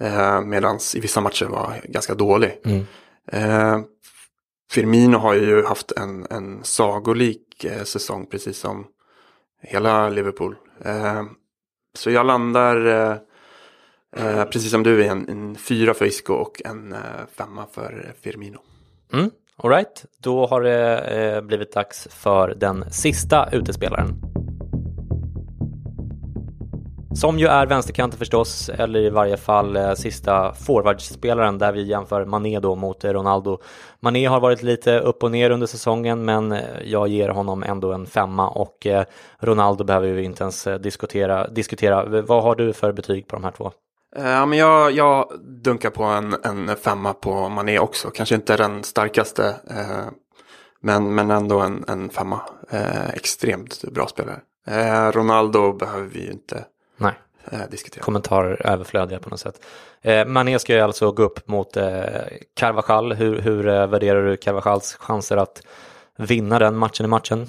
Eh, 0.00 0.40
Medan 0.40 0.78
i 0.94 1.00
vissa 1.00 1.20
matcher 1.20 1.46
var 1.46 1.80
ganska 1.84 2.14
dålig. 2.14 2.60
Mm. 2.64 2.86
Eh, 3.32 3.80
Firmino 4.70 5.18
har 5.18 5.34
ju 5.34 5.64
haft 5.64 5.92
en, 5.92 6.26
en 6.30 6.64
sagolik 6.64 7.64
eh, 7.64 7.82
säsong 7.82 8.26
precis 8.26 8.58
som 8.58 8.86
hela 9.62 10.08
Liverpool. 10.08 10.56
Eh, 10.84 11.22
så 11.96 12.10
jag 12.10 12.26
landar 12.26 13.20
eh, 14.16 14.44
precis 14.44 14.70
som 14.70 14.82
du 14.82 15.04
är 15.04 15.10
en, 15.10 15.28
en 15.28 15.56
fyra 15.56 15.94
för 15.94 16.04
Isco 16.04 16.32
och 16.32 16.62
en 16.64 16.92
eh, 16.92 16.98
femma 17.36 17.66
för 17.72 18.14
Firmino. 18.20 18.58
Mm. 19.12 19.30
Alright, 19.56 20.04
då 20.18 20.46
har 20.46 20.62
det 20.62 20.98
eh, 20.98 21.40
blivit 21.40 21.72
dags 21.72 22.08
för 22.10 22.54
den 22.54 22.84
sista 22.90 23.48
utespelaren. 23.52 24.20
Som 27.14 27.38
ju 27.38 27.46
är 27.46 27.66
vänsterkanten 27.66 28.18
förstås, 28.18 28.68
eller 28.68 29.00
i 29.00 29.10
varje 29.10 29.36
fall 29.36 29.76
eh, 29.76 29.94
sista 29.94 30.52
forwardspelaren 30.54 31.58
där 31.58 31.72
vi 31.72 31.82
jämför 31.82 32.24
Mané 32.24 32.60
då 32.60 32.74
mot 32.74 33.04
Ronaldo. 33.04 33.58
Mané 34.00 34.26
har 34.26 34.40
varit 34.40 34.62
lite 34.62 34.98
upp 34.98 35.22
och 35.22 35.30
ner 35.30 35.50
under 35.50 35.66
säsongen 35.66 36.24
men 36.24 36.52
eh, 36.52 36.60
jag 36.84 37.08
ger 37.08 37.28
honom 37.28 37.62
ändå 37.62 37.92
en 37.92 38.06
femma 38.06 38.48
och 38.48 38.86
eh, 38.86 39.04
Ronaldo 39.38 39.84
behöver 39.84 40.08
vi 40.08 40.22
inte 40.22 40.42
ens 40.42 40.68
diskutera. 40.80 41.48
diskutera. 41.48 42.22
Vad 42.22 42.42
har 42.42 42.54
du 42.54 42.72
för 42.72 42.92
betyg 42.92 43.28
på 43.28 43.36
de 43.36 43.44
här 43.44 43.50
två? 43.50 43.72
Eh, 44.16 44.28
ja, 44.28 44.46
men 44.46 44.58
jag, 44.58 44.92
jag 44.92 45.32
dunkar 45.40 45.90
på 45.90 46.04
en, 46.04 46.36
en 46.44 46.76
femma 46.76 47.14
på 47.14 47.48
Mané 47.48 47.78
också. 47.78 48.10
Kanske 48.10 48.34
inte 48.34 48.56
den 48.56 48.84
starkaste, 48.84 49.54
eh, 49.70 50.06
men, 50.80 51.14
men 51.14 51.30
ändå 51.30 51.60
en, 51.60 51.84
en 51.88 52.10
femma. 52.10 52.40
Eh, 52.70 53.08
extremt 53.10 53.84
bra 53.84 54.06
spelare. 54.06 54.40
Eh, 54.66 55.12
Ronaldo 55.12 55.72
behöver 55.72 56.08
vi 56.08 56.24
ju 56.24 56.32
inte 56.32 56.64
Nej. 56.96 57.12
Eh, 57.44 57.60
diskutera. 57.70 58.02
Kommentarer 58.02 58.66
överflödiga 58.66 59.18
på 59.18 59.30
något 59.30 59.40
sätt. 59.40 59.64
Eh, 60.02 60.26
Mané 60.26 60.58
ska 60.58 60.74
ju 60.74 60.80
alltså 60.80 61.12
gå 61.12 61.22
upp 61.22 61.48
mot 61.48 61.74
Carvajal. 62.54 63.12
Hur, 63.12 63.40
hur 63.40 63.62
värderar 63.86 64.26
du 64.26 64.36
Carvajals 64.36 64.94
chanser 64.94 65.36
att 65.36 65.62
vinna 66.16 66.58
den 66.58 66.76
matchen 66.76 67.06
i 67.06 67.08
matchen? 67.08 67.46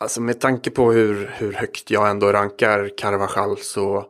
Alltså 0.00 0.20
med 0.20 0.40
tanke 0.40 0.70
på 0.70 0.92
hur, 0.92 1.30
hur 1.36 1.52
högt 1.52 1.90
jag 1.90 2.10
ändå 2.10 2.32
rankar 2.32 2.90
Carvajal 2.98 3.58
så, 3.58 4.06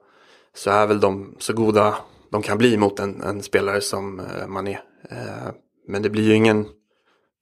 så 0.56 0.70
är 0.70 0.86
väl 0.86 1.00
de 1.00 1.36
så 1.38 1.52
goda 1.52 1.94
de 2.30 2.42
kan 2.42 2.58
bli 2.58 2.76
mot 2.76 2.98
en, 2.98 3.22
en 3.22 3.42
spelare 3.42 3.80
som 3.80 4.20
eh, 4.20 4.46
Mané. 4.46 4.78
Eh, 5.10 5.52
men 5.88 6.02
det 6.02 6.10
blir 6.10 6.24
ju 6.24 6.34
ingen 6.34 6.66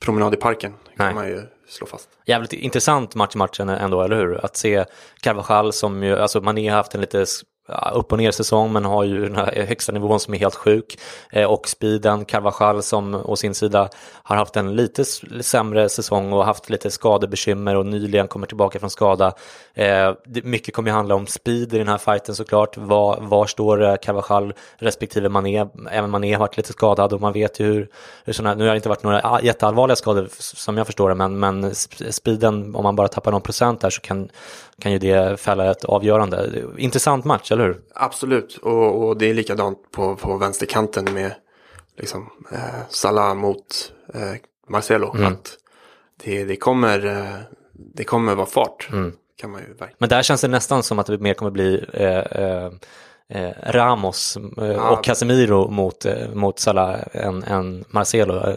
promenad 0.04 0.34
i 0.34 0.36
parken, 0.36 0.72
kan 0.96 1.06
Nej. 1.06 1.14
man 1.14 1.28
ju 1.28 1.42
slå 1.68 1.86
fast. 1.86 2.08
Jävligt 2.26 2.52
intressant 2.52 3.14
match 3.14 3.34
i 3.34 3.38
matchen 3.38 3.68
ändå, 3.68 4.02
eller 4.02 4.16
hur? 4.16 4.44
Att 4.44 4.56
se 4.56 4.84
Carvajal 5.20 5.72
som 5.72 6.02
ju, 6.02 6.16
alltså 6.16 6.40
Mané 6.40 6.68
har 6.68 6.76
haft 6.76 6.94
en 6.94 7.00
lite 7.00 7.26
upp 7.94 8.12
och 8.12 8.18
ner 8.18 8.30
säsong 8.30 8.72
men 8.72 8.84
har 8.84 9.04
ju 9.04 9.22
den 9.22 9.36
här 9.36 9.64
högsta 9.68 9.92
nivån 9.92 10.20
som 10.20 10.34
är 10.34 10.38
helt 10.38 10.54
sjuk. 10.54 10.98
Eh, 11.32 11.44
och 11.44 11.68
speeden, 11.68 12.24
Carvajal 12.24 12.82
som 12.82 13.14
å 13.14 13.36
sin 13.36 13.54
sida 13.54 13.88
har 14.22 14.36
haft 14.36 14.56
en 14.56 14.76
lite 14.76 15.04
sämre 15.40 15.88
säsong 15.88 16.32
och 16.32 16.44
haft 16.44 16.70
lite 16.70 16.90
skadebekymmer 16.90 17.76
och 17.76 17.86
nyligen 17.86 18.28
kommer 18.28 18.46
tillbaka 18.46 18.78
från 18.78 18.90
skada. 18.90 19.32
Eh, 19.74 20.12
mycket 20.24 20.74
kommer 20.74 20.90
ju 20.90 20.94
handla 20.94 21.14
om 21.14 21.26
speed 21.26 21.74
i 21.74 21.78
den 21.78 21.88
här 21.88 21.98
fighten 21.98 22.34
såklart. 22.34 22.76
Var, 22.76 23.18
var 23.20 23.46
står 23.46 23.82
eh, 23.82 23.96
Carvajal 23.96 24.54
respektive 24.78 25.28
Mané? 25.28 25.66
Även 25.90 26.10
Mané 26.10 26.32
har 26.32 26.40
varit 26.40 26.56
lite 26.56 26.72
skadad 26.72 27.12
och 27.12 27.20
man 27.20 27.32
vet 27.32 27.60
ju 27.60 27.64
hur, 27.64 27.88
hur 28.24 28.32
sådana, 28.32 28.54
nu 28.54 28.64
har 28.64 28.70
det 28.70 28.76
inte 28.76 28.88
varit 28.88 29.02
några 29.02 29.40
jätteallvarliga 29.42 29.96
skador 29.96 30.28
som 30.38 30.76
jag 30.76 30.86
förstår 30.86 31.08
det 31.08 31.14
men, 31.14 31.38
men 31.38 31.74
speeden, 32.10 32.74
om 32.74 32.82
man 32.82 32.96
bara 32.96 33.08
tappar 33.08 33.30
någon 33.32 33.42
procent 33.42 33.80
där 33.80 33.90
så 33.90 34.00
kan, 34.00 34.28
kan 34.80 34.92
ju 34.92 34.98
det 34.98 35.40
fälla 35.40 35.70
ett 35.70 35.84
avgörande. 35.84 36.64
Intressant 36.78 37.24
match, 37.24 37.52
eller 37.52 37.64
hur? 37.64 37.80
Absolut, 37.94 38.56
och, 38.56 39.08
och 39.08 39.18
det 39.18 39.30
är 39.30 39.34
likadant 39.34 39.78
på, 39.90 40.16
på 40.16 40.36
vänsterkanten 40.36 41.14
med 41.14 41.32
liksom, 41.96 42.30
eh, 42.52 42.58
Salah 42.88 43.34
mot 43.34 43.92
eh, 44.14 44.34
Marcelo. 44.68 45.14
Mm. 45.14 45.32
Att 45.32 45.56
det, 46.24 46.44
det, 46.44 46.56
kommer, 46.56 47.06
eh, 47.06 47.40
det 47.72 48.04
kommer 48.04 48.34
vara 48.34 48.46
fart. 48.46 48.88
Mm. 48.92 49.12
Kan 49.36 49.50
man 49.50 49.60
ju 49.60 49.86
Men 49.98 50.08
där 50.08 50.22
känns 50.22 50.40
det 50.40 50.48
nästan 50.48 50.82
som 50.82 50.98
att 50.98 51.06
det 51.06 51.18
mer 51.18 51.34
kommer 51.34 51.50
bli 51.50 51.84
eh, 51.92 52.18
eh, 52.18 52.70
eh 53.28 53.52
Ramos 53.66 54.38
ja. 54.56 54.90
och 54.90 55.04
Casemiro 55.04 55.70
mot, 55.70 56.06
mot 56.34 56.58
Salah 56.58 57.00
än, 57.12 57.42
än 57.42 57.84
Marcelo. 57.88 58.56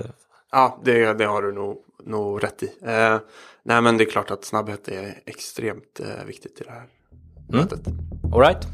Ja, 0.55 0.79
det, 0.83 1.13
det 1.13 1.25
har 1.25 1.41
du 1.41 1.51
nog, 1.51 1.77
nog 2.03 2.43
rätt 2.43 2.63
i. 2.63 2.71
Eh, 2.85 3.17
nej, 3.63 3.81
men 3.81 3.97
det 3.97 4.03
är 4.03 4.09
klart 4.09 4.31
att 4.31 4.45
snabbhet 4.45 4.87
är 4.87 5.19
extremt 5.25 5.99
eh, 5.99 6.25
viktigt 6.25 6.61
i 6.61 6.63
det 6.63 6.71
här 6.71 6.83
mm. 7.49 7.61
mötet. 7.61 7.87
All 8.33 8.39
right. 8.39 8.67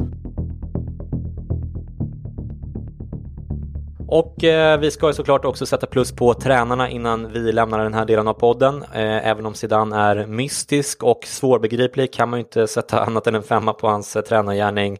Och 4.08 4.44
eh, 4.44 4.80
vi 4.80 4.92
ska 4.92 5.08
ju 5.08 5.14
såklart 5.14 5.46
också 5.46 5.66
sätta 5.66 5.88
plus 5.88 6.12
på 6.12 6.34
tränarna 6.34 6.90
innan 6.90 7.32
vi 7.32 7.52
lämnar 7.52 7.84
den 7.84 7.94
här 7.94 8.06
delen 8.06 8.28
av 8.28 8.34
podden. 8.34 8.84
Eh, 8.84 9.28
även 9.28 9.46
om 9.46 9.54
Zidane 9.54 9.96
är 9.96 10.26
mystisk 10.26 11.04
och 11.04 11.20
svårbegriplig 11.26 12.14
kan 12.14 12.30
man 12.30 12.40
ju 12.40 12.44
inte 12.44 12.68
sätta 12.68 13.00
annat 13.06 13.28
än 13.28 13.36
en 13.36 13.44
femma 13.44 13.74
på 13.74 13.88
hans 13.88 14.16
eh, 14.16 14.22
tränargärning. 14.22 14.98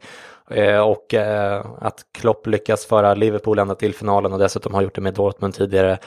Eh, 0.50 0.80
och 0.80 1.14
eh, 1.14 1.66
att 1.80 2.06
Klopp 2.12 2.48
lyckas 2.48 2.86
föra 2.86 3.14
Liverpool 3.14 3.60
ända 3.60 3.76
till 3.76 3.96
finalen 3.96 4.34
och 4.34 4.40
dessutom 4.40 4.74
har 4.74 4.82
gjort 4.82 4.96
det 4.96 5.02
med 5.02 5.14
Dortmund 5.14 5.54
tidigare. 5.54 5.98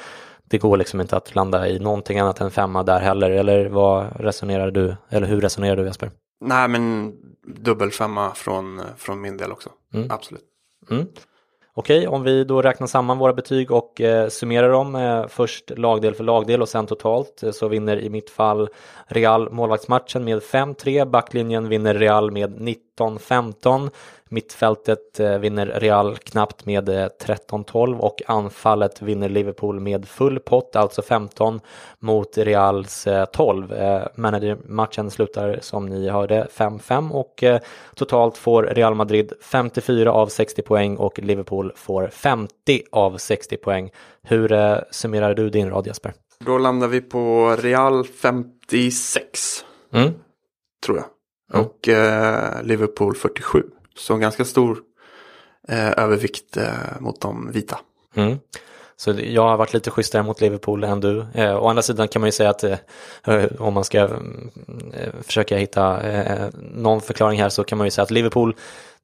Det 0.52 0.58
går 0.58 0.76
liksom 0.76 1.00
inte 1.00 1.16
att 1.16 1.34
landa 1.34 1.68
i 1.68 1.78
någonting 1.78 2.18
annat 2.18 2.40
än 2.40 2.50
femma 2.50 2.82
där 2.82 3.00
heller. 3.00 3.30
Eller 3.30 3.68
vad 3.68 4.20
resonerar 4.20 4.70
du? 4.70 4.96
Eller 5.08 5.26
hur 5.26 5.40
resonerar 5.40 5.76
du 5.76 5.84
Jesper? 5.84 6.10
Nej 6.40 6.68
men 6.68 7.12
dubbel 7.44 7.90
femma 7.90 8.34
från, 8.34 8.82
från 8.96 9.20
min 9.20 9.36
del 9.36 9.52
också. 9.52 9.70
Mm. 9.94 10.10
Absolut. 10.10 10.42
Mm. 10.90 11.06
Okej, 11.74 12.08
om 12.08 12.22
vi 12.22 12.44
då 12.44 12.62
räknar 12.62 12.86
samman 12.86 13.18
våra 13.18 13.32
betyg 13.32 13.70
och 13.70 14.00
eh, 14.00 14.28
summerar 14.28 14.68
dem 14.68 14.94
eh, 14.94 15.26
först 15.28 15.70
lagdel 15.76 16.14
för 16.14 16.24
lagdel 16.24 16.62
och 16.62 16.68
sen 16.68 16.86
totalt 16.86 17.42
eh, 17.42 17.50
så 17.50 17.68
vinner 17.68 18.00
i 18.00 18.10
mitt 18.10 18.30
fall 18.30 18.68
Real 19.06 19.52
målvaktsmatchen 19.52 20.24
med 20.24 20.42
5-3, 20.42 21.10
backlinjen 21.10 21.68
vinner 21.68 21.94
Real 21.94 22.30
med 22.30 22.58
19-15, 22.98 23.90
Mittfältet 24.32 25.20
eh, 25.20 25.38
vinner 25.38 25.66
Real 25.66 26.16
knappt 26.16 26.66
med 26.66 26.88
13-12 26.88 27.92
eh, 27.92 28.00
och 28.00 28.22
anfallet 28.26 29.02
vinner 29.02 29.28
Liverpool 29.28 29.80
med 29.80 30.08
full 30.08 30.40
pott, 30.40 30.76
alltså 30.76 31.02
15 31.02 31.60
mot 31.98 32.38
Reals 32.38 33.08
12. 33.32 33.72
Eh, 33.72 34.02
managermatchen 34.14 35.10
slutar 35.10 35.58
som 35.62 35.86
ni 35.86 36.08
hörde 36.08 36.46
5-5 36.56 37.10
och 37.10 37.44
totalt 37.94 38.36
får 38.36 38.62
Real 38.62 38.94
Madrid 38.94 39.32
54 39.40 40.12
av 40.12 40.26
60 40.26 40.62
poäng 40.62 40.96
och 40.96 41.18
Liverpool 41.18 41.72
får 41.76 42.08
50 42.08 42.82
av 42.92 43.16
60 43.16 43.56
poäng. 43.56 43.90
Hur 44.22 44.80
summerar 44.90 45.34
du 45.34 45.50
din 45.50 45.70
rad 45.70 45.86
Jesper? 45.86 46.12
Då 46.38 46.58
landar 46.58 46.88
vi 46.88 47.00
på 47.00 47.56
Real 47.58 48.04
56. 48.04 49.64
Mm. 49.92 50.10
Tror 50.86 50.96
jag. 50.96 51.06
Mm. 51.54 51.66
Och 51.66 51.88
eh, 51.88 52.62
Liverpool 52.62 53.14
47. 53.14 53.62
Så 53.96 54.16
ganska 54.16 54.44
stor 54.44 54.78
eh, 55.68 55.90
övervikt 55.90 56.56
eh, 56.56 57.00
mot 57.00 57.20
de 57.20 57.52
vita. 57.52 57.78
Mm. 58.14 58.38
Så 58.96 59.14
jag 59.22 59.42
har 59.42 59.56
varit 59.56 59.74
lite 59.74 59.90
schysstare 59.90 60.22
mot 60.22 60.40
Liverpool 60.40 60.84
än 60.84 61.00
du. 61.00 61.26
Eh, 61.34 61.56
å 61.56 61.68
andra 61.68 61.82
sidan 61.82 62.08
kan 62.08 62.20
man 62.20 62.28
ju 62.28 62.32
säga 62.32 62.50
att 62.50 62.64
eh, 62.64 62.78
om 63.58 63.74
man 63.74 63.84
ska 63.84 64.00
mm, 64.00 64.50
eh, 64.94 65.08
försöka 65.22 65.56
hitta 65.56 66.00
eh, 66.02 66.48
någon 66.74 67.00
förklaring 67.00 67.40
här 67.40 67.48
så 67.48 67.64
kan 67.64 67.78
man 67.78 67.86
ju 67.86 67.90
säga 67.90 68.02
att 68.02 68.10
Liverpool 68.10 68.54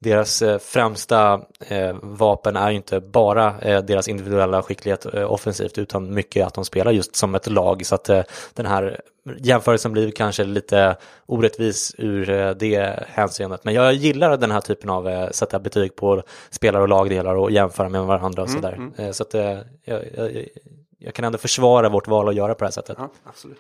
deras 0.01 0.43
eh, 0.43 0.59
främsta 0.59 1.41
eh, 1.69 1.97
vapen 2.03 2.57
är 2.57 2.71
ju 2.71 2.77
inte 2.77 3.01
bara 3.01 3.61
eh, 3.61 3.83
deras 3.83 4.09
individuella 4.09 4.63
skicklighet 4.63 5.07
offensivt 5.07 5.79
utan 5.79 6.15
mycket 6.15 6.47
att 6.47 6.55
de 6.55 6.65
spelar 6.65 6.93
just 6.93 7.17
som 7.17 7.35
ett 7.35 7.47
lag 7.47 7.87
så 7.87 7.95
att 7.95 8.11
den 8.55 8.67
här 8.67 9.01
jämförelsen 9.39 9.93
blir 9.93 10.11
kanske 10.11 10.45
lite 10.45 10.97
orättvis 11.27 11.95
ur 11.99 12.55
det 12.55 13.05
hänseendet. 13.09 13.65
Men 13.65 13.75
jag 13.75 13.95
gillar 13.95 14.37
den 14.37 14.51
här 14.51 14.61
typen 14.61 14.91
av 14.91 15.29
sätta 15.31 15.59
betyg 15.59 15.97
på 15.97 16.23
spelare 16.51 16.83
och 16.83 16.89
lagdelar 16.89 17.35
och 17.35 17.51
jämföra 17.51 17.89
med 17.89 18.03
varandra 18.03 18.43
och 18.43 18.51
sådär. 18.51 18.73
Mm, 18.73 18.93
mm. 18.97 19.13
Så 19.13 19.23
att 19.23 19.35
jag, 19.35 19.65
jag, 19.85 20.47
jag, 20.99 21.15
kan 21.15 21.25
ändå 21.25 21.39
försvara 21.39 21.89
vårt 21.89 22.09
val 22.09 22.29
att 22.29 22.35
göra 22.35 22.55
på 22.55 22.59
det 22.59 22.67
här 22.67 22.73
sättet. 22.73 22.97
Ja, 22.99 23.11
absolut. 23.25 23.59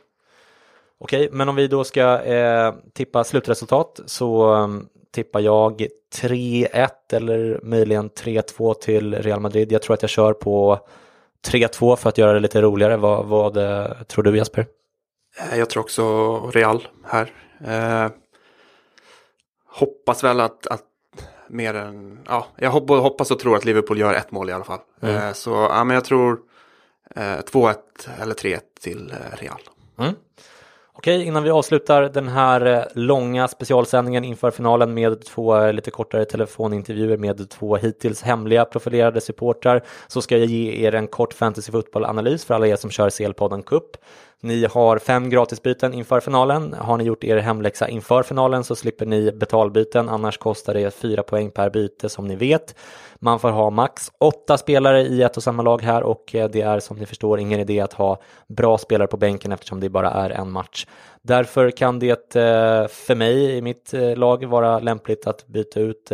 Okej, 0.98 1.28
men 1.32 1.48
om 1.48 1.56
vi 1.56 1.68
då 1.68 1.84
ska 1.84 2.22
eh, 2.22 2.74
tippa 2.92 3.24
slutresultat 3.24 4.00
så 4.06 4.54
tippar 5.14 5.40
jag 5.40 5.86
3-1 6.14 6.88
eller 7.12 7.60
möjligen 7.62 8.10
3-2 8.10 8.74
till 8.74 9.14
Real 9.14 9.40
Madrid. 9.40 9.72
Jag 9.72 9.82
tror 9.82 9.94
att 9.94 10.02
jag 10.02 10.10
kör 10.10 10.32
på 10.32 10.78
3-2 11.46 11.96
för 11.96 12.08
att 12.08 12.18
göra 12.18 12.32
det 12.32 12.40
lite 12.40 12.62
roligare. 12.62 12.96
Vad, 12.96 13.26
vad 13.26 13.56
eh, 13.56 13.92
tror 14.02 14.24
du 14.24 14.36
Jesper? 14.36 14.66
Eh, 15.38 15.58
jag 15.58 15.70
tror 15.70 15.82
också 15.82 16.38
Real 16.50 16.88
här. 17.04 17.32
Eh, 17.66 18.10
hoppas 19.66 20.24
väl 20.24 20.40
att, 20.40 20.66
att 20.66 20.84
mer 21.48 21.74
än, 21.74 22.18
ja, 22.26 22.46
jag 22.56 22.70
hoppas 22.70 23.30
och 23.30 23.38
tror 23.38 23.56
att 23.56 23.64
Liverpool 23.64 23.98
gör 23.98 24.14
ett 24.14 24.30
mål 24.30 24.50
i 24.50 24.52
alla 24.52 24.64
fall. 24.64 24.80
Mm. 25.00 25.16
Eh, 25.16 25.32
så 25.32 25.50
ja, 25.50 25.84
men 25.84 25.94
jag 25.94 26.04
tror 26.04 26.40
eh, 27.14 27.22
2-1 27.22 27.74
eller 28.20 28.34
3-1 28.34 28.60
till 28.80 29.10
eh, 29.10 29.36
Real. 29.36 29.60
Mm. 29.98 30.14
Okej, 30.98 31.24
innan 31.24 31.42
vi 31.42 31.50
avslutar 31.50 32.02
den 32.02 32.28
här 32.28 32.66
eh, 32.66 32.82
långa 32.94 33.48
specialsändningen 33.48 34.24
inför 34.24 34.50
finalen 34.50 34.94
med 34.94 35.24
två 35.24 35.56
eh, 35.56 35.72
lite 35.72 35.90
kortare 35.90 36.24
telefonintervjuer 36.24 37.16
med 37.16 37.50
två 37.50 37.76
hittills 37.76 38.22
hemliga 38.22 38.64
profilerade 38.64 39.20
supportrar 39.20 39.82
så 40.08 40.22
ska 40.22 40.38
jag 40.38 40.46
ge 40.46 40.86
er 40.86 40.94
en 40.94 41.06
kort 41.06 41.32
fantasyfotbollanalys 41.34 42.44
för 42.44 42.54
alla 42.54 42.66
er 42.66 42.76
som 42.76 42.90
kör 42.90 43.08
CL-podden 43.10 43.62
Cup. 43.62 43.96
Ni 44.40 44.66
har 44.66 44.98
fem 44.98 45.30
gratisbyten 45.30 45.94
inför 45.94 46.20
finalen. 46.20 46.74
Har 46.78 46.96
ni 46.96 47.04
gjort 47.04 47.24
er 47.24 47.36
hemläxa 47.36 47.88
inför 47.88 48.22
finalen 48.22 48.64
så 48.64 48.76
slipper 48.76 49.06
ni 49.06 49.32
betalbyten, 49.32 50.08
annars 50.08 50.38
kostar 50.38 50.74
det 50.74 50.94
fyra 50.94 51.22
poäng 51.22 51.50
per 51.50 51.70
byte 51.70 52.08
som 52.08 52.26
ni 52.26 52.36
vet. 52.36 52.74
Man 53.18 53.38
får 53.38 53.50
ha 53.50 53.70
max 53.70 54.12
åtta 54.18 54.58
spelare 54.58 55.02
i 55.02 55.22
ett 55.22 55.36
och 55.36 55.42
samma 55.42 55.62
lag 55.62 55.82
här 55.82 56.02
och 56.02 56.34
eh, 56.34 56.50
det 56.50 56.60
är 56.60 56.80
som 56.80 56.96
ni 56.96 57.06
förstår 57.06 57.40
ingen 57.40 57.60
idé 57.60 57.80
att 57.80 57.92
ha 57.92 58.20
bra 58.48 58.78
spelare 58.78 59.08
på 59.08 59.16
bänken 59.16 59.52
eftersom 59.52 59.80
det 59.80 59.88
bara 59.88 60.10
är 60.10 60.30
en 60.30 60.50
match. 60.50 60.86
Därför 61.22 61.70
kan 61.70 61.98
det 61.98 62.36
eh, 62.36 62.88
för 62.88 63.14
mig 63.14 63.56
i 63.56 63.62
mitt 63.62 63.94
eh, 63.94 64.16
lag 64.16 64.44
vara 64.44 64.78
lämpligt 64.78 65.26
att 65.26 65.46
byta 65.46 65.80
ut 65.80 66.12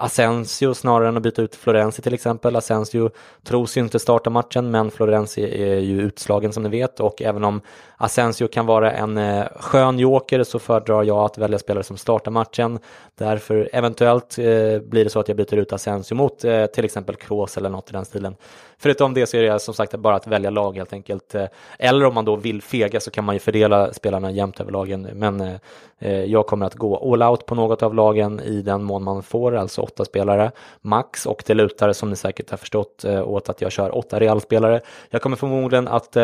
Asensio 0.00 0.74
snarare 0.74 1.08
än 1.08 1.16
att 1.16 1.22
byta 1.22 1.42
ut 1.42 1.54
Florenzi 1.54 2.02
till 2.02 2.14
exempel. 2.14 2.56
Asensio 2.56 3.10
tros 3.44 3.76
ju 3.76 3.80
inte 3.80 3.98
starta 3.98 4.30
matchen 4.30 4.70
men 4.70 4.90
Florenzi 4.90 5.62
är 5.62 5.78
ju 5.78 6.00
utslagen 6.00 6.52
som 6.52 6.62
ni 6.62 6.68
vet 6.68 7.00
och 7.00 7.22
även 7.22 7.44
om 7.44 7.60
Asensio 7.96 8.48
kan 8.48 8.66
vara 8.66 8.92
en 8.92 9.18
eh, 9.18 9.44
skön 9.56 9.98
joker 9.98 10.44
så 10.44 10.58
föredrar 10.58 11.02
jag 11.02 11.18
att 11.18 11.38
välja 11.38 11.58
spelare 11.58 11.84
som 11.84 11.96
startar 11.96 12.30
matchen. 12.30 12.78
Därför 13.18 13.68
eventuellt 13.72 14.38
eh, 14.38 14.44
blir 14.82 15.04
det 15.04 15.10
så 15.10 15.20
att 15.20 15.28
jag 15.28 15.36
byter 15.36 15.56
ut 15.56 15.72
Asensio 15.72 16.14
mot 16.14 16.44
eh, 16.44 16.66
till 16.66 16.84
exempel 16.84 17.16
Kroos 17.16 17.56
eller 17.56 17.70
något 17.70 17.90
i 17.90 17.92
den 17.92 18.04
stilen. 18.04 18.36
Förutom 18.82 19.14
det 19.14 19.26
så 19.26 19.36
är 19.36 19.42
det 19.42 19.58
som 19.58 19.74
sagt 19.74 19.94
bara 19.94 20.16
att 20.16 20.26
välja 20.26 20.50
lag 20.50 20.76
helt 20.76 20.92
enkelt. 20.92 21.34
Eh, 21.34 21.44
eller 21.78 22.04
om 22.04 22.14
man 22.14 22.24
då 22.24 22.36
vill 22.36 22.62
fega 22.62 23.00
så 23.00 23.10
kan 23.10 23.24
man 23.24 23.34
ju 23.34 23.38
fördela 23.38 23.92
spelarna 23.92 24.30
jämnt 24.30 24.60
över 24.60 24.72
lagen. 24.72 25.08
Men 25.14 25.58
eh, 25.98 26.24
jag 26.24 26.46
kommer 26.46 26.66
att 26.66 26.74
gå 26.74 27.12
all 27.12 27.22
out 27.22 27.46
på 27.46 27.54
något 27.54 27.82
av 27.82 27.94
lagen 27.94 28.40
i 28.40 28.62
den 28.62 28.82
mån 28.82 29.02
man 29.02 29.22
får, 29.22 29.56
alltså 29.56 29.82
åtta 29.82 30.04
spelare 30.04 30.52
max 30.80 31.26
och 31.26 31.42
det 31.46 31.54
lutar 31.54 31.92
som 31.92 32.10
ni 32.10 32.16
säkert 32.16 32.50
har 32.50 32.56
förstått 32.56 33.04
eh, 33.04 33.28
åt 33.28 33.48
att 33.48 33.60
jag 33.60 33.72
kör 33.72 33.98
åtta 33.98 34.20
realspelare. 34.20 34.80
Jag 35.10 35.22
kommer 35.22 35.36
förmodligen 35.36 35.88
att 35.88 36.16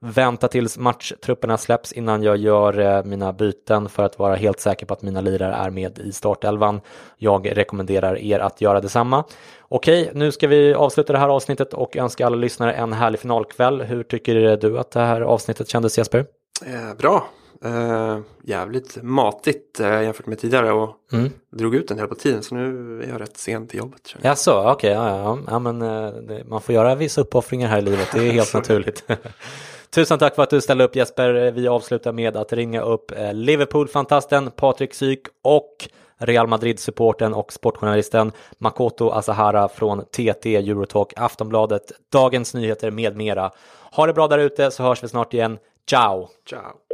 vänta 0.00 0.48
tills 0.48 0.78
matchtrupperna 0.78 1.58
släpps 1.58 1.92
innan 1.92 2.22
jag 2.22 2.36
gör 2.36 2.78
eh, 2.78 3.04
mina 3.04 3.32
byten 3.32 3.88
för 3.88 4.02
att 4.02 4.18
vara 4.18 4.34
helt 4.34 4.60
säker 4.60 4.86
på 4.86 4.94
att 4.94 5.02
mina 5.02 5.20
lirare 5.20 5.54
är 5.54 5.70
med 5.70 5.98
i 5.98 6.12
startelvan. 6.12 6.80
Jag 7.16 7.56
rekommenderar 7.56 8.18
er 8.18 8.38
att 8.38 8.60
göra 8.60 8.80
detsamma. 8.80 9.24
Okej, 9.68 10.10
nu 10.14 10.32
ska 10.32 10.48
vi 10.48 10.74
avsluta 10.74 11.12
det 11.12 11.18
här 11.18 11.28
avsnittet 11.28 11.74
och 11.74 11.96
önska 11.96 12.26
alla 12.26 12.36
lyssnare 12.36 12.72
en 12.72 12.92
härlig 12.92 13.20
finalkväll. 13.20 13.82
Hur 13.82 14.02
tycker 14.02 14.56
du 14.56 14.78
att 14.78 14.90
det 14.90 15.00
här 15.00 15.20
avsnittet 15.20 15.68
kändes 15.68 15.98
Jesper? 15.98 16.26
Eh, 16.66 16.96
bra, 16.98 17.28
eh, 17.64 18.18
jävligt 18.44 19.02
matigt 19.02 19.80
eh, 19.80 20.02
jämfört 20.02 20.26
med 20.26 20.38
tidigare 20.38 20.72
och 20.72 20.96
mm. 21.12 21.30
drog 21.52 21.74
ut 21.74 21.90
en 21.90 21.96
del 21.96 22.06
på 22.06 22.14
tiden 22.14 22.42
så 22.42 22.54
nu 22.54 23.02
är 23.02 23.08
jag 23.08 23.20
rätt 23.20 23.36
sent 23.36 23.70
till 23.70 23.78
jobbet. 23.78 24.14
Jaså, 24.22 24.52
okej, 24.52 24.72
okay, 24.72 24.90
ja, 24.90 25.18
ja. 25.18 25.38
ja, 25.50 25.58
men 25.58 25.82
eh, 25.82 26.44
man 26.44 26.60
får 26.60 26.74
göra 26.74 26.94
vissa 26.94 27.20
uppoffringar 27.20 27.68
här 27.68 27.78
i 27.78 27.82
livet, 27.82 28.08
det 28.12 28.28
är 28.28 28.32
helt 28.32 28.54
naturligt. 28.54 29.04
Tusen 29.96 30.18
tack 30.18 30.34
för 30.34 30.42
att 30.42 30.50
du 30.50 30.60
ställde 30.60 30.84
upp 30.84 30.96
Jesper. 30.96 31.50
Vi 31.50 31.68
avslutar 31.68 32.12
med 32.12 32.36
att 32.36 32.52
ringa 32.52 32.82
upp 32.82 33.10
eh, 33.10 33.34
Liverpool-fantasten 33.34 34.50
Patrik 34.50 34.94
Syk 34.94 35.20
och 35.42 35.88
Real 36.18 36.46
Madrid-supporten 36.46 37.34
och 37.34 37.52
sportjournalisten 37.52 38.32
Makoto 38.58 39.10
Asahara 39.10 39.68
från 39.68 40.04
TT 40.04 40.56
Eurotalk 40.56 41.12
Aftonbladet, 41.16 41.92
Dagens 42.12 42.54
Nyheter 42.54 42.90
med 42.90 43.16
mera. 43.16 43.50
Ha 43.92 44.06
det 44.06 44.12
bra 44.12 44.28
där 44.28 44.38
ute 44.38 44.70
så 44.70 44.82
hörs 44.82 45.04
vi 45.04 45.08
snart 45.08 45.34
igen. 45.34 45.58
Ciao! 45.88 46.28
Ciao! 46.48 46.85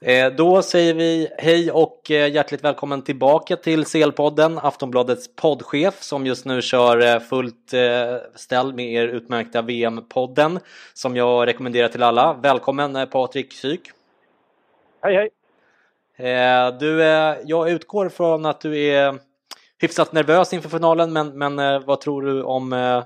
Eh, 0.00 0.32
då 0.32 0.62
säger 0.62 0.94
vi 0.94 1.28
hej 1.38 1.70
och 1.70 2.10
eh, 2.10 2.32
hjärtligt 2.32 2.64
välkommen 2.64 3.02
tillbaka 3.02 3.56
till 3.56 3.84
CL-podden, 3.84 4.58
Aftonbladets 4.62 5.36
poddchef 5.36 6.02
som 6.02 6.26
just 6.26 6.44
nu 6.44 6.62
kör 6.62 7.14
eh, 7.14 7.20
fullt 7.20 7.72
ställ 8.34 8.74
med 8.74 8.92
er 8.92 9.08
utmärkta 9.08 9.62
VM-podden 9.62 10.60
som 10.94 11.16
jag 11.16 11.46
rekommenderar 11.46 11.88
till 11.88 12.02
alla. 12.02 12.32
Välkommen 12.42 13.06
Patrik 13.10 13.52
Syk! 13.52 13.90
Hej 15.02 15.14
hej! 15.14 15.30
Du, 16.80 17.00
jag 17.44 17.70
utgår 17.70 18.08
från 18.08 18.46
att 18.46 18.60
du 18.60 18.78
är 18.78 19.18
hyfsat 19.78 20.12
nervös 20.12 20.52
inför 20.52 20.68
finalen 20.68 21.12
men, 21.12 21.38
men 21.38 21.82
vad 21.84 22.00
tror 22.00 22.22
du 22.22 22.42
om 22.42 23.02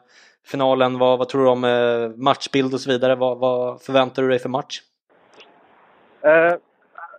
finalen? 0.46 0.98
Vad, 0.98 1.18
vad 1.18 1.28
tror 1.28 1.44
du 1.44 1.50
om 1.50 2.14
matchbild 2.24 2.74
och 2.74 2.80
så 2.80 2.90
vidare? 2.90 3.14
Vad, 3.14 3.38
vad 3.38 3.82
förväntar 3.82 4.22
du 4.22 4.28
dig 4.28 4.38
för 4.38 4.48
match? 4.48 4.80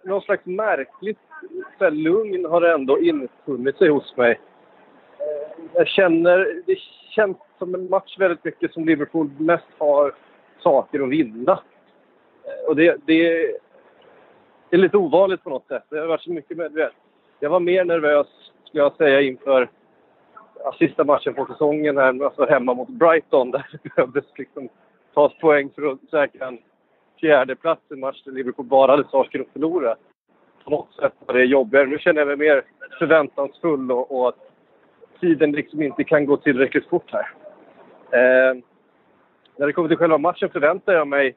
Någon 0.03 0.21
slags 0.21 0.45
märkligt 0.45 1.17
så 1.77 1.83
här, 1.83 1.91
lugn 1.91 2.45
har 2.45 2.61
ändå 2.61 2.99
infunnit 2.99 3.77
sig 3.77 3.89
hos 3.89 4.17
mig. 4.17 4.39
Jag 5.73 5.87
känner, 5.87 6.61
det 6.65 6.77
känns 7.09 7.37
som 7.57 7.75
en 7.75 7.89
match 7.89 8.19
väldigt 8.19 8.43
mycket 8.43 8.73
som 8.73 8.85
Liverpool 8.85 9.29
mest 9.37 9.67
har 9.77 10.13
saker 10.59 10.99
att 10.99 11.09
vinna. 11.09 11.59
Och 12.67 12.75
det, 12.75 12.97
det, 13.05 13.23
det 14.69 14.75
är 14.75 14.77
lite 14.77 14.97
ovanligt 14.97 15.43
på 15.43 15.49
något 15.49 15.67
sätt. 15.67 15.83
Jag 15.89 15.99
har 15.99 16.07
varit 16.07 16.21
så 16.21 16.31
mycket 16.31 16.57
med, 16.57 16.89
Jag 17.39 17.49
var 17.49 17.59
mer 17.59 17.85
nervös, 17.85 18.27
skulle 18.63 18.83
jag 18.83 18.95
säga, 18.95 19.21
inför 19.21 19.69
sista 20.79 21.03
matchen 21.03 21.33
på 21.33 21.45
säsongen 21.45 21.97
här, 21.97 22.23
alltså 22.23 22.45
hemma 22.45 22.73
mot 22.73 22.89
Brighton. 22.89 23.51
Där 23.51 23.65
det 23.71 23.95
behövdes 23.95 24.25
liksom 24.35 24.69
tas 25.13 25.37
poäng 25.39 25.69
för 25.75 25.91
att 25.91 25.99
säkra 26.11 26.47
en 26.47 26.57
fjärde 27.23 27.55
plats 27.55 27.81
i 27.89 27.93
en 27.93 27.99
match 27.99 28.23
där 28.25 28.31
Liverpool 28.31 28.65
bara 28.65 28.91
hade 28.91 29.09
saker 29.09 29.39
att 29.39 29.53
förlora. 29.53 29.95
På 30.63 30.69
något 30.69 30.93
sätt 30.93 31.13
var 31.25 31.33
det 31.33 31.45
jobbigare. 31.45 31.85
Nu 31.85 31.99
känner 31.99 32.21
jag 32.21 32.27
mig 32.27 32.37
mer 32.37 32.63
förväntansfull 32.99 33.91
och, 33.91 34.11
och 34.11 34.29
att 34.29 34.37
tiden 35.19 35.51
liksom 35.51 35.81
inte 35.81 36.03
kan 36.03 36.25
gå 36.25 36.37
tillräckligt 36.37 36.89
fort 36.89 37.11
här. 37.11 37.27
Eh, 38.11 38.57
när 39.57 39.67
det 39.67 39.73
kommer 39.73 39.89
till 39.89 39.97
själva 39.97 40.17
matchen 40.17 40.49
förväntar 40.49 40.93
jag 40.93 41.07
mig 41.07 41.35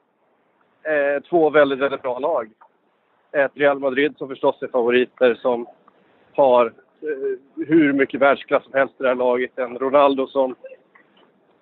eh, 0.82 1.22
två 1.22 1.51
väldigt, 1.51 1.78
väldigt 1.78 2.03
bra 2.03 2.18
lag. 2.18 2.51
Ett 3.32 3.53
Real 3.55 3.78
Madrid 3.78 4.14
som 4.18 4.28
förstås 4.28 4.62
är 4.62 4.68
favoriter 4.68 5.34
som 5.34 5.66
har 6.32 6.66
eh, 6.66 7.64
hur 7.66 7.93
mycket 7.93 8.20
världsklass 8.20 8.64
som 8.64 8.72
helst 8.72 8.95
i 8.99 9.03
det 9.03 9.09
här 9.09 9.14
laget. 9.14 9.59
En 9.59 9.78
Ronaldo 9.78 10.26
som 10.26 10.55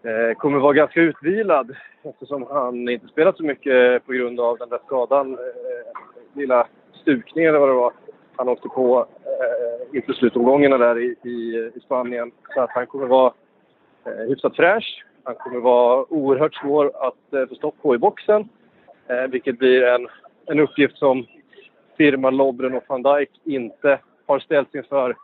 eh, 0.04 0.34
kommer 0.36 0.58
vara 0.58 0.72
ganska 0.72 1.00
utvilad 1.00 1.76
eftersom 2.02 2.46
han 2.50 2.88
inte 2.88 3.06
spelat 3.06 3.36
så 3.36 3.42
mycket 3.42 4.06
på 4.06 4.12
grund 4.12 4.40
av 4.40 4.58
den 4.58 4.68
där 4.68 4.80
skadan. 4.86 5.32
Eh, 5.32 6.36
lilla 6.36 6.66
stukningen 6.92 7.48
eller 7.48 7.58
vad 7.58 7.68
det 7.68 7.74
var 7.74 7.92
han 8.36 8.48
åkte 8.48 8.68
på 8.68 9.06
eh, 9.24 9.96
inför 9.96 10.12
slutomgångarna 10.12 10.78
där 10.78 10.98
i, 10.98 11.16
i, 11.22 11.70
i, 11.74 11.80
Spanien. 11.80 12.30
Så 12.54 12.60
att 12.60 12.70
han 12.70 12.86
kommer 12.86 13.06
vara 13.06 13.32
eh, 14.06 14.28
hyfsat 14.28 14.56
fräsch. 14.56 15.04
Han 15.24 15.34
kommer 15.34 15.60
vara 15.60 16.12
oerhört 16.12 16.54
svår 16.54 16.92
att 16.94 17.32
eh, 17.32 17.46
få 17.48 17.54
stopp 17.54 17.82
på 17.82 17.94
i 17.94 17.98
boxen. 17.98 18.48
Eh, 19.08 19.30
vilket 19.30 19.58
blir 19.58 19.82
en, 19.82 20.08
en 20.46 20.60
uppgift 20.60 20.98
som 20.98 21.26
firman 21.96 22.36
Lobren 22.36 22.74
och 22.74 22.84
van 22.88 23.02
Dijk 23.02 23.30
inte 23.44 23.98
har 24.26 24.38
ställts 24.38 24.74
inför 24.74 25.16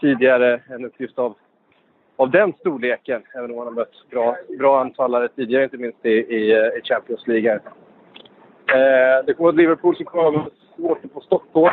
tidigare. 0.00 0.60
En 0.68 0.84
uppgift 0.84 1.18
av 1.18 1.34
av 2.16 2.30
den 2.30 2.52
storleken, 2.52 3.22
även 3.34 3.50
om 3.50 3.58
han 3.58 3.66
har 3.66 3.74
mött 3.74 4.10
bra, 4.10 4.36
bra 4.58 4.80
anfallare 4.80 5.28
tidigare, 5.28 5.64
inte 5.64 5.76
minst 5.76 6.06
i, 6.06 6.08
i, 6.08 6.52
eh, 6.52 6.66
i 6.66 6.80
Champions 6.84 7.26
League. 7.26 7.54
Eh, 7.54 9.24
det 9.26 9.34
kommer 9.34 9.48
att 9.48 9.56
Liverpool 9.56 9.96
som 9.96 10.04
kommer 10.04 10.28
att 10.28 10.34
ha 10.34 11.22
svårt 11.28 11.52
på 11.52 11.70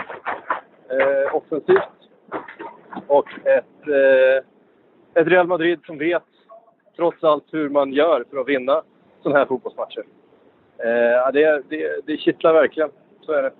eh, 0.89 1.35
offensivt. 1.35 1.83
Och 3.07 3.27
ett, 3.47 3.87
eh, 3.87 5.21
ett 5.21 5.27
Real 5.27 5.47
Madrid 5.47 5.79
som 5.85 5.97
vet, 5.97 6.23
trots 6.95 7.23
allt, 7.23 7.45
hur 7.51 7.69
man 7.69 7.93
gör 7.93 8.25
för 8.29 8.37
att 8.37 8.47
vinna 8.47 8.81
sådana 9.23 9.39
här 9.39 9.45
fotbollsmatcher. 9.45 10.03
Eh, 10.77 11.31
det, 11.33 11.63
det, 11.69 12.05
det 12.05 12.17
kittlar 12.17 12.53
verkligen, 12.53 12.89
så 13.21 13.31
är 13.31 13.43
det. 13.43 13.51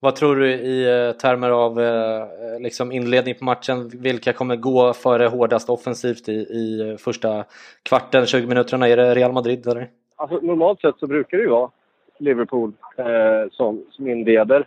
Vad 0.00 0.16
tror 0.16 0.36
du 0.36 0.52
i 0.52 1.06
eh, 1.08 1.12
termer 1.12 1.50
av 1.50 1.80
eh, 1.80 2.22
eh, 2.22 2.60
liksom 2.60 2.92
inledning 2.92 3.34
på 3.34 3.44
matchen? 3.44 3.88
Vilka 3.88 4.32
kommer 4.32 4.56
gå 4.56 4.92
före 4.92 5.26
hårdast 5.26 5.70
offensivt 5.70 6.28
i, 6.28 6.32
i 6.32 6.96
första 7.00 7.44
kvarten, 7.82 8.26
20 8.26 8.46
minuterna? 8.46 8.88
Är 8.88 8.96
det 8.96 9.14
Real 9.14 9.32
Madrid 9.32 9.66
eller? 9.66 9.88
Alltså, 10.16 10.36
normalt 10.36 10.80
sett 10.80 10.98
så 10.98 11.06
brukar 11.06 11.36
det 11.36 11.42
ju 11.44 11.50
vara 11.50 11.70
Liverpool 12.18 12.72
eh, 12.96 13.50
som, 13.50 13.84
som 13.90 14.08
inleder 14.08 14.66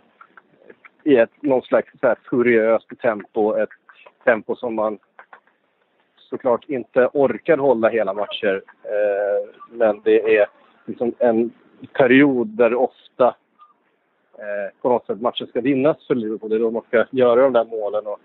i 1.04 1.16
ett 1.16 1.42
någon 1.42 1.62
slags 1.62 1.88
så 2.00 2.06
här, 2.06 2.16
furiöst 2.30 2.88
tempo. 3.02 3.56
Ett 3.56 3.68
tempo 4.24 4.56
som 4.56 4.74
man 4.74 4.98
såklart 6.16 6.64
inte 6.68 7.08
orkar 7.12 7.56
hålla 7.56 7.88
hela 7.88 8.14
matcher. 8.14 8.62
Eh, 8.82 9.48
men 9.70 10.00
det 10.04 10.36
är 10.36 10.46
liksom 10.86 11.14
en 11.18 11.50
period 11.92 12.46
där 12.46 12.74
ofta 12.74 13.34
Eh, 14.38 14.80
på 14.82 14.88
något 14.88 15.06
sätt 15.06 15.20
matchen 15.20 15.46
ska 15.46 15.60
vinnas 15.60 16.06
för 16.06 16.14
Liverpool. 16.14 16.50
Det 16.50 16.56
är 16.56 16.60
då 16.60 16.70
man 16.70 16.82
ska 16.82 17.04
göra 17.10 17.42
de 17.42 17.52
där 17.52 17.64
målen 17.64 18.06
och 18.06 18.20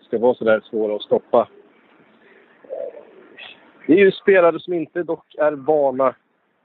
ska 0.00 0.18
vara 0.18 0.34
så 0.34 0.44
där 0.44 0.60
svåra 0.60 0.96
att 0.96 1.02
stoppa. 1.02 1.48
Eh, 2.62 3.02
det 3.86 3.92
är 3.92 3.98
ju 3.98 4.12
spelare 4.12 4.60
som 4.60 4.72
inte 4.72 5.02
dock 5.02 5.34
är 5.38 5.52
vana 5.52 6.14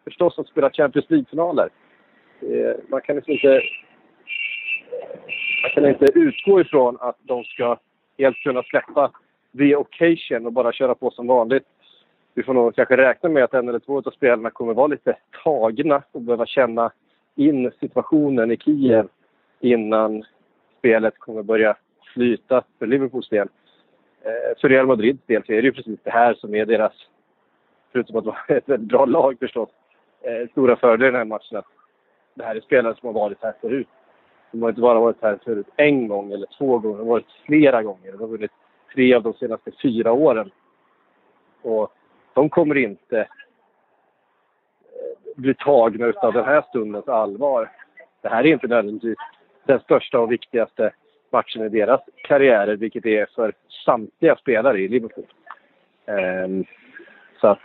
förstås 0.04 0.40
att 0.40 0.48
spela 0.48 0.70
Champions 0.70 1.10
League-finaler. 1.10 1.70
Eh, 2.42 2.76
man 2.88 3.02
kan 3.02 3.16
liksom 3.16 3.34
inte... 3.34 3.62
Man 5.64 5.72
kan 5.74 5.86
inte 5.86 6.20
utgå 6.20 6.62
ifrån 6.62 6.98
att 7.00 7.18
de 7.22 7.44
ska 7.44 7.78
helt 8.18 8.38
kunna 8.38 8.64
släppa 8.64 9.12
the 9.58 9.76
occasion 9.76 10.46
och 10.46 10.54
bara 10.54 10.72
köra 10.72 10.96
på 10.96 11.12
som 11.12 11.28
vanligt. 11.28 11.64
Vi 12.34 12.44
får 12.44 12.54
nog 12.54 12.76
kanske 12.76 12.98
räkna 12.98 13.30
med 13.30 13.44
att 13.44 13.54
en 13.54 13.70
eller 13.70 13.80
två 13.80 13.98
av 13.98 14.12
spelarna 14.12 14.50
kommer 14.50 14.74
vara 14.74 14.88
lite 14.88 15.18
tagna 15.44 16.04
och 16.12 16.22
behöva 16.22 16.46
känna 16.46 16.92
in 17.36 17.72
situationen 17.80 18.52
i 18.52 18.58
Kiev 18.58 19.08
innan 19.60 20.24
spelet 20.80 21.18
kommer 21.18 21.44
börja 21.44 21.78
flyta 22.14 22.64
för 22.80 22.88
Liverpools 22.88 23.30
del. 23.30 23.48
Eh, 24.22 24.60
för 24.62 24.70
Real 24.70 24.88
Madrids 24.88 25.26
del 25.26 25.44
så 25.46 25.54
är 25.54 25.62
det 25.62 25.68
ju 25.68 25.72
precis 25.72 26.00
det 26.04 26.12
här 26.12 26.34
som 26.34 26.56
är 26.56 26.66
deras, 26.66 26.94
förutom 27.92 28.16
att 28.16 28.26
vara 28.26 28.38
ett 28.48 28.70
väldigt 28.70 28.90
bra 28.90 29.06
lag 29.06 29.38
förstås, 29.40 29.70
eh, 30.22 30.50
stora 30.52 30.76
fördel 30.76 31.08
i 31.08 31.12
den 31.12 31.16
här 31.16 31.26
matchen. 31.26 31.58
Att 31.58 31.66
det 32.34 32.44
här 32.44 32.56
är 32.56 32.62
spelare 32.62 32.96
som 33.00 33.08
har 33.08 33.14
varit 33.14 33.38
här 33.42 33.54
förut. 33.62 33.88
De 34.52 34.62
har 34.62 34.70
inte 34.70 34.82
bara 34.82 35.00
varit 35.00 35.22
här 35.22 35.40
förut 35.44 35.68
en 35.76 36.08
gång 36.08 36.32
eller 36.32 36.48
två 36.58 36.80
gånger, 36.80 36.98
de 36.98 37.08
har 37.08 37.14
varit 37.14 37.32
flera 37.46 37.84
gånger. 37.84 38.12
De 38.12 38.20
har 38.22 38.28
vunnit 38.28 38.52
tre 38.94 39.14
av 39.14 39.24
de 39.24 39.34
senaste 39.34 39.72
fyra 39.82 40.12
åren. 40.12 40.52
Och 41.62 41.94
de 42.34 42.50
kommer 42.50 42.78
inte 42.78 43.28
bli 45.36 45.54
tagna 45.54 46.14
av 46.22 46.34
den 46.34 46.46
här 46.46 46.62
stundens 46.70 47.08
allvar. 47.08 47.72
Det 48.22 48.30
här 48.30 48.44
är 48.44 48.54
inte 48.54 48.68
nödvändigtvis 48.68 49.18
den 49.64 49.80
största 49.80 50.20
och 50.20 50.32
viktigaste 50.32 50.94
matchen 51.32 51.66
i 51.66 51.70
deras 51.70 52.02
karriärer, 52.24 52.76
vilket 52.76 53.04
det 53.04 53.18
är 53.18 53.26
för 53.36 53.54
samtliga 53.86 54.36
spelare 54.36 54.80
i 54.80 54.88
Liverpool. 54.88 55.26
Um, 56.06 56.66
så 57.42 57.48
att 57.48 57.60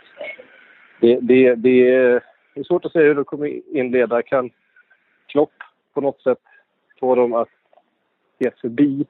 det, 1.01 1.19
det, 1.21 1.55
det, 1.55 1.89
är 1.89 2.63
svårt 2.63 2.85
att 2.85 2.91
säga 2.91 3.07
hur 3.07 3.15
de 3.15 3.25
kommer 3.25 3.75
inleda. 3.77 4.21
Kan 4.21 4.49
Klopp 5.27 5.53
på 5.93 6.01
något 6.01 6.21
sätt 6.21 6.41
få 6.99 7.15
dem 7.15 7.33
att 7.33 7.49
se 8.39 8.51
förbi 8.61 9.05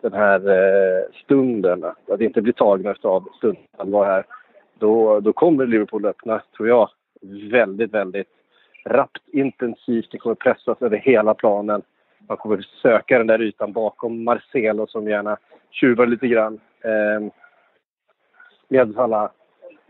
den 0.00 0.12
här 0.12 0.48
eh, 0.48 1.04
stunden, 1.24 1.84
att 1.84 2.20
inte 2.20 2.42
bli 2.42 2.52
tagna 2.52 2.94
av 3.02 3.28
stundens 3.36 3.66
allvar 3.76 4.06
här, 4.06 4.26
då, 4.78 5.20
då 5.20 5.32
kommer 5.32 5.66
Liverpool 5.66 6.06
öppna, 6.06 6.42
tror 6.56 6.68
jag, 6.68 6.90
väldigt, 7.50 7.94
väldigt 7.94 8.28
rappt, 8.84 9.22
intensivt. 9.32 10.10
Det 10.10 10.18
kommer 10.18 10.34
pressas 10.34 10.82
över 10.82 10.96
hela 10.96 11.34
planen. 11.34 11.82
Man 12.28 12.36
kommer 12.36 12.66
söka 12.82 13.18
den 13.18 13.26
där 13.26 13.42
ytan 13.42 13.72
bakom 13.72 14.24
Marcelo 14.24 14.86
som 14.86 15.08
gärna 15.08 15.36
tjuvar 15.70 16.06
lite 16.06 16.28
grann. 16.28 16.60
Eh, 16.84 17.32
medfalla 18.68 19.30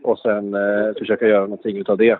och 0.03 0.19
sen 0.19 0.53
eh, 0.53 0.93
försöka 0.99 1.27
göra 1.27 1.41
någonting 1.41 1.77
utav 1.77 1.97
det. 1.97 2.19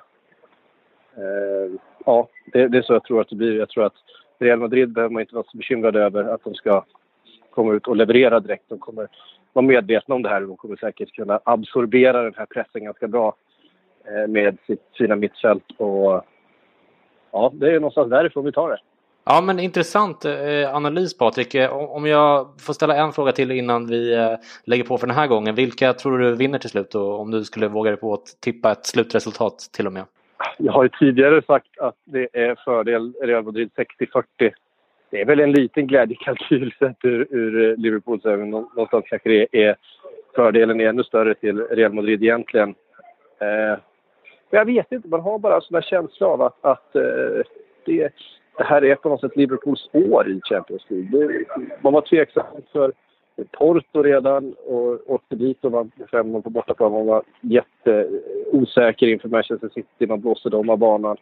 Eh, 1.18 1.72
ja, 2.06 2.28
det, 2.46 2.68
det, 2.68 2.78
är 2.78 2.82
så 2.82 2.94
jag 2.94 3.04
tror 3.04 3.22
att 3.22 3.30
det 3.30 3.36
blir. 3.36 3.58
Jag 3.58 3.70
tror 3.70 3.86
att 3.86 3.96
Real 4.40 4.60
Madrid 4.60 4.94
behöver 4.94 5.14
man 5.14 5.22
inte 5.22 5.36
vara 5.36 5.46
så 5.52 5.58
bekymrad 5.58 5.96
över 5.96 6.24
att 6.24 6.44
de 6.44 6.54
ska 6.54 6.86
komma 7.50 7.74
ut 7.74 7.88
och 7.88 7.96
leverera 7.96 8.40
direkt. 8.40 8.64
De 8.68 8.80
kommer 8.80 9.08
vara 9.54 9.66
medvetna 9.66 10.16
om 10.16 10.22
det 10.22 10.30
här 10.30 10.42
och 10.42 10.48
de 10.48 10.58
kommer 10.58 10.76
säkert 10.76 11.16
kunna 11.16 11.40
absorbera 11.44 12.24
den 12.24 12.34
här 12.38 12.46
pressen 12.46 12.84
ganska 12.84 13.08
bra 13.08 13.36
med 14.28 14.58
sitt 14.68 14.84
fina 14.98 15.16
mittfält. 15.16 15.64
Och, 15.78 16.26
ja, 17.32 17.52
det 17.54 17.72
är 17.72 17.80
någonstans 17.80 18.10
därifrån 18.10 18.46
vi 18.46 18.52
tar 18.52 18.70
det. 18.70 18.80
Ja, 19.28 19.42
men 19.42 19.60
intressant 19.60 20.26
eh, 20.26 20.76
analys 20.76 21.18
Patrik. 21.18 21.56
Eh, 21.56 21.74
om 21.74 22.06
jag 22.06 22.48
får 22.62 22.74
ställa 22.74 22.96
en 22.96 23.12
fråga 23.12 23.32
till 23.32 23.52
innan 23.52 23.88
vi 23.88 24.14
eh, 24.14 24.36
lägger 24.66 24.84
på 24.84 24.98
för 24.98 25.08
den 25.08 25.16
här 25.16 25.28
gången. 25.28 25.56
Vilka 25.56 25.94
tror 25.94 26.20
du 26.20 26.36
vinner 26.36 26.60
till 26.60 26.70
slut 26.70 26.96
och 26.96 27.20
om 27.20 27.32
du 27.32 27.44
skulle 27.44 27.68
våga 27.68 27.92
dig 27.92 28.00
på 28.00 28.14
att 28.14 28.42
tippa 28.42 28.72
ett 28.72 28.86
slutresultat 28.86 29.60
till 29.74 29.88
och 29.88 29.94
med? 29.94 30.04
Jag 30.58 30.74
har 30.74 30.84
ju 30.84 30.90
tidigare 30.90 31.42
sagt 31.42 31.80
att 31.80 31.96
det 32.04 32.28
är 32.34 32.56
fördel 32.66 33.14
Real 33.22 33.44
Madrid 33.44 33.70
60-40. 33.76 34.54
Det 35.10 35.22
är 35.22 35.26
väl 35.26 35.40
en 35.40 35.52
liten 35.52 35.88
glädjekalkyl 35.88 36.74
sett 36.80 36.98
ur, 37.04 37.28
ur 37.30 37.78
Liverpools 37.78 38.26
ögon. 38.26 38.50
Någonstans 38.50 39.06
kanske 39.08 39.30
det 39.30 39.48
är 39.52 39.76
fördelen 40.36 40.82
är 40.82 40.86
ännu 40.86 41.04
större 41.04 41.34
till 41.34 41.60
Real 41.62 41.94
Madrid 41.94 42.24
egentligen. 42.24 42.76
Eh, 43.40 43.80
jag 44.56 44.66
vet 44.66 44.92
inte, 44.92 45.08
man 45.08 45.22
har 45.22 45.40
bara 45.40 45.56
en 45.56 45.62
sån 45.62 45.76
där 45.76 45.82
känsla 45.82 46.28
av 46.28 46.42
att, 46.42 46.66
att 46.66 46.96
eh, 46.96 47.02
det, 47.86 48.14
det 48.58 48.64
här 48.64 48.84
är 48.84 48.96
på 48.96 49.10
något 49.10 49.22
sätt 49.22 49.36
Liverpools 49.36 49.90
år 49.94 50.30
i 50.30 50.42
Champions 50.44 50.86
League. 50.88 51.28
Det, 51.28 51.46
man 51.82 51.94
var 51.94 52.02
tveksam 52.02 52.46
för 52.72 52.94
Porto 53.52 54.04
redan 54.04 54.54
och 54.54 55.12
åkte 55.12 55.36
dit 55.36 55.66
och 55.66 55.72
vann 55.72 55.92
5-0 56.12 56.42
på 56.42 56.50
bortaplan. 56.50 56.92
Man 56.92 57.06
var 57.06 57.24
jätteosäker 57.42 59.08
inför 59.08 59.30
Manchester 59.30 59.70
City. 59.74 60.08
Man 60.08 60.22
blåste 60.22 60.50
dem 60.50 60.70
av 60.70 60.78
banan 60.78 61.18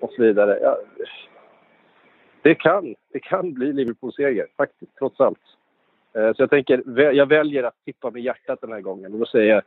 och 0.00 0.12
så 0.12 0.22
vidare. 0.22 0.58
Ja, 0.62 0.78
det, 2.42 2.54
kan, 2.54 2.94
det 3.12 3.20
kan 3.20 3.52
bli 3.52 3.72
Liverpools 3.72 4.16
seger, 4.16 4.46
faktiskt, 4.56 4.96
trots 4.98 5.20
allt. 5.20 5.38
Eh, 6.14 6.32
så 6.32 6.42
jag 6.42 6.50
tänker, 6.50 7.00
jag 7.12 7.26
väljer 7.26 7.62
att 7.62 7.84
tippa 7.84 8.10
med 8.10 8.22
hjärtat 8.22 8.60
den 8.60 8.72
här 8.72 8.80
gången 8.80 9.12
och 9.12 9.18
då 9.18 9.26
säger 9.26 9.54
jag 9.54 9.62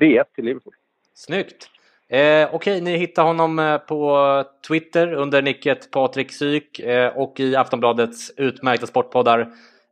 3-1 0.00 0.24
till 0.34 0.44
Liverpool. 0.44 0.74
Snyggt! 1.14 1.79
Eh, 2.12 2.54
Okej, 2.54 2.54
okay, 2.56 2.80
ni 2.80 2.96
hittar 2.96 3.22
honom 3.22 3.58
eh, 3.58 3.78
på 3.78 4.44
Twitter 4.68 5.12
under 5.12 5.42
nicket 5.42 5.90
Patrik 5.90 6.32
Syk 6.32 6.78
eh, 6.78 7.16
och 7.16 7.40
i 7.40 7.56
Aftonbladets 7.56 8.32
utmärkta 8.36 8.86
sportpoddar. 8.86 9.40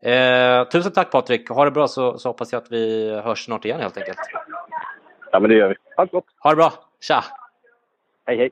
Eh, 0.02 0.68
tusen 0.68 0.92
tack 0.92 1.10
Patrik, 1.10 1.48
ha 1.48 1.64
det 1.64 1.70
bra 1.70 1.88
så, 1.88 2.18
så 2.18 2.28
hoppas 2.28 2.52
jag 2.52 2.62
att 2.62 2.72
vi 2.72 3.10
hörs 3.24 3.44
snart 3.44 3.64
igen 3.64 3.80
helt 3.80 3.96
enkelt. 3.96 4.18
Ja 5.32 5.40
men 5.40 5.50
det 5.50 5.56
gör 5.56 5.68
vi. 5.68 5.74
Ha 5.96 6.04
det 6.04 6.12
gott! 6.12 6.24
Ha 6.38 6.50
det 6.50 6.56
bra, 6.56 6.72
tja! 7.00 7.24
Hej 8.26 8.36
hej! 8.36 8.50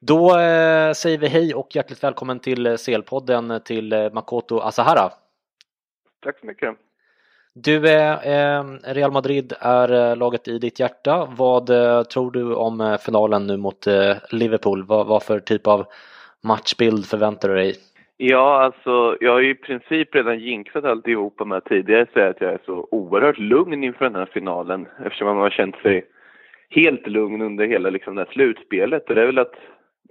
Då 0.00 0.38
eh, 0.38 0.92
säger 0.92 1.18
vi 1.18 1.28
hej 1.28 1.54
och 1.54 1.76
hjärtligt 1.76 2.04
välkommen 2.04 2.40
till 2.40 2.66
CL-podden 2.66 3.60
till 3.60 3.92
eh, 3.92 4.12
Makoto 4.12 4.60
Asahara. 4.60 5.12
Tack 6.22 6.38
så 6.38 6.46
mycket. 6.46 6.76
Du, 7.54 7.76
eh, 7.76 8.62
Real 8.94 9.12
Madrid 9.12 9.52
är 9.60 10.10
eh, 10.10 10.16
laget 10.16 10.48
i 10.48 10.58
ditt 10.58 10.80
hjärta. 10.80 11.28
Vad 11.36 11.70
eh, 11.70 12.02
tror 12.02 12.30
du 12.30 12.54
om 12.54 12.80
eh, 12.80 12.96
finalen 12.98 13.46
nu 13.46 13.56
mot 13.56 13.86
Liverpool? 14.32 14.84
Vad, 14.84 15.06
vad 15.06 15.22
för 15.22 15.38
typ 15.38 15.66
av 15.66 15.86
matchbild 16.44 17.06
förväntar 17.06 17.48
du 17.48 17.54
dig? 17.54 17.74
Ja, 18.16 18.62
alltså 18.62 19.16
jag 19.20 19.32
har 19.32 19.40
ju 19.40 19.50
i 19.50 19.54
princip 19.54 20.14
redan 20.14 20.38
jinxat 20.38 20.84
alltihopa 20.84 21.44
med 21.44 21.58
att 21.58 21.64
tidigare 21.64 22.06
säga 22.12 22.28
att 22.28 22.40
jag 22.40 22.52
är 22.52 22.60
så 22.66 22.88
oerhört 22.90 23.38
lugn 23.38 23.84
inför 23.84 24.04
den 24.04 24.14
här 24.14 24.30
finalen 24.32 24.86
eftersom 25.04 25.26
man 25.26 25.36
har 25.36 25.50
känt 25.50 25.76
sig 25.76 26.04
helt 26.70 27.06
lugn 27.06 27.42
under 27.42 27.66
hela 27.66 27.90
liksom, 27.90 28.14
det 28.14 28.20
här 28.20 28.32
slutspelet. 28.32 29.08
Och 29.08 29.14
det 29.14 29.22
är 29.22 29.26
väl 29.26 29.38
att 29.38 29.54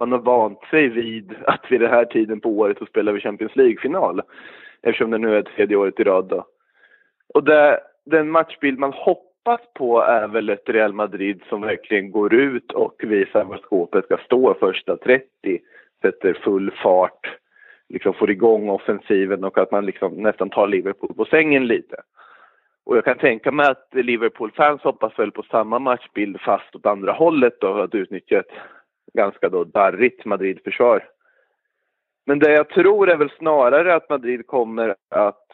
man 0.00 0.12
har 0.12 0.18
vant 0.18 0.60
sig 0.70 0.88
vid 0.88 1.34
att 1.46 1.64
vid 1.70 1.80
den 1.80 1.90
här 1.90 2.04
tiden 2.04 2.40
på 2.40 2.48
året 2.48 2.78
så 2.78 2.86
spelar 2.86 3.12
vi 3.12 3.20
Champions 3.20 3.56
League-final 3.56 4.22
eftersom 4.82 5.10
det 5.10 5.18
nu 5.18 5.36
är 5.36 5.42
tredje 5.42 5.76
året 5.76 6.00
i 6.00 6.04
rad. 6.04 6.28
Då. 6.28 6.46
Och 7.34 7.44
det, 7.44 7.80
den 8.06 8.30
matchbild 8.30 8.78
man 8.78 8.92
hoppas 8.92 9.60
på 9.74 10.00
är 10.00 10.28
väl 10.28 10.48
ett 10.48 10.68
Real 10.68 10.92
Madrid 10.92 11.42
som 11.48 11.60
verkligen 11.60 12.10
går 12.10 12.34
ut 12.34 12.72
och 12.72 12.94
visar 12.98 13.44
var 13.44 13.56
skåpet 13.56 14.04
ska 14.04 14.16
stå 14.16 14.54
första 14.54 14.96
30, 14.96 15.24
sätter 16.02 16.34
full 16.34 16.70
fart, 16.70 17.38
liksom 17.88 18.14
får 18.14 18.30
igång 18.30 18.68
offensiven 18.68 19.44
och 19.44 19.58
att 19.58 19.70
man 19.70 19.86
liksom 19.86 20.14
nästan 20.14 20.50
tar 20.50 20.68
Liverpool 20.68 21.14
på 21.14 21.24
sängen 21.24 21.66
lite. 21.66 21.96
Och 22.88 22.96
jag 22.96 23.04
kan 23.04 23.18
tänka 23.18 23.52
mig 23.52 23.66
att 23.66 23.88
Liverpool-fans 23.92 24.82
hoppas 24.82 25.18
väl 25.18 25.30
på 25.30 25.42
samma 25.42 25.78
matchbild 25.78 26.40
fast 26.40 26.74
åt 26.74 26.86
andra 26.86 27.12
hållet 27.12 27.60
då, 27.60 27.82
att 27.82 27.94
utnyttja 27.94 28.38
ett 28.38 28.52
ganska 29.14 29.48
då 29.48 29.64
darrigt 29.64 30.24
Madrid-försvar. 30.24 31.04
Men 32.26 32.38
det 32.38 32.52
jag 32.52 32.68
tror 32.68 33.10
är 33.10 33.16
väl 33.16 33.30
snarare 33.38 33.94
att 33.94 34.08
Madrid 34.08 34.46
kommer 34.46 34.94
att, 35.10 35.46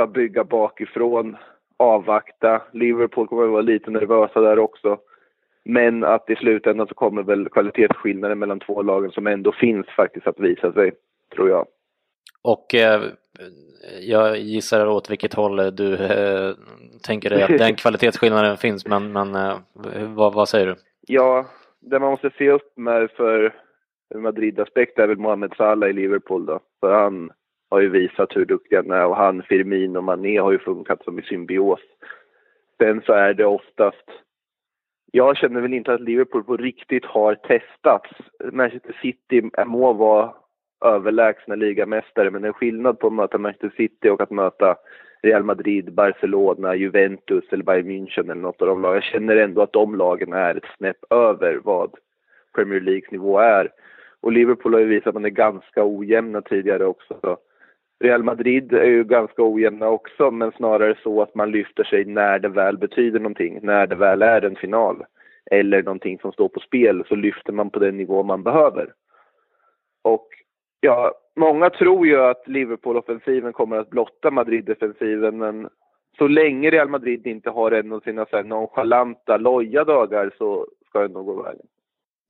att 0.00 0.12
bygga 0.12 0.44
bakifrån, 0.44 1.36
avvakta. 1.76 2.62
Liverpool 2.72 3.28
kommer 3.28 3.44
att 3.44 3.50
vara 3.50 3.62
lite 3.62 3.90
nervösa 3.90 4.40
där 4.40 4.58
också. 4.58 4.98
Men 5.64 6.04
att 6.04 6.30
i 6.30 6.36
slutändan 6.36 6.86
så 6.86 6.94
kommer 6.94 7.22
väl 7.22 7.48
kvalitetsskillnaden 7.48 8.38
mellan 8.38 8.60
två 8.60 8.82
lagen 8.82 9.10
som 9.10 9.26
ändå 9.26 9.52
finns 9.52 9.86
faktiskt 9.86 10.26
att 10.26 10.40
visa 10.40 10.72
sig, 10.72 10.92
tror 11.34 11.48
jag. 11.48 11.66
Och 12.42 12.74
eh, 12.74 13.02
jag 14.00 14.38
gissar 14.38 14.86
åt 14.86 15.10
vilket 15.10 15.34
håll 15.34 15.56
du 15.56 15.94
eh, 15.94 16.54
tänker 17.06 17.30
dig 17.30 17.42
att 17.42 17.58
den 17.58 17.74
kvalitetsskillnaden 17.76 18.56
finns, 18.56 18.86
men, 18.86 19.12
men 19.12 19.34
eh, 19.34 19.58
vad, 20.14 20.34
vad, 20.34 20.48
säger 20.48 20.66
du? 20.66 20.74
Ja, 21.06 21.46
det 21.80 21.98
man 21.98 22.10
måste 22.10 22.30
se 22.38 22.50
upp 22.50 22.76
med 22.76 23.10
för 23.10 23.54
Madrid-aspekt 24.14 24.98
är 24.98 25.06
väl 25.06 25.18
Mohamed 25.18 25.52
Salah 25.56 25.88
i 25.88 25.92
Liverpool 25.92 26.46
då. 26.46 26.60
För 26.80 26.92
han 26.92 27.30
har 27.70 27.80
ju 27.80 27.88
visat 27.88 28.36
hur 28.36 28.44
duktiga 28.44 28.82
han 28.82 28.90
är 28.90 29.06
och 29.06 29.16
han, 29.16 29.42
Firmino 29.42 29.98
och 29.98 30.04
Mané 30.04 30.38
har 30.38 30.52
ju 30.52 30.58
funkat 30.58 31.04
som 31.04 31.18
i 31.18 31.22
symbios. 31.22 31.80
Sen 32.78 33.02
så 33.06 33.12
är 33.12 33.34
det 33.34 33.46
oftast 33.46 34.10
jag 35.12 35.36
känner 35.36 35.60
väl 35.60 35.74
inte 35.74 35.94
att 35.94 36.00
Liverpool 36.00 36.44
på 36.44 36.56
riktigt 36.56 37.04
har 37.04 37.34
testats. 37.34 38.10
Manchester 38.52 38.98
City 39.02 39.50
må 39.66 39.92
vara 39.92 40.32
överlägsna 40.84 41.54
ligamästare 41.54 42.30
men 42.30 42.42
det 42.42 42.48
är 42.48 42.52
skillnad 42.52 42.98
på 42.98 43.06
att 43.06 43.12
möta 43.12 43.38
Manchester 43.38 43.72
City 43.76 44.08
och 44.08 44.20
att 44.20 44.30
möta 44.30 44.76
Real 45.22 45.42
Madrid, 45.42 45.92
Barcelona, 45.92 46.74
Juventus 46.74 47.44
eller 47.50 47.64
Bayern 47.64 47.90
München 47.90 48.24
eller 48.24 48.34
något 48.34 48.62
av 48.62 48.68
de 48.68 48.82
lagen. 48.82 48.94
Jag 48.94 49.04
känner 49.04 49.36
ändå 49.36 49.62
att 49.62 49.72
de 49.72 49.94
lagen 49.94 50.32
är 50.32 50.54
ett 50.54 50.76
snäpp 50.76 51.04
över 51.10 51.60
vad 51.64 51.94
Premier 52.54 52.80
Leagues 52.80 53.10
nivå 53.10 53.38
är. 53.38 53.70
Och 54.20 54.32
Liverpool 54.32 54.74
har 54.74 54.80
ju 54.80 54.86
visat 54.86 55.06
att 55.06 55.14
man 55.14 55.24
är 55.24 55.28
ganska 55.28 55.84
ojämna 55.84 56.40
tidigare 56.42 56.86
också. 56.86 57.38
Real 57.98 58.22
Madrid 58.22 58.72
är 58.72 58.84
ju 58.84 59.04
ganska 59.04 59.42
ojämna 59.42 59.88
också, 59.88 60.30
men 60.30 60.52
snarare 60.52 60.96
så 61.02 61.22
att 61.22 61.34
man 61.34 61.50
lyfter 61.50 61.84
sig 61.84 62.04
när 62.04 62.38
det 62.38 62.48
väl 62.48 62.78
betyder 62.78 63.20
någonting, 63.20 63.58
när 63.62 63.86
det 63.86 63.94
väl 63.94 64.22
är 64.22 64.42
en 64.44 64.56
final 64.56 65.04
eller 65.50 65.82
någonting 65.82 66.18
som 66.18 66.32
står 66.32 66.48
på 66.48 66.60
spel 66.60 67.04
så 67.08 67.14
lyfter 67.14 67.52
man 67.52 67.70
på 67.70 67.78
den 67.78 67.96
nivå 67.96 68.22
man 68.22 68.42
behöver. 68.42 68.92
Och 70.02 70.28
ja, 70.80 71.12
många 71.36 71.70
tror 71.70 72.06
ju 72.06 72.20
att 72.20 72.48
Liverpool-offensiven 72.48 73.52
kommer 73.52 73.76
att 73.76 73.90
blotta 73.90 74.30
Madrid-defensiven, 74.30 75.38
men 75.38 75.68
så 76.18 76.28
länge 76.28 76.70
Real 76.70 76.88
Madrid 76.88 77.26
inte 77.26 77.50
har 77.50 77.70
en 77.70 77.92
av 77.92 78.00
sina 78.00 78.26
så 78.26 78.36
här 78.36 78.44
nonchalanta, 78.44 79.36
loja 79.36 79.84
dagar 79.84 80.30
så 80.38 80.66
ska 80.88 81.00
det 81.00 81.08
nog 81.08 81.26
gå 81.26 81.42
vägen. 81.42 81.66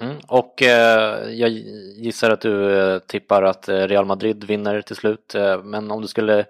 Mm, 0.03 0.17
och 0.29 0.63
eh, 0.63 1.31
jag 1.31 1.51
gissar 1.51 2.31
att 2.31 2.41
du 2.41 2.79
eh, 2.79 2.99
tippar 2.99 3.43
att 3.43 3.69
eh, 3.69 3.75
Real 3.75 4.05
Madrid 4.05 4.45
vinner 4.45 4.81
till 4.81 4.97
slut. 4.97 5.35
Eh, 5.35 5.65
men 5.65 5.91
om 5.91 6.03
du 6.03 6.09
skulle 6.09 6.47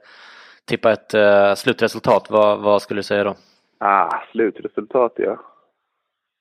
tippa 0.65 0.93
ett 0.93 1.15
eh, 1.15 1.55
slutresultat, 1.55 2.31
vad, 2.31 2.63
vad, 2.63 2.83
skulle 2.83 2.99
du 2.99 3.03
säga 3.03 3.25
då? 3.25 3.35
Ah, 3.79 4.23
slutresultat 4.33 5.13
ja. 5.17 5.41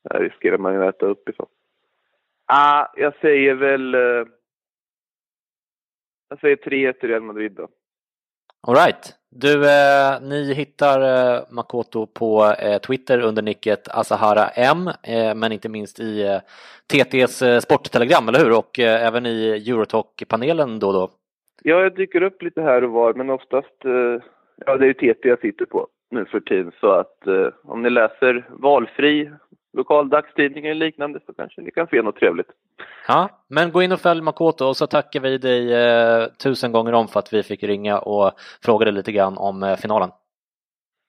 Där 0.03 0.19
riskerar 0.19 0.57
man 0.57 0.73
ju 0.73 0.85
att 0.85 0.95
äta 0.95 1.05
uppifrån. 1.05 1.47
Ah, 2.45 2.87
jag 2.95 3.15
säger 3.21 3.55
väl... 3.55 3.95
Eh, 3.95 4.25
jag 6.29 6.39
säger 6.39 6.55
3-1 6.55 6.93
till 6.93 7.09
Real 7.09 7.21
Madrid 7.21 7.51
då. 7.51 7.67
Alright. 8.67 9.13
Du, 9.31 9.65
eh, 9.65 10.21
ni 10.21 10.53
hittar 10.53 11.01
eh, 11.01 11.41
Makoto 11.49 12.07
på 12.07 12.55
eh, 12.59 12.77
Twitter 12.77 13.19
under 13.19 13.41
nicket 13.41 13.87
Asahara 13.87 14.47
M, 14.47 14.87
eh, 15.03 15.35
men 15.35 15.51
inte 15.51 15.69
minst 15.69 15.99
i 15.99 16.21
eh, 16.27 16.39
TTs 16.87 17.41
eh, 17.41 17.59
sporttelegram, 17.59 18.29
eller 18.29 18.39
hur? 18.39 18.57
Och 18.57 18.79
eh, 18.79 19.07
även 19.07 19.25
i 19.25 19.69
Eurotalk-panelen 19.69 20.79
då 20.79 20.87
och 20.87 20.93
då. 20.93 21.09
Ja, 21.63 21.81
jag 21.81 21.95
dyker 21.95 22.21
upp 22.23 22.41
lite 22.41 22.61
här 22.61 22.83
och 22.83 22.91
var, 22.91 23.13
men 23.13 23.29
oftast, 23.29 23.85
eh, 23.85 24.23
ja 24.65 24.77
det 24.77 24.85
är 24.85 24.87
ju 24.87 24.93
TT 24.93 25.29
jag 25.29 25.39
sitter 25.39 25.65
på 25.65 25.87
nu 26.11 26.25
för 26.25 26.39
tiden, 26.39 26.71
så 26.79 26.91
att 26.91 27.27
eh, 27.27 27.47
om 27.63 27.81
ni 27.81 27.89
läser 27.89 28.47
valfri 28.49 29.31
lokal 29.75 30.09
dagstidning 30.09 30.65
eller 30.65 30.85
liknande 30.85 31.19
så 31.25 31.33
kanske 31.33 31.61
ni 31.61 31.71
kan 31.71 31.87
se 31.87 32.01
något 32.01 32.15
trevligt. 32.15 32.47
Ja, 33.07 33.29
men 33.47 33.71
gå 33.71 33.81
in 33.81 33.91
och 33.91 33.99
följ 33.99 34.21
Makoto 34.21 34.65
och 34.65 34.77
så 34.77 34.87
tackar 34.87 35.19
vi 35.19 35.37
dig 35.37 35.73
eh, 35.73 36.25
tusen 36.43 36.71
gånger 36.71 36.93
om 36.93 37.07
för 37.07 37.19
att 37.19 37.33
vi 37.33 37.43
fick 37.43 37.63
ringa 37.63 37.99
och 37.99 38.31
fråga 38.63 38.85
dig 38.85 38.93
lite 38.93 39.11
grann 39.11 39.37
om 39.37 39.63
eh, 39.63 39.75
finalen. 39.75 40.09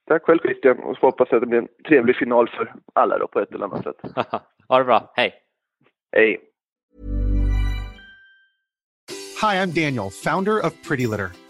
Tack 0.09 0.23
själv 0.23 0.39
Christian 0.39 0.79
och 0.79 0.97
så 0.97 1.07
hoppas 1.07 1.29
jag 1.31 1.37
att 1.37 1.43
det 1.43 1.47
blir 1.47 1.59
en 1.59 1.69
trevlig 1.89 2.17
final 2.17 2.49
för 2.49 2.75
alla 2.93 3.19
då 3.19 3.27
på 3.27 3.41
ett 3.41 3.55
eller 3.55 3.65
annat 3.65 3.85
sätt. 3.85 3.97
ha 4.69 4.79
det 4.79 4.85
bra, 4.85 5.13
hej! 5.15 5.35
Hej! 6.13 6.41
Hi, 9.43 9.57
I'm 9.57 9.73
Daniel, 9.85 10.11
founder 10.11 10.67
of 10.67 10.73
Pretty 10.89 11.07
Litter. 11.07 11.46